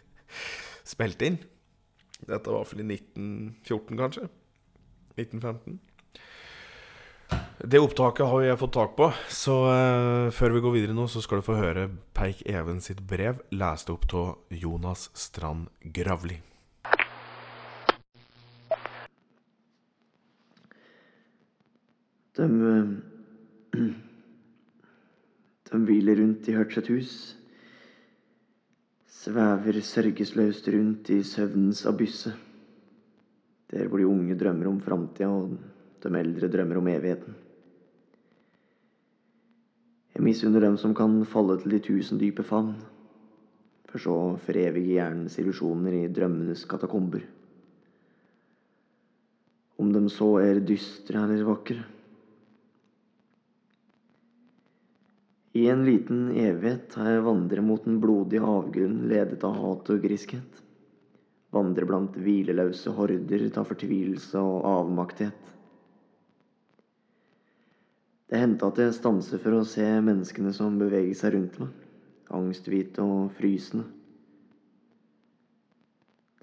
spilt 0.92 1.22
inn. 1.26 1.38
Dette 2.20 2.50
var 2.50 2.60
iallfall 2.60 2.82
i 2.82 2.88
1914, 2.98 4.00
kanskje? 4.00 4.26
1915. 5.16 5.80
Det 7.60 7.78
opptaket 7.78 8.26
har 8.26 8.42
jeg 8.42 8.58
fått 8.58 8.72
tak 8.72 8.94
på, 8.96 9.10
så 9.28 9.56
uh, 9.68 10.30
før 10.32 10.54
vi 10.56 10.62
går 10.64 10.72
videre 10.78 10.96
nå, 10.96 11.04
så 11.12 11.20
skal 11.20 11.40
du 11.40 11.46
få 11.46 11.58
høre 11.58 11.90
Peik 12.16 12.40
Even 12.48 12.80
sitt 12.80 13.02
brev, 13.04 13.42
lest 13.52 13.92
opp 13.92 14.08
av 14.16 14.56
Jonas 14.56 15.10
Strand 15.14 15.68
Gravli. 15.84 16.40
De 22.40 22.48
eh, 22.72 23.80
De 25.70 25.78
hviler 25.86 26.18
rundt 26.18 26.48
i 26.50 26.54
hvert 26.56 26.88
hus, 26.90 27.12
svever 29.20 29.76
sørgesløst 29.86 30.66
rundt 30.74 31.10
i 31.14 31.20
søvnens 31.22 31.84
abysse, 31.86 32.32
der 33.70 33.86
hvor 33.86 34.00
de 34.00 34.08
unge 34.08 34.34
drømmer 34.38 34.66
om 34.66 34.80
framtida 34.82 35.28
og 35.30 35.52
de 36.02 36.12
eldre 36.18 36.48
drømmer 36.50 36.80
om 36.80 36.88
evigheten. 36.90 37.36
Jeg 40.14 40.24
misunner 40.26 40.60
dem 40.60 40.76
som 40.76 40.94
kan 40.96 41.20
falle 41.24 41.54
til 41.60 41.76
de 41.76 41.78
tusen 41.84 42.18
dype 42.18 42.42
favn, 42.42 42.74
for 43.86 44.02
så 44.02 44.16
å 44.16 44.34
forevige 44.42 44.96
hjernens 44.96 45.38
illusjoner 45.38 46.00
i 46.00 46.10
drømmenes 46.10 46.66
katakomber. 46.68 47.22
Om 49.80 49.94
de 49.94 50.02
så 50.12 50.32
er 50.42 50.60
dystre 50.66 51.22
eller 51.22 51.46
vakre. 51.46 51.86
I 55.52 55.66
en 55.68 55.84
liten 55.84 56.30
evighet 56.30 56.94
har 56.94 57.08
jeg 57.10 57.22
vandret 57.26 57.64
mot 57.66 57.86
en 57.86 57.96
blodig 58.02 58.38
avgrunn 58.38 59.00
ledet 59.10 59.42
av 59.46 59.56
hat 59.58 59.88
og 59.90 60.02
griskhet. 60.04 60.60
Vandre 61.50 61.86
blant 61.90 62.14
hvileløse 62.14 62.92
horder 62.94 63.48
av 63.58 63.66
fortvilelse 63.66 64.38
og 64.38 64.68
avmaktighet. 64.70 65.56
Det 68.30 68.38
hendte 68.38 68.68
at 68.70 68.78
jeg 68.78 68.94
stanser 68.94 69.42
for 69.42 69.58
å 69.58 69.64
se 69.66 69.88
menneskene 70.06 70.52
som 70.54 70.76
beveger 70.78 71.16
seg 71.18 71.34
rundt 71.34 71.56
meg, 71.58 71.72
angsthvite 72.30 73.02
og 73.02 73.32
frysende. 73.34 73.88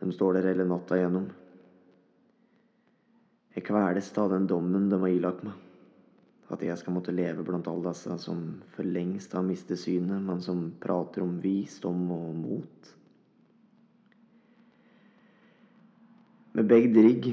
De 0.01 0.12
står 0.12 0.36
der 0.36 0.49
hele 0.51 0.66
natta 0.68 0.99
igjennom. 0.99 1.30
Jeg 3.55 3.64
kveles 3.72 4.12
av 4.20 4.36
den 4.36 4.51
dommen 4.51 4.91
de 4.91 4.99
har 4.99 5.16
ilagt 5.16 5.47
meg. 5.47 5.55
At 6.47 6.61
jeg 6.63 6.79
skal 6.79 6.95
måtte 6.95 7.11
leve 7.15 7.43
blant 7.43 7.67
alle 7.67 7.91
disse 7.91 8.15
som 8.23 8.43
for 8.71 8.87
lengst 8.87 9.33
har 9.35 9.43
mistet 9.43 9.81
synet, 9.81 10.21
men 10.23 10.39
som 10.43 10.69
prater 10.79 11.25
om 11.25 11.35
visdom 11.43 12.05
og 12.15 12.29
mot. 12.37 12.93
Med 16.55 16.69
begge 16.71 17.03
rigg 17.03 17.27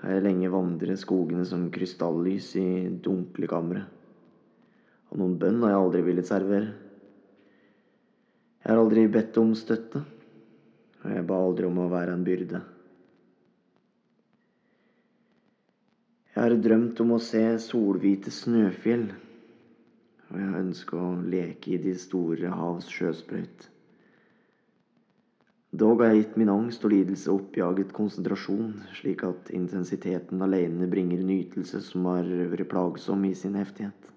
har 0.00 0.14
jeg 0.14 0.24
lenge 0.28 0.52
vandret 0.52 1.02
skogene 1.02 1.42
som 1.48 1.66
krystallys 1.74 2.52
i 2.60 2.68
dunkle 3.02 3.50
kamre. 3.50 3.82
Og 5.10 5.18
noen 5.20 5.34
bønn 5.40 5.58
har 5.64 5.74
jeg 5.74 5.82
aldri 5.82 6.04
villet 6.06 6.30
servere. 6.30 6.70
Jeg 8.62 8.70
har 8.72 8.80
aldri 8.82 9.04
bedt 9.10 9.36
om 9.42 9.52
støtte, 9.58 10.00
og 11.02 11.12
jeg 11.12 11.26
ba 11.26 11.36
aldri 11.42 11.68
om 11.68 11.82
å 11.82 11.90
være 11.90 12.14
en 12.14 12.24
byrde. 12.26 12.62
Jeg 16.36 16.44
har 16.44 16.52
drømt 16.60 16.98
om 17.00 17.14
å 17.14 17.16
se 17.24 17.40
solhvite 17.64 18.28
snøfjell, 18.28 19.06
og 20.28 20.34
jeg 20.36 20.58
ønsker 20.58 20.98
å 21.00 21.14
leke 21.32 21.70
i 21.72 21.78
de 21.80 21.94
store 21.96 22.50
havs 22.52 22.90
sjøsprøyt. 22.92 23.64
Dog 25.80 26.04
har 26.04 26.12
jeg 26.12 26.26
gitt 26.26 26.36
min 26.36 26.52
angst 26.52 26.84
og 26.84 26.92
lidelse 26.92 27.32
oppjaget 27.32 27.96
konsentrasjon, 27.96 28.76
slik 29.00 29.24
at 29.24 29.48
intensiteten 29.56 30.44
alene 30.44 30.90
bringer 30.92 31.24
nytelse 31.24 31.80
som 31.88 32.04
har 32.12 32.28
vært 32.52 32.68
plagsom 32.68 33.24
i 33.24 33.32
sin 33.32 33.56
heftighet. 33.56 34.12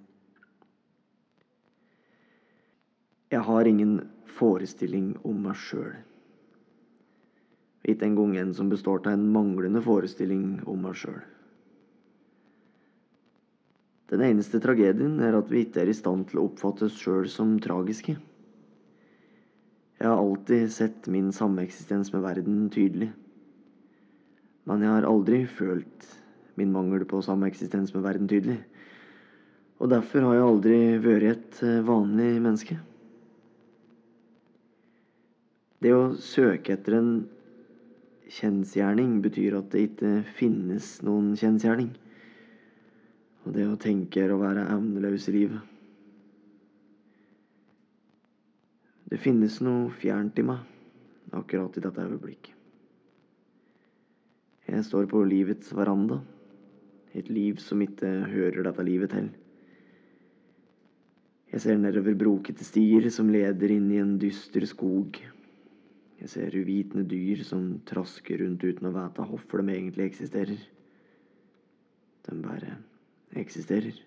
Jeg 3.32 3.48
har 3.48 3.72
ingen 3.72 3.96
forestilling 4.36 5.14
om 5.24 5.40
meg 5.48 5.56
sjøl. 5.56 5.96
Ikke 7.88 8.12
engang 8.12 8.36
en 8.44 8.56
som 8.60 8.68
består 8.68 9.06
av 9.06 9.14
en 9.16 9.30
manglende 9.32 9.88
forestilling 9.88 10.58
om 10.68 10.84
meg 10.84 11.00
sjøl. 11.00 11.22
Den 14.10 14.24
eneste 14.26 14.58
tragedien 14.64 15.20
er 15.22 15.38
at 15.38 15.52
vi 15.54 15.64
ikke 15.66 15.84
er 15.84 15.92
i 15.92 15.98
stand 15.98 16.26
til 16.30 16.40
å 16.42 16.48
oppfatte 16.50 16.88
oss 16.88 16.98
sjøl 16.98 17.28
som 17.30 17.58
tragiske. 17.62 18.16
Jeg 20.00 20.08
har 20.08 20.18
alltid 20.18 20.72
sett 20.72 21.10
min 21.12 21.30
sameksistens 21.36 22.10
med 22.14 22.24
verden 22.24 22.70
tydelig. 22.74 23.12
Men 24.66 24.86
jeg 24.86 24.94
har 24.96 25.08
aldri 25.10 25.44
følt 25.50 26.08
min 26.60 26.72
mangel 26.74 27.06
på 27.10 27.22
sameksistens 27.26 27.94
med 27.94 28.06
verden 28.08 28.30
tydelig. 28.32 28.58
Og 29.80 29.92
derfor 29.94 30.26
har 30.26 30.38
jeg 30.40 30.48
aldri 30.48 30.80
vært 31.04 31.28
et 31.30 31.60
eh, 31.68 31.82
vanlig 31.88 32.32
menneske. 32.44 32.80
Det 35.80 35.94
å 35.96 36.16
søke 36.20 36.74
etter 36.76 36.98
en 36.98 37.12
kjensgjerning 38.30 39.20
betyr 39.24 39.56
at 39.62 39.70
det 39.72 39.86
ikke 39.88 40.18
finnes 40.40 40.98
noen 41.08 41.32
kjensgjerning. 41.40 41.94
Og 43.48 43.56
det 43.56 43.66
å 43.70 43.80
tenke 43.80 44.26
å 44.30 44.40
være 44.42 44.68
evneløs 44.74 45.28
i 45.32 45.36
livet. 45.36 45.76
Det 49.10 49.18
finnes 49.18 49.56
noe 49.66 49.90
fjernt 49.98 50.38
i 50.38 50.46
meg 50.46 51.34
akkurat 51.34 51.78
i 51.78 51.84
dette 51.84 52.06
øyeblikk. 52.06 52.52
Jeg 54.70 54.86
står 54.86 55.08
på 55.10 55.24
livets 55.26 55.72
veranda. 55.74 56.20
Et 57.18 57.30
liv 57.34 57.58
som 57.64 57.82
ikke 57.82 58.06
hører 58.30 58.62
dette 58.68 58.86
livet 58.86 59.16
til. 59.16 59.32
Jeg 61.50 61.64
ser 61.64 61.80
nedover 61.82 62.14
brokete 62.14 62.66
stier 62.68 63.08
som 63.10 63.32
leder 63.34 63.74
inn 63.74 63.88
i 63.90 63.98
en 63.98 64.14
dyster 64.22 64.68
skog. 64.70 65.18
Jeg 66.20 66.30
ser 66.30 66.54
uvitende 66.60 67.08
dyr 67.10 67.42
som 67.48 67.80
trasker 67.90 68.44
rundt 68.44 68.68
uten 68.68 68.92
å 68.92 68.94
vite 68.94 69.26
hvorfor 69.26 69.64
de 69.64 69.74
egentlig 69.74 70.12
eksisterer. 70.12 70.62
De 72.28 72.38
bare 72.44 72.76
eksisterer. 73.38 73.98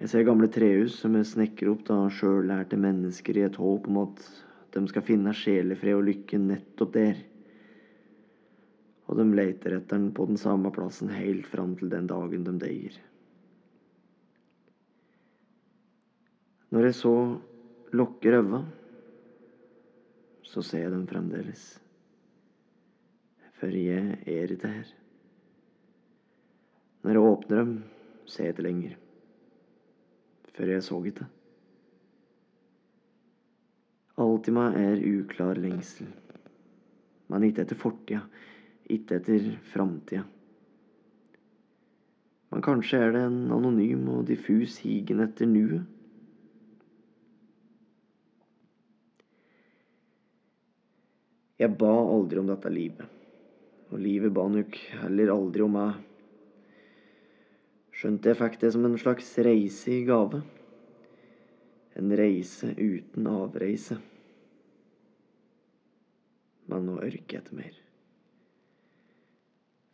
Jeg 0.00 0.08
ser 0.08 0.24
gamle 0.24 0.48
trehus 0.48 0.94
som 1.02 1.16
jeg 1.18 1.28
snekrer 1.28 1.74
opp 1.74 1.90
av 1.92 2.06
sjøllærte 2.16 2.78
mennesker 2.80 3.36
i 3.36 3.44
et 3.44 3.58
håp 3.60 3.88
om 3.90 3.98
at 4.06 4.22
de 4.72 4.82
skal 4.88 5.04
finne 5.04 5.34
sjelefred 5.36 5.98
og 5.98 6.06
lykke 6.06 6.40
nettopp 6.40 6.94
der. 6.94 7.20
Og 9.10 9.18
de 9.18 9.26
leter 9.34 9.76
etter 9.76 9.98
den 9.98 10.08
på 10.16 10.24
den 10.30 10.38
samme 10.40 10.72
plassen 10.72 11.10
helt 11.12 11.48
fram 11.50 11.74
til 11.76 11.90
den 11.92 12.08
dagen 12.08 12.46
de 12.46 12.54
deier. 12.62 12.96
Når 16.70 16.86
jeg 16.86 16.96
så 17.00 17.14
lukker 17.98 18.38
øva, 18.38 18.62
så 20.46 20.62
ser 20.62 20.86
jeg 20.86 20.94
dem 20.94 21.04
fremdeles. 21.10 21.66
For 23.58 23.74
jeg 23.74 24.16
er 24.24 24.54
ikke 24.54 24.70
her. 24.70 24.99
Når 27.00 27.16
jeg 27.16 27.26
åpner 27.26 27.62
dem, 27.62 27.76
ser 28.28 28.48
jeg 28.48 28.54
ikke 28.54 28.66
lenger. 28.66 28.96
Før 30.56 30.72
jeg 30.74 30.84
så 30.84 30.98
ikke. 31.08 31.28
Alt 34.20 34.50
i 34.50 34.52
meg 34.52 34.76
er 34.76 35.06
uklar 35.14 35.60
lengsel. 35.60 36.10
Men 37.30 37.46
ikke 37.46 37.64
etter 37.64 37.78
fortida, 37.78 38.24
ikke 38.90 39.20
etter 39.20 39.46
framtida. 39.72 40.26
Men 42.50 42.64
kanskje 42.66 42.98
er 42.98 43.14
det 43.14 43.22
en 43.28 43.40
anonym 43.54 44.08
og 44.10 44.26
diffus 44.28 44.80
higen 44.82 45.22
etter 45.22 45.48
nuet. 45.48 45.86
Jeg 51.60 51.76
ba 51.76 51.92
aldri 51.92 52.40
om 52.40 52.48
dette 52.48 52.72
livet, 52.72 53.08
og 53.92 54.00
livet 54.00 54.32
ba 54.32 54.46
nok 54.48 54.78
heller 55.02 55.32
aldri 55.34 55.64
om 55.64 55.74
meg. 55.76 56.09
Skjønte 58.00 58.30
jeg 58.30 58.38
fikk 58.38 58.54
det 58.62 58.70
som 58.72 58.84
en 58.88 58.96
slags 58.96 59.26
reise 59.44 59.90
i 59.92 60.04
gave. 60.08 60.38
En 62.00 62.14
reise 62.16 62.70
uten 62.78 63.26
avreise. 63.28 63.98
Men 66.70 66.86
nå 66.88 66.94
ørker 66.96 67.36
jeg 67.36 67.42
ikke 67.44 67.58
mer. 67.58 67.74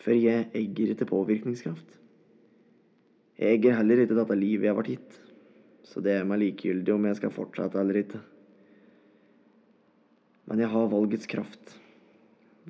For 0.05 0.15
jeg 0.15 0.47
egger 0.55 0.93
ikke 0.93 1.09
påvirkningskraft. 1.11 1.97
Jeg 3.41 3.57
egger 3.57 3.75
heller 3.81 4.05
ikke 4.05 4.21
dette 4.21 4.39
livet 4.39 4.69
jeg 4.69 4.79
ble 4.79 4.87
gitt, 4.93 5.19
så 5.83 5.99
det 6.05 6.15
er 6.15 6.31
meg 6.31 6.45
likegyldig 6.45 6.95
om 6.95 7.11
jeg 7.11 7.19
skal 7.19 7.35
fortsette 7.35 7.83
eller 7.83 7.99
ikke. 8.05 8.23
Men 10.47 10.63
jeg 10.63 10.71
har 10.77 10.95
valgets 10.95 11.27
kraft. 11.35 11.75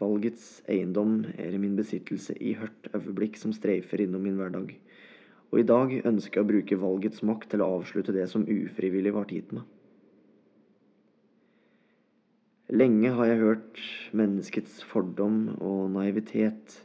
Valgets 0.01 0.62
eiendom 0.72 1.26
er 1.37 1.53
i 1.53 1.61
min 1.61 1.76
besittelse 1.76 2.32
i 2.41 2.57
hvert 2.57 2.89
øyeblikk 2.97 3.37
som 3.37 3.53
streifer 3.53 4.01
innom 4.01 4.24
min 4.24 4.41
hverdag. 4.41 4.72
Og 5.53 5.61
i 5.62 5.66
dag 5.66 5.92
ønsker 6.09 6.40
jeg 6.40 6.44
å 6.44 6.51
bruke 6.51 6.78
valgets 6.80 7.22
makt 7.26 7.53
til 7.53 7.62
å 7.62 7.70
avslutte 7.78 8.14
det 8.16 8.26
som 8.32 8.47
ufrivillig 8.51 9.12
var 9.14 9.30
gitt 9.30 9.53
meg. 9.55 9.64
Lenge 12.74 13.12
har 13.14 13.28
jeg 13.30 13.42
hørt 13.44 13.80
menneskets 14.18 14.80
fordom 14.90 15.53
og 15.62 15.84
naivitet. 15.94 16.80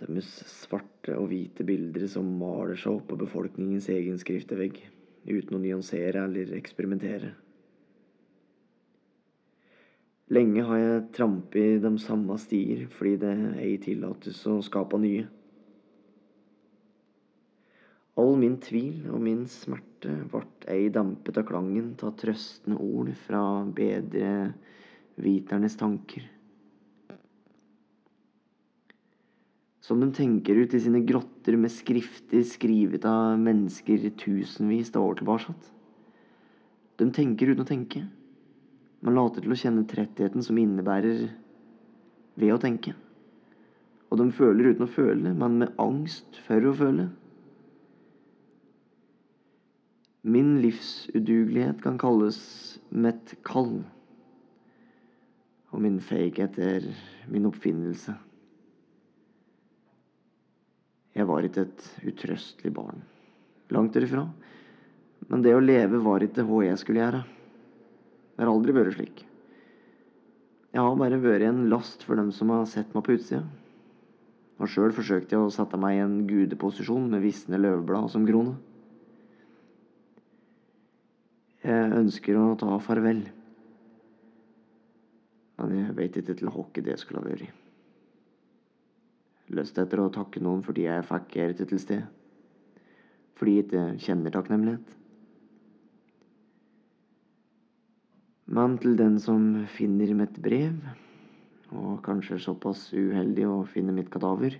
Deres 0.00 0.32
svarte 0.50 1.14
og 1.14 1.28
hvite 1.30 1.62
bilder 1.68 2.08
som 2.10 2.32
maler 2.40 2.74
seg 2.74 2.96
opp 2.96 3.06
på 3.12 3.20
befolkningens 3.20 3.86
egen 3.94 4.18
skriftevegg, 4.18 4.80
uten 5.30 5.54
å 5.54 5.62
nyansere 5.62 6.26
eller 6.26 6.50
eksperimentere. 6.58 7.30
Lenge 10.34 10.66
har 10.66 10.80
jeg 10.80 11.06
trampet 11.14 11.76
i 11.76 11.80
de 11.84 11.94
samme 12.02 12.34
stier 12.42 12.88
fordi 12.96 13.14
det 13.22 13.34
ei 13.62 13.74
tillates 13.78 14.42
å 14.50 14.58
skape 14.64 14.98
nye. 14.98 15.28
All 18.20 18.36
min 18.38 18.60
tvil 18.62 19.08
og 19.10 19.18
min 19.24 19.42
smerte 19.50 20.12
vart 20.30 20.68
ei 20.70 20.86
dampet 20.94 21.40
av 21.40 21.48
klangen 21.48 21.94
ta 21.98 22.12
trøstende 22.14 22.78
ord 22.78 23.10
fra 23.24 23.40
bedre 23.74 24.52
viternes 25.18 25.74
tanker. 25.80 26.22
Som 29.84 30.00
de 30.00 30.08
tenker 30.16 30.56
ut 30.62 30.74
i 30.74 30.80
sine 30.80 31.02
grotter 31.04 31.58
med 31.60 31.72
skrifter 31.74 32.44
skrevet 32.46 33.04
av 33.04 33.34
mennesker 33.40 34.06
tusenvis 34.16 34.94
av 34.94 35.10
år 35.10 35.18
tilbake. 35.18 35.56
De 36.96 37.10
tenker 37.12 37.50
uten 37.50 37.66
å 37.66 37.68
tenke. 37.68 38.04
Man 39.04 39.18
later 39.18 39.44
til 39.44 39.52
å 39.52 39.58
kjenne 39.58 39.84
trettheten 39.90 40.46
som 40.46 40.56
innebærer 40.56 41.26
ved 42.38 42.54
å 42.54 42.62
tenke. 42.62 42.94
Og 44.08 44.22
de 44.22 44.30
føler 44.32 44.70
uten 44.70 44.86
å 44.86 44.94
føle, 44.94 45.34
men 45.34 45.58
med 45.60 45.74
angst 45.82 46.38
for 46.46 46.70
å 46.70 46.72
føle. 46.78 47.10
Min 50.24 50.56
livsudugelighet 50.64 51.82
kan 51.84 51.98
kalles 52.00 52.38
mett 52.88 53.34
kall, 53.44 53.82
og 55.68 55.82
min 55.84 55.98
feighet 56.00 56.56
er 56.64 56.86
min 57.28 57.44
oppfinnelse. 57.50 58.14
Jeg 61.14 61.28
var 61.28 61.44
ikke 61.46 61.66
et 61.66 61.84
utrøstelig 62.08 62.72
barn. 62.74 63.04
Langt 63.74 63.92
derifra. 63.94 64.24
Men 65.28 65.44
det 65.44 65.52
å 65.54 65.62
leve 65.62 66.00
var 66.02 66.24
ikke 66.24 66.46
hva 66.48 66.64
jeg 66.64 66.80
skulle 66.80 67.04
gjøre. 67.04 67.22
Det 68.34 68.42
har 68.42 68.50
aldri 68.50 68.74
vært 68.74 68.96
slik. 68.96 69.24
Jeg 70.74 70.82
har 70.82 70.96
bare 70.98 71.20
vært 71.22 71.46
en 71.46 71.66
last 71.70 72.02
for 72.02 72.18
dem 72.18 72.32
som 72.34 72.50
har 72.50 72.64
sett 72.66 72.96
meg 72.96 73.04
på 73.06 73.14
utsida. 73.14 73.44
Og 74.58 74.70
sjøl 74.70 74.94
forsøkte 74.94 75.36
jeg 75.36 75.44
å 75.44 75.52
sette 75.52 75.78
meg 75.78 75.98
i 75.98 76.02
en 76.02 76.22
gudeposisjon 76.26 77.06
med 77.12 77.22
visne 77.22 77.60
løvblad 77.60 78.08
som 78.10 78.26
krone. 78.26 78.56
Jeg 81.64 81.92
ønsker 81.96 82.36
å 82.36 82.50
ta 82.60 82.74
farvel. 82.84 83.22
Men 85.56 85.76
jeg 85.78 85.94
veit 85.96 86.18
ikke 86.20 86.34
til 86.36 86.50
hokke 86.52 86.82
det 86.84 86.98
skulle 87.00 87.22
ha 87.22 87.30
vært. 87.30 87.62
Lyst 89.54 89.78
etter 89.80 90.02
å 90.02 90.10
takke 90.12 90.42
noen 90.44 90.60
fordi 90.64 90.84
jeg 90.84 91.06
fikk 91.08 91.38
her 91.40 91.54
til 91.56 91.80
sted. 91.80 92.04
Fordi 93.38 93.56
jeg 93.56 93.64
ikke 93.64 93.86
kjenner 94.04 94.34
takknemlighet. 94.34 94.92
Men 98.54 98.76
til 98.78 98.98
den 99.00 99.16
som 99.22 99.64
finner 99.72 100.12
mitt 100.16 100.36
brev, 100.44 100.76
og 101.72 102.02
kanskje 102.04 102.42
såpass 102.44 102.90
uheldig 102.92 103.48
å 103.48 103.62
finne 103.66 103.94
mitt 103.96 104.12
kadaver 104.12 104.58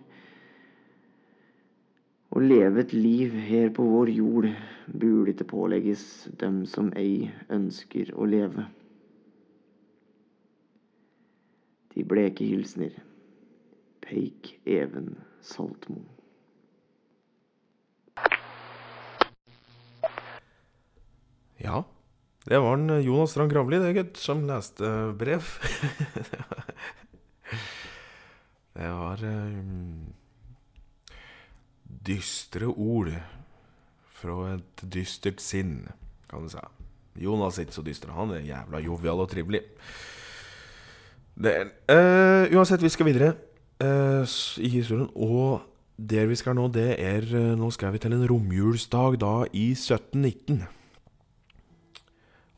Å 2.35 2.41
leve 2.43 2.83
et 2.83 2.93
liv 2.93 3.35
her 3.47 3.69
på 3.71 3.85
vår 3.87 4.11
jord 4.11 4.49
burde 4.91 5.31
ikke 5.31 5.45
pålegges 5.53 6.01
dem 6.41 6.65
som 6.67 6.89
ei 6.99 7.31
ønsker 7.55 8.11
å 8.19 8.27
leve. 8.27 8.65
De 11.95 12.03
bleke 12.03 12.43
hilsener. 12.43 12.91
Peik 14.03 14.59
Even 14.67 15.15
Saltmo. 15.47 16.03
Ja, 21.63 21.85
det 22.51 22.59
var 22.61 22.77
en 22.77 22.91
Jonas 22.99 23.31
Strand 23.31 23.55
Gravli, 23.55 23.79
det, 23.79 23.95
gutt, 23.95 24.19
som 24.19 24.43
leste 24.49 25.15
brev. 25.17 25.47
det 28.75 28.91
var 28.91 29.23
um, 29.23 30.04
dystre 32.07 32.69
ord 32.69 33.13
fra 34.15 34.55
et 34.55 34.85
dystert 34.93 35.43
sinn, 35.43 35.85
kan 36.31 36.45
du 36.45 36.53
si. 36.53 36.63
Jonas 37.25 37.59
er 37.59 37.67
ikke 37.67 37.77
så 37.77 37.85
dyster. 37.87 38.13
Han 38.15 38.33
er 38.35 38.47
jævla 38.47 38.81
jovial 38.83 39.23
og 39.23 39.31
trivelig. 39.31 39.63
Det 41.35 41.55
uh, 41.91 42.47
uansett, 42.55 42.83
vi 42.83 42.91
skal 42.91 43.09
videre 43.09 43.33
uh, 43.83 44.27
i 44.59 44.71
historien. 44.77 45.09
Og 45.15 45.63
der 45.95 46.27
vi 46.31 46.39
skal 46.39 46.57
nå, 46.59 46.69
det 46.75 46.97
er 46.99 47.27
uh, 47.31 47.55
Nå 47.59 47.71
skal 47.75 47.95
vi 47.95 48.03
til 48.03 48.15
en 48.17 48.27
romjulsdag 48.31 49.19
da 49.23 49.35
i 49.53 49.71
1719. 49.75 50.65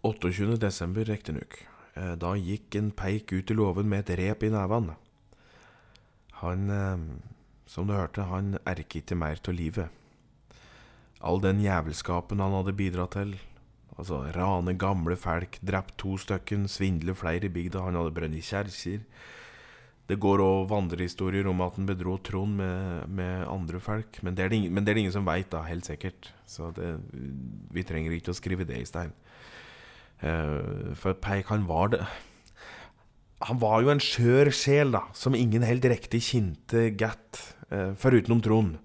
28. 0.06 0.56
desember, 0.62 1.08
riktignok. 1.08 1.58
Da 1.96 2.34
gikk 2.36 2.76
en 2.76 2.90
peik 2.92 3.32
ut 3.32 3.50
i 3.50 3.54
låven 3.56 3.88
med 3.88 4.04
et 4.04 4.18
rep 4.20 4.44
i 4.44 4.50
neven. 4.52 4.90
Han 6.42 6.68
som 7.66 7.86
du 7.86 7.94
hørte, 7.96 8.28
han 8.30 8.56
erker 8.64 9.02
ikke 9.02 9.18
mer 9.18 9.40
til 9.42 9.58
livet. 9.58 9.90
All 11.26 11.40
den 11.42 11.60
jævelskapen 11.64 12.40
han 12.42 12.54
hadde 12.54 12.76
bidratt 12.76 13.16
til, 13.16 13.34
altså 13.96 14.22
rane 14.36 14.76
gamle 14.78 15.16
folk, 15.18 15.58
drept 15.66 15.96
to 15.98 16.16
stykken, 16.20 16.68
svindle 16.70 17.16
flere 17.16 17.48
i 17.48 17.52
bygda, 17.52 17.82
han 17.88 17.98
hadde 17.98 18.14
brent 18.14 18.44
kjerker. 18.44 19.02
Det 20.06 20.20
går 20.22 20.38
òg 20.38 20.68
vandrehistorier 20.70 21.48
om 21.50 21.64
at 21.64 21.74
han 21.80 21.88
bedro 21.88 22.14
Trond 22.22 22.60
med, 22.60 23.08
med, 23.10 23.42
andre 23.50 23.80
folk, 23.82 24.20
men 24.22 24.36
det, 24.36 24.44
er 24.44 24.52
det 24.52 24.60
ingen, 24.60 24.74
men 24.74 24.86
det 24.86 24.92
er 24.92 24.98
det 24.98 25.02
ingen 25.02 25.16
som 25.16 25.26
veit, 25.26 25.48
da, 25.50 25.64
helt 25.66 25.88
sikkert. 25.88 26.30
Så 26.46 26.70
det, 26.76 26.92
vi 27.74 27.82
trenger 27.82 28.14
ikke 28.14 28.30
å 28.30 28.38
skrive 28.38 28.68
det 28.68 28.78
i 28.78 28.86
stein. 28.86 29.10
Uh, 30.22 30.94
for 30.94 31.18
Peik, 31.18 31.50
han 31.50 31.66
var 31.66 31.90
det 31.92 32.04
Han 33.44 33.60
var 33.60 33.82
jo 33.84 33.92
en 33.92 34.00
skjør 34.00 34.48
sjel, 34.54 34.94
da, 34.94 35.02
som 35.12 35.36
ingen 35.36 35.64
helt 35.66 35.84
riktig 35.84 36.22
kjente 36.24 36.88
godt, 36.96 37.42
uh, 37.68 37.92
forutenom 38.00 38.40
Trond. 38.44 38.78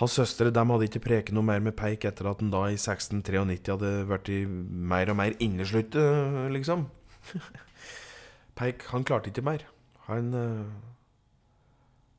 Hans 0.00 0.14
søstre 0.16 0.52
dem 0.52 0.70
hadde 0.72 0.86
ikke 0.88 1.02
preket 1.04 1.36
noe 1.36 1.44
mer 1.44 1.60
med 1.64 1.76
Peik 1.76 2.06
etter 2.08 2.28
at 2.30 2.40
han 2.40 2.52
da 2.52 2.66
i 2.70 2.76
1693 2.78 3.72
hadde 3.74 3.90
vært 4.08 4.30
mer 4.48 5.12
og 5.12 5.18
mer 5.20 5.36
innesluttet, 5.44 6.48
liksom. 6.54 6.86
Peik, 8.58 8.86
han 8.92 9.04
klarte 9.04 9.28
ikke 9.28 9.44
mer. 9.44 9.66
Han, 10.06 10.32
eh, 10.36 10.70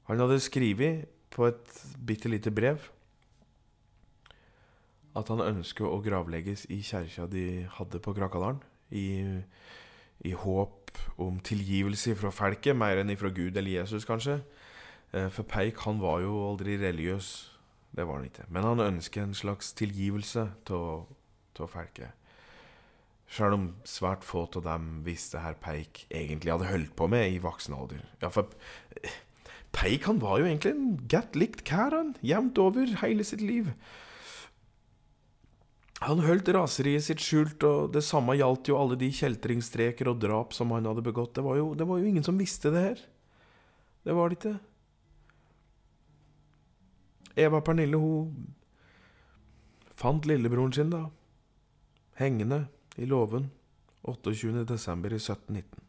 han 0.10 0.22
hadde 0.22 0.42
skrevet 0.46 1.10
på 1.34 1.48
et 1.50 1.82
bitte 1.98 2.30
lite 2.30 2.54
brev 2.54 2.86
at 5.18 5.28
han 5.32 5.44
ønsket 5.44 5.88
å 5.88 6.00
gravlegges 6.04 6.68
i 6.72 6.80
kjerka 6.86 7.26
de 7.32 7.66
hadde 7.80 8.00
på 8.04 8.14
Krakadalen. 8.16 8.62
I, 8.92 9.42
I, 10.28 10.32
håp 10.36 10.81
om 11.18 11.40
tilgivelse 11.40 12.16
fra 12.16 12.32
folket, 12.34 12.76
mer 12.76 13.02
enn 13.02 13.14
fra 13.18 13.30
Gud 13.30 13.58
eller 13.58 13.80
Jesus, 13.82 14.06
kanskje. 14.06 14.42
Uh, 15.14 15.30
for 15.30 15.44
Peik 15.44 15.84
han 15.86 16.02
var 16.02 16.22
jo 16.24 16.36
aldri 16.50 16.78
religiøs. 16.82 17.52
Det 17.92 18.08
var 18.08 18.22
han 18.22 18.30
ikke. 18.30 18.48
Men 18.50 18.64
han 18.64 18.80
ønsket 18.80 19.24
en 19.24 19.36
slags 19.36 19.74
tilgivelse 19.76 20.48
av 20.72 21.68
folket. 21.68 22.16
Sjøl 23.32 23.56
om 23.56 23.68
svært 23.88 24.26
få 24.28 24.44
av 24.58 24.64
dem 24.66 24.88
visste 25.06 25.40
herr 25.40 25.56
Peik 25.60 26.06
egentlig 26.10 26.52
hadde 26.52 26.68
holdt 26.68 26.96
på 27.00 27.08
med 27.12 27.32
i 27.32 27.40
voksen 27.44 27.76
alder. 27.78 28.02
Ja, 28.24 28.28
for 28.28 28.52
Peik 29.72 30.08
han 30.10 30.20
var 30.20 30.42
jo 30.42 30.48
egentlig 30.50 30.74
en 30.74 30.98
godt 31.12 31.38
likt 31.40 31.64
kar. 31.68 31.96
Jevnt 32.24 32.60
over 32.60 32.92
hele 33.04 33.24
sitt 33.24 33.44
liv. 33.44 33.72
Han 36.02 36.24
holdt 36.26 36.50
raseriet 36.56 37.06
sitt 37.06 37.22
skjult, 37.22 37.62
og 37.68 37.92
det 37.94 38.02
samme 38.02 38.34
gjaldt 38.34 38.72
jo 38.72 38.78
alle 38.80 38.98
de 38.98 39.12
kjeltringstreker 39.14 40.10
og 40.10 40.22
drap 40.24 40.56
som 40.58 40.74
han 40.74 40.88
hadde 40.90 41.04
begått. 41.06 41.36
Det 41.38 41.44
var 41.46 41.60
jo, 41.60 41.68
det 41.78 41.86
var 41.86 42.02
jo 42.02 42.10
ingen 42.10 42.26
som 42.26 42.40
visste 42.42 42.72
det 42.74 42.82
her. 42.88 43.04
Det 44.02 44.16
var 44.18 44.32
det 44.32 44.40
ikke. 44.40 44.56
Eva 47.46 47.62
Pernille, 47.62 48.02
hun 48.02 48.50
fant 49.94 50.26
lillebroren 50.26 50.74
sin, 50.74 50.90
da. 50.90 51.06
Hengende 52.18 52.66
i 52.98 53.06
låven 53.06 53.52
28.12. 54.02 54.34
i 54.34 55.22
1719. 55.22 55.86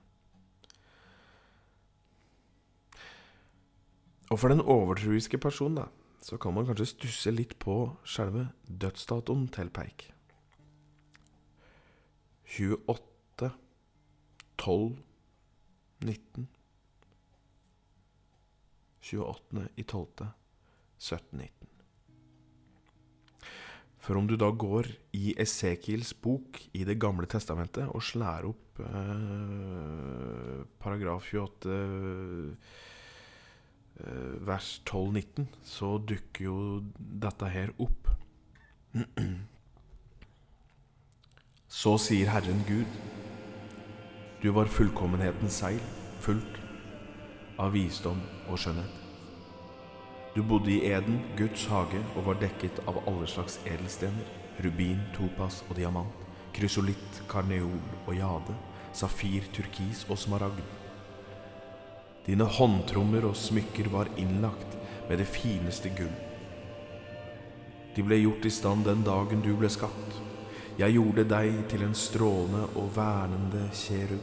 Og 4.33 4.39
for 4.41 4.53
den 4.53 4.61
overtroiske 4.61 5.41
personen, 5.41 5.81
da, 5.81 5.89
så 6.23 6.39
kan 6.39 6.55
man 6.55 6.67
kanskje 6.69 6.93
stusse 6.93 7.33
litt 7.35 7.57
på 7.63 7.77
selve 8.07 8.47
dødsdatoen 8.67 9.49
til 9.55 9.71
Peik. 9.75 10.07
28 12.53 13.51
12 14.61 14.99
19 16.07 16.47
28. 19.03 19.67
i 19.77 19.83
12. 19.83 20.29
1719. 21.03 21.51
For 24.03 24.19
om 24.19 24.27
du 24.27 24.35
da 24.39 24.49
går 24.51 24.89
i 25.15 25.35
Esekiels 25.39 26.13
bok 26.15 26.59
i 26.75 26.85
Det 26.87 26.99
gamle 27.03 27.27
testamentet 27.31 27.87
og 27.91 28.03
slår 28.03 28.49
opp 28.51 28.81
eh, 28.83 30.63
paragraf 30.83 31.29
28 31.31 31.77
eh, 31.77 32.73
vers 34.47 34.83
12-19, 34.89 35.47
så 35.63 35.97
dukker 35.99 36.45
jo 36.45 36.57
dette 36.97 37.49
her 37.53 37.73
opp. 37.79 38.11
Så 41.73 41.95
sier 41.97 42.29
Herren 42.29 42.59
Gud, 42.69 42.99
du 44.43 44.51
var 44.53 44.69
fullkommenhetens 44.69 45.55
seil, 45.63 45.79
fullt 46.21 46.59
av 47.63 47.73
visdom 47.73 48.21
og 48.51 48.61
skjønnhet. 48.61 48.99
Du 50.35 50.43
bodde 50.43 50.73
i 50.73 50.83
Eden, 50.89 51.23
Guds 51.37 51.65
hage, 51.69 52.01
og 52.17 52.27
var 52.27 52.39
dekket 52.41 52.83
av 52.89 53.01
alle 53.07 53.27
slags 53.29 53.59
edelstener. 53.65 54.29
Rubin, 54.65 55.01
topas 55.17 55.63
og 55.69 55.77
diamant. 55.77 56.13
Krysolitt, 56.57 57.23
karneol 57.29 57.81
og 58.07 58.15
jade. 58.17 58.57
Safir, 58.97 59.49
turkis 59.57 60.07
og 60.11 60.21
smaragd. 60.21 60.82
Dine 62.27 62.47
håndtrommer 62.47 63.25
og 63.27 63.39
smykker 63.39 63.89
var 63.91 64.11
innlagt 64.21 64.77
med 65.09 65.19
det 65.19 65.27
fineste 65.27 65.91
gull. 65.97 66.13
De 67.97 68.05
ble 68.07 68.21
gjort 68.23 68.47
i 68.47 68.53
stand 68.55 68.87
den 68.87 69.03
dagen 69.05 69.43
du 69.45 69.51
ble 69.59 69.69
skapt. 69.73 70.21
Jeg 70.79 70.95
gjorde 70.95 71.27
deg 71.29 71.67
til 71.69 71.83
en 71.85 71.97
strålende 71.99 72.63
og 72.81 72.95
vernende 72.97 73.67
kjerub. 73.77 74.23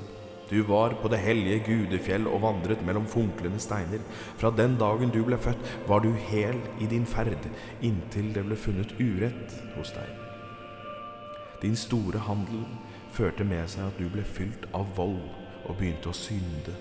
Du 0.50 0.64
var 0.66 0.96
på 0.98 1.12
det 1.14 1.20
hellige 1.22 1.60
gudefjell 1.68 2.26
og 2.26 2.42
vandret 2.42 2.82
mellom 2.86 3.06
funklende 3.06 3.60
steiner. 3.62 4.02
Fra 4.38 4.50
den 4.50 4.80
dagen 4.82 5.14
du 5.14 5.22
ble 5.28 5.38
født, 5.38 5.62
var 5.88 6.02
du 6.02 6.10
hel 6.32 6.58
i 6.82 6.90
din 6.90 7.06
ferd, 7.06 7.46
inntil 7.86 8.34
det 8.34 8.48
ble 8.48 8.58
funnet 8.58 8.96
urett 8.98 9.54
hos 9.76 9.94
deg. 9.94 10.10
Din 11.62 11.76
store 11.78 12.24
handel 12.26 12.66
førte 13.14 13.46
med 13.46 13.70
seg 13.70 13.92
at 13.92 14.02
du 14.02 14.10
ble 14.10 14.26
fylt 14.26 14.66
av 14.74 14.90
vold 14.98 15.22
og 15.68 15.76
begynte 15.78 16.10
å 16.10 16.18
synde. 16.18 16.74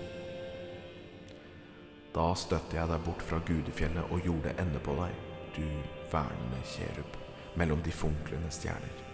Da 2.15 2.31
støtte 2.35 2.77
jeg 2.77 2.89
deg 2.89 3.05
bort 3.05 3.21
fra 3.21 3.41
gudefjellet 3.45 4.09
og 4.09 4.25
gjorde 4.25 4.55
ende 4.61 4.81
på 4.81 4.97
deg, 4.97 5.13
du 5.55 5.65
vernende 6.11 6.61
kjerub, 6.73 7.17
mellom 7.59 7.81
de 7.85 7.93
funklende 7.93 8.49
stjerner. 8.53 9.05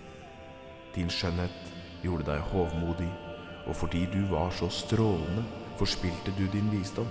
Din 0.95 1.11
skjønnhet 1.11 1.73
gjorde 2.03 2.29
deg 2.29 2.43
hovmodig 2.53 3.11
og 3.67 3.75
fordi 3.75 4.05
du 4.13 4.25
var 4.29 4.49
så 4.49 4.69
strålende, 4.69 5.43
forspilte 5.77 6.33
du 6.37 6.45
din 6.51 6.71
visdom. 6.71 7.07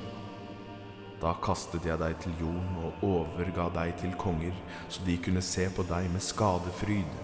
Da 1.22 1.32
kastet 1.43 1.87
jeg 1.87 1.99
deg 1.99 2.16
til 2.20 2.35
jorden 2.41 2.78
og 2.85 3.05
overga 3.07 3.68
deg 3.74 3.95
til 4.01 4.14
konger, 4.20 4.55
så 4.89 5.03
de 5.07 5.16
kunne 5.24 5.43
se 5.43 5.68
på 5.76 5.87
deg 5.89 6.11
med 6.12 6.22
skadefryd. 6.22 7.18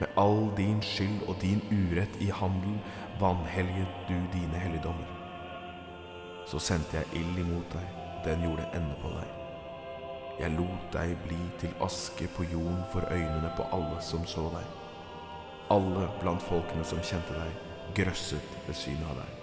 Med 0.00 0.08
all 0.18 0.50
din 0.56 0.82
skyld 0.82 1.22
og 1.28 1.36
din 1.42 1.62
urett 1.70 2.16
i 2.20 2.30
handel 2.34 2.78
vanhelliget 3.20 4.08
du 4.08 4.16
dine 4.34 4.58
helligdommer. 4.58 5.11
Så 6.46 6.58
sendte 6.60 6.98
jeg 6.98 7.22
ild 7.22 7.38
imot 7.38 7.72
deg, 7.72 7.88
og 8.16 8.26
den 8.26 8.44
gjorde 8.46 8.68
ende 8.76 8.96
på 9.02 9.12
deg. 9.14 9.38
Jeg 10.40 10.54
lot 10.56 10.86
deg 10.94 11.12
bli 11.26 11.40
til 11.60 11.74
aske 11.84 12.26
på 12.36 12.46
jorden 12.52 12.80
for 12.92 13.06
øynene 13.12 13.52
på 13.56 13.66
alle 13.76 14.00
som 14.02 14.24
så 14.26 14.48
deg. 14.54 14.64
Alle 15.70 16.08
blant 16.20 16.42
folkene 16.42 16.84
som 16.84 17.02
kjente 17.04 17.36
deg, 17.36 17.60
grøsset 17.96 18.56
ved 18.66 18.76
synet 18.76 19.10
av 19.12 19.20
deg. 19.22 19.36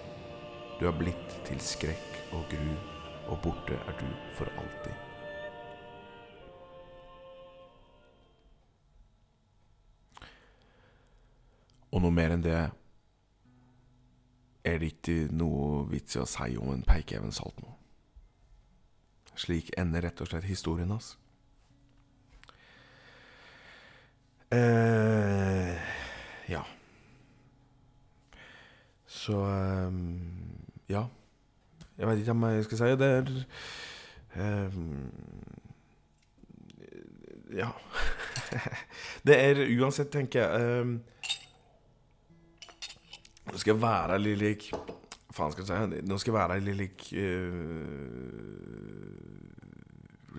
Du 0.80 0.86
er 0.88 0.96
blitt 0.96 1.38
til 1.46 1.60
skrekk 1.60 2.18
og 2.36 2.44
gru, 2.50 2.74
og 3.30 3.38
borte 3.44 3.78
er 3.78 3.96
du 4.00 4.10
for 4.36 4.50
alltid. 4.58 5.06
Og 11.90 12.04
noe 12.04 12.14
mer 12.14 12.36
enn 12.36 12.44
det 12.44 12.58
er 14.64 14.78
det 14.80 14.92
ikke 14.94 15.28
noe 15.32 15.86
vits 15.90 16.16
i 16.16 16.22
å 16.22 16.28
si 16.28 16.56
om 16.60 16.72
en 16.74 16.84
Peikeven 16.86 17.32
Saltmo. 17.32 17.76
Slik 19.38 19.70
ender 19.80 20.04
rett 20.04 20.20
og 20.20 20.28
slett 20.28 20.48
historien 20.48 20.90
hans. 20.92 21.14
Eh, 24.50 25.76
ja. 26.50 26.64
Så 29.06 29.32
um, 29.32 30.20
ja. 30.88 31.04
Jeg 31.98 32.08
vet 32.08 32.18
ikke 32.18 32.34
om 32.34 32.44
jeg 32.48 32.64
skal 32.64 32.78
si. 32.78 32.90
Det 33.00 33.10
er 34.36 34.66
um, 34.66 35.12
Ja. 37.54 37.70
det 39.26 39.36
er 39.38 39.64
uansett, 39.80 40.10
tenker 40.10 40.42
jeg 40.42 40.80
um, 40.82 41.00
Nå 43.60 43.62
skal 43.62 43.74
jeg 43.74 43.82
være 43.82 44.14
litt 44.24 44.38
lik 44.40 44.62
Faen 45.36 45.50
skal 45.52 45.66
jeg 45.68 45.68
si 45.68 45.98
Nå 46.08 46.16
skal 46.16 46.30
jeg 46.32 46.38
være 46.38 46.54
litt 46.64 46.78
lik 46.78 47.02
uh, 47.12 47.52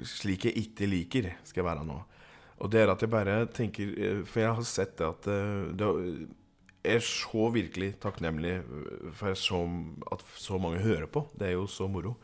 Slik 0.09 0.47
jeg 0.47 0.57
ikke 0.57 0.87
liker, 0.89 1.27
skal 1.45 1.61
jeg 1.61 1.67
være 1.67 1.83
nå. 1.85 1.99
Og 2.65 2.71
det 2.73 2.79
er 2.81 2.89
at 2.89 3.03
jeg 3.05 3.11
bare 3.13 3.35
tenker 3.53 3.91
eh, 3.93 4.23
For 4.25 4.41
jeg 4.41 4.55
har 4.57 4.65
sett 4.65 4.95
det 4.97 5.05
at 5.05 5.27
uh, 5.29 5.69
det, 5.77 5.89
er 6.81 7.03
så 7.05 7.51
virkelig 7.53 7.91
takknemlig 8.01 8.55
for 9.19 9.37
så, 9.37 9.59
at 10.15 10.25
så 10.33 10.57
mange 10.57 10.81
hører 10.81 11.05
på. 11.05 11.21
Det 11.37 11.51
er 11.51 11.53
jo 11.59 11.67
så 11.69 11.85
moro. 11.85 12.15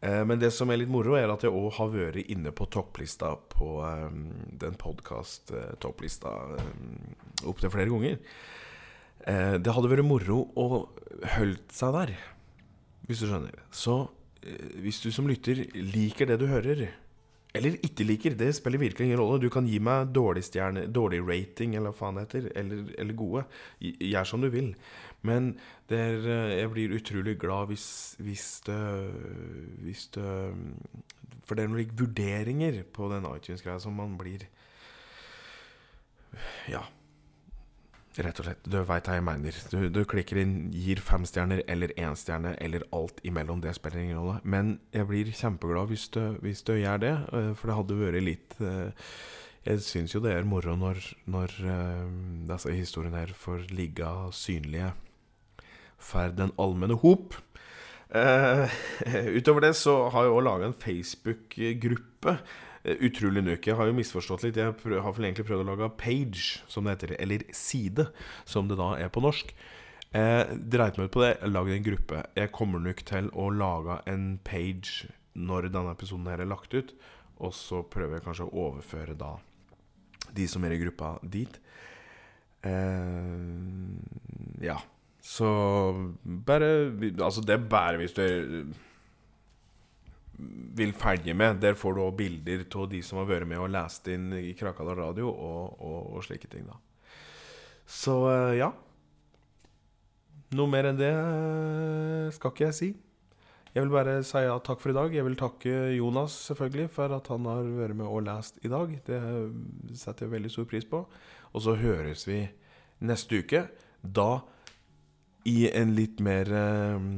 Eh, 0.00 0.22
men 0.24 0.40
det 0.40 0.48
som 0.56 0.72
er 0.72 0.80
litt 0.80 0.88
moro, 0.88 1.12
er 1.18 1.28
at 1.28 1.44
jeg 1.44 1.52
òg 1.52 1.74
har 1.76 1.92
vært 1.92 2.32
inne 2.32 2.54
på 2.56 2.70
topplista 2.72 3.34
på 3.52 3.74
den 4.64 4.80
podkast-topplista 4.80 6.32
opptil 7.44 7.74
flere 7.76 7.92
ganger. 7.92 8.16
Eh, 9.28 9.58
det 9.62 9.74
hadde 9.74 9.90
vært 9.90 10.06
moro 10.06 10.44
å 10.58 10.66
holdt 11.36 11.74
seg 11.74 11.94
der, 11.94 12.16
hvis 13.06 13.22
du 13.22 13.28
skjønner. 13.28 13.62
Så 13.74 14.00
eh, 14.42 14.80
hvis 14.82 15.02
du 15.04 15.12
som 15.14 15.28
lytter 15.30 15.64
liker 15.76 16.30
det 16.30 16.40
du 16.42 16.48
hører, 16.50 16.88
eller 17.52 17.76
ikke 17.84 18.06
liker, 18.08 18.34
det 18.38 18.48
spiller 18.56 18.80
virkelig 18.80 19.10
ingen 19.10 19.20
rolle. 19.20 19.42
Du 19.42 19.50
kan 19.52 19.66
gi 19.68 19.76
meg 19.84 20.08
dårlig, 20.16 20.46
stjerne, 20.46 20.86
dårlig 20.88 21.20
rating, 21.26 21.74
eller 21.76 21.92
hva 21.92 21.98
faen 21.98 22.16
det 22.16 22.24
heter, 22.24 22.46
eller, 22.56 22.86
eller 23.02 23.18
gode. 23.18 23.42
Gjør 23.82 24.30
som 24.30 24.40
du 24.40 24.48
vil. 24.54 24.70
Men 25.28 25.52
er, 25.92 26.24
jeg 26.56 26.70
blir 26.72 26.94
utrolig 26.96 27.36
glad 27.38 27.68
hvis, 27.68 27.86
hvis, 28.24 28.46
det, 28.64 28.78
hvis 29.84 30.06
det 30.16 30.30
For 31.44 31.54
det 31.54 31.66
er 31.66 31.70
noen 31.74 31.92
vurderinger 32.00 32.80
på 32.96 33.12
den 33.12 33.28
iTunes-greia 33.28 33.84
som 33.84 34.00
man 34.00 34.16
blir 34.18 34.48
Ja. 36.72 36.86
Rett 38.12 38.40
og 38.42 38.44
slett. 38.44 38.66
Du 38.68 38.76
veit 38.84 39.06
hva 39.08 39.14
jeg 39.16 39.24
mener. 39.24 39.58
Du, 39.72 39.86
du, 39.88 40.02
klikker 40.08 40.42
inn, 40.42 40.56
gir 40.76 41.00
fem 41.00 41.22
stjerner 41.28 41.62
eller 41.70 41.94
én 41.96 42.16
stjerne 42.18 42.52
eller 42.60 42.84
alt 42.92 43.22
imellom. 43.24 43.62
Det 43.64 43.72
spiller 43.78 44.02
ingen 44.02 44.18
rolle. 44.20 44.40
Men 44.44 44.74
jeg 44.92 45.08
blir 45.08 45.30
kjempeglad 45.32 45.88
hvis 45.88 46.10
du, 46.12 46.20
hvis 46.44 46.60
du 46.68 46.74
gjør 46.76 47.00
det, 47.00 47.14
eh, 47.32 47.52
for 47.56 47.70
det 47.70 47.78
hadde 47.78 48.00
vært 48.02 48.26
litt 48.26 48.58
eh, 48.60 49.08
Jeg 49.62 49.84
syns 49.86 50.12
jo 50.12 50.20
det 50.20 50.34
er 50.34 50.44
moro 50.48 50.74
når, 50.76 51.00
når 51.30 51.56
eh, 51.70 52.04
disse 52.50 52.74
historiene 52.76 53.22
her 53.22 53.32
får 53.32 53.70
ligge 53.72 54.10
synlige 54.36 54.92
for 56.02 56.34
den 56.36 56.52
allmenne 56.60 56.98
hop. 57.00 57.38
Uh, 58.12 58.68
utover 59.38 59.64
det 59.64 59.70
så 59.78 60.10
har 60.12 60.26
jeg 60.26 60.34
òg 60.34 60.42
laga 60.44 60.66
en 60.68 60.76
Facebook-gruppe 60.76 62.34
utrolig 62.84 63.44
nok. 63.46 63.66
Jeg 63.66 63.78
har 63.78 63.88
jo 63.88 63.96
misforstått 63.96 64.44
litt. 64.46 64.58
Jeg 64.58 64.74
har 64.74 65.14
vel 65.14 65.28
egentlig 65.28 65.46
prøvd 65.48 65.64
å 65.64 65.70
lage 65.70 65.90
page, 66.00 66.62
som 66.70 66.84
det 66.84 66.96
heter. 66.96 67.14
Eller 67.22 67.46
side, 67.54 68.08
som 68.48 68.68
det 68.70 68.78
da 68.80 68.92
er 68.98 69.12
på 69.12 69.22
norsk. 69.22 69.54
Eh, 70.12 70.44
Dreit 70.56 70.98
meg 70.98 71.08
ut 71.08 71.14
på 71.14 71.24
det, 71.24 71.34
lagd 71.48 71.72
en 71.72 71.86
gruppe. 71.86 72.24
Jeg 72.36 72.52
kommer 72.52 72.82
nok 72.82 73.04
til 73.08 73.30
å 73.32 73.48
lage 73.54 74.00
en 74.10 74.36
page 74.44 75.08
når 75.32 75.70
denne 75.72 75.94
episoden 75.94 76.28
her 76.28 76.42
er 76.42 76.50
lagt 76.50 76.74
ut. 76.74 76.92
Og 77.42 77.54
så 77.56 77.80
prøver 77.88 78.18
jeg 78.18 78.26
kanskje 78.26 78.50
å 78.50 78.68
overføre 78.68 79.16
da 79.18 79.36
de 80.32 80.46
som 80.48 80.64
er 80.64 80.76
i 80.76 80.80
gruppa, 80.80 81.16
dit. 81.22 81.58
Eh, 82.62 84.66
ja. 84.66 84.78
Så 85.22 85.46
bare 86.24 86.90
Altså, 87.22 87.44
det 87.46 87.54
er 87.54 87.68
bare 87.70 87.98
hvis 88.00 88.14
du 88.16 88.22
er 88.22 88.64
vil 90.76 90.94
følge 90.96 91.34
med. 91.36 91.60
Der 91.62 91.76
får 91.78 91.96
du 91.96 92.02
òg 92.04 92.16
bilder 92.18 92.64
av 92.64 92.88
de 92.90 93.02
som 93.04 93.20
har 93.20 93.28
vært 93.28 93.48
med 93.50 93.60
og 93.60 93.70
lest 93.72 94.08
inn 94.12 94.30
i 94.38 94.54
Krakadal 94.58 94.98
Radio, 94.98 95.30
og, 95.30 95.78
og, 95.80 96.00
og, 96.16 96.24
slike 96.26 96.50
ting, 96.52 96.66
da. 96.68 96.78
Så 97.88 98.16
eh, 98.30 98.58
ja. 98.62 98.70
Noe 100.52 100.68
mer 100.68 100.90
enn 100.90 101.00
det 101.00 101.12
eh, 101.12 102.28
skal 102.36 102.52
ikke 102.52 102.68
jeg 102.68 102.78
si. 102.78 102.90
Jeg 103.72 103.86
vil 103.86 103.92
bare 103.94 104.18
si 104.28 104.40
ja, 104.44 104.58
takk 104.60 104.82
for 104.82 104.92
i 104.92 104.96
dag. 104.96 105.14
Jeg 105.16 105.24
vil 105.24 105.38
takke 105.40 105.76
Jonas 105.96 106.34
selvfølgelig 106.50 106.90
for 106.92 107.14
at 107.16 107.30
han 107.32 107.46
har 107.48 107.68
vært 107.78 107.96
med 107.96 108.08
og 108.08 108.26
lest 108.26 108.60
i 108.60 108.72
dag. 108.72 108.92
Det 109.06 109.20
setter 109.96 110.26
jeg 110.26 110.34
veldig 110.34 110.52
stor 110.52 110.68
pris 110.68 110.88
på. 110.88 111.00
Og 111.52 111.64
så 111.64 111.76
høres 111.80 112.26
vi 112.28 112.42
neste 113.08 113.40
uke. 113.40 113.64
Da 114.02 114.42
i 115.48 115.70
en 115.72 115.94
litt 115.96 116.20
mer 116.22 116.52
eh, 116.52 117.08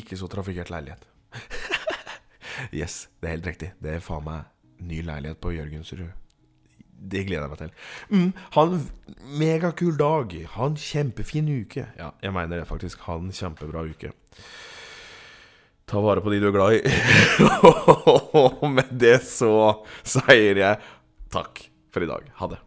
ikke 0.00 0.18
så 0.18 0.28
trafikkert 0.32 0.72
leilighet. 0.72 1.04
Yes, 2.74 3.06
det 3.20 3.28
er 3.28 3.36
helt 3.36 3.50
riktig. 3.50 3.72
Det 3.82 3.96
er 3.96 4.04
faen 4.04 4.24
meg 4.26 4.46
ny 4.86 5.02
leilighet 5.06 5.40
på 5.42 5.54
Jørgensrud. 5.54 6.08
Det 6.96 7.26
gleder 7.28 7.44
jeg 7.44 7.52
meg 7.52 7.60
til. 7.60 7.72
Mm, 8.08 8.30
en 8.62 8.78
megakul 9.40 9.98
dag. 10.00 10.32
Ha 10.54 10.70
en 10.70 10.78
kjempefin 10.80 11.50
uke. 11.62 11.84
Ja, 11.98 12.10
jeg 12.24 12.32
mener 12.32 12.62
det 12.62 12.68
faktisk. 12.68 13.04
Ha 13.06 13.18
en 13.20 13.34
kjempebra 13.36 13.84
uke. 13.86 14.12
Ta 15.86 16.00
vare 16.02 16.22
på 16.24 16.32
de 16.32 16.40
du 16.42 16.48
er 16.48 16.56
glad 16.56 16.78
i. 16.78 16.80
Og 18.42 18.66
med 18.72 18.90
det 18.90 19.20
så 19.28 19.84
sier 20.02 20.62
jeg 20.64 20.80
takk 21.30 21.66
for 21.94 22.02
i 22.02 22.10
dag. 22.10 22.32
Ha 22.40 22.50
det. 22.50 22.62